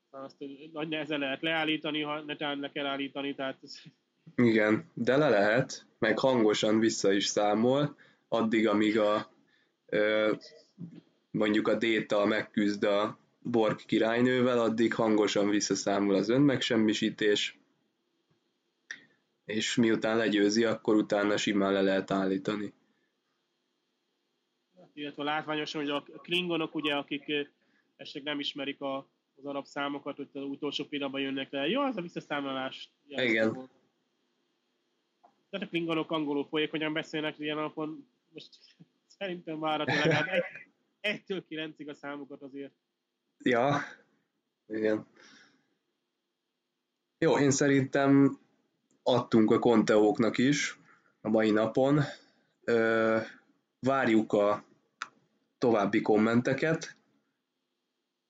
[0.10, 0.36] Azt
[0.72, 3.58] nagy nehezen lehet leállítani, ha netán le kell állítani, tehát...
[4.36, 7.98] Igen, de le lehet, meg hangosan vissza is számol,
[8.28, 9.32] addig, amíg a
[9.86, 10.34] ö,
[11.36, 17.58] mondjuk a Déta megküzd a Borg királynővel, addig hangosan visszaszámol az önmegsemmisítés,
[19.46, 22.74] és miután legyőzi, akkor utána simán le lehet állítani.
[24.94, 27.24] Illetve látványosan, hogy a klingonok, ugye, akik
[27.96, 28.98] esetleg nem ismerik a,
[29.36, 31.68] az arab számokat, hogy az utolsó pillanatban jönnek le.
[31.68, 32.90] Jó, az a visszaszámolás.
[33.08, 33.54] Igen.
[33.54, 33.70] Volt.
[35.50, 38.50] Tehát a klingonok angolul folyékonyan beszélnek ilyen alapon, most
[39.08, 40.44] szerintem várható legalább egy,
[41.06, 42.74] egytől kilencig a számokat azért.
[43.44, 43.82] Ja,
[44.68, 45.08] igen.
[47.18, 48.40] Jó, én szerintem
[49.04, 50.80] adtunk a konteóknak is
[51.22, 52.02] a mai napon.
[53.80, 54.66] Várjuk a
[55.58, 56.98] további kommenteket,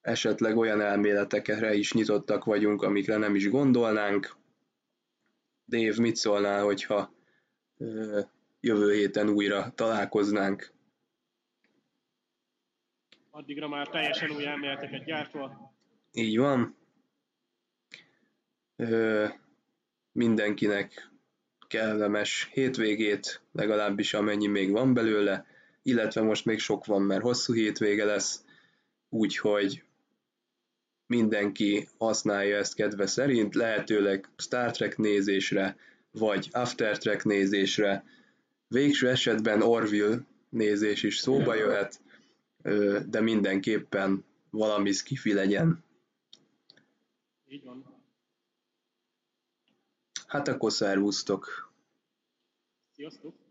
[0.02, 4.36] esetleg olyan elméletekre is nyitottak vagyunk, amikre nem is gondolnánk.
[5.68, 7.14] Dave, mit szólnál, hogyha
[7.78, 8.22] ö,
[8.60, 10.75] jövő héten újra találkoznánk?
[13.36, 15.74] Addigra már teljesen új elméleteket gyártva.
[16.12, 16.76] Így van.
[18.76, 19.28] Ö,
[20.12, 21.12] mindenkinek
[21.68, 25.46] kellemes hétvégét, legalábbis amennyi még van belőle,
[25.82, 28.46] illetve most még sok van, mert hosszú hétvége lesz,
[29.10, 29.84] úgyhogy
[31.08, 35.78] mindenki használja ezt kedve szerint, lehetőleg Star Trek nézésre,
[36.12, 38.04] vagy After Trek nézésre,
[38.68, 40.18] végső esetben Orville
[40.50, 42.04] nézés is szóba jöhet,
[43.08, 45.84] de mindenképpen valami skifi legyen.
[47.48, 48.04] Így van.
[50.28, 51.74] Hát akkor szervusztok!
[52.96, 53.45] Sziasztok!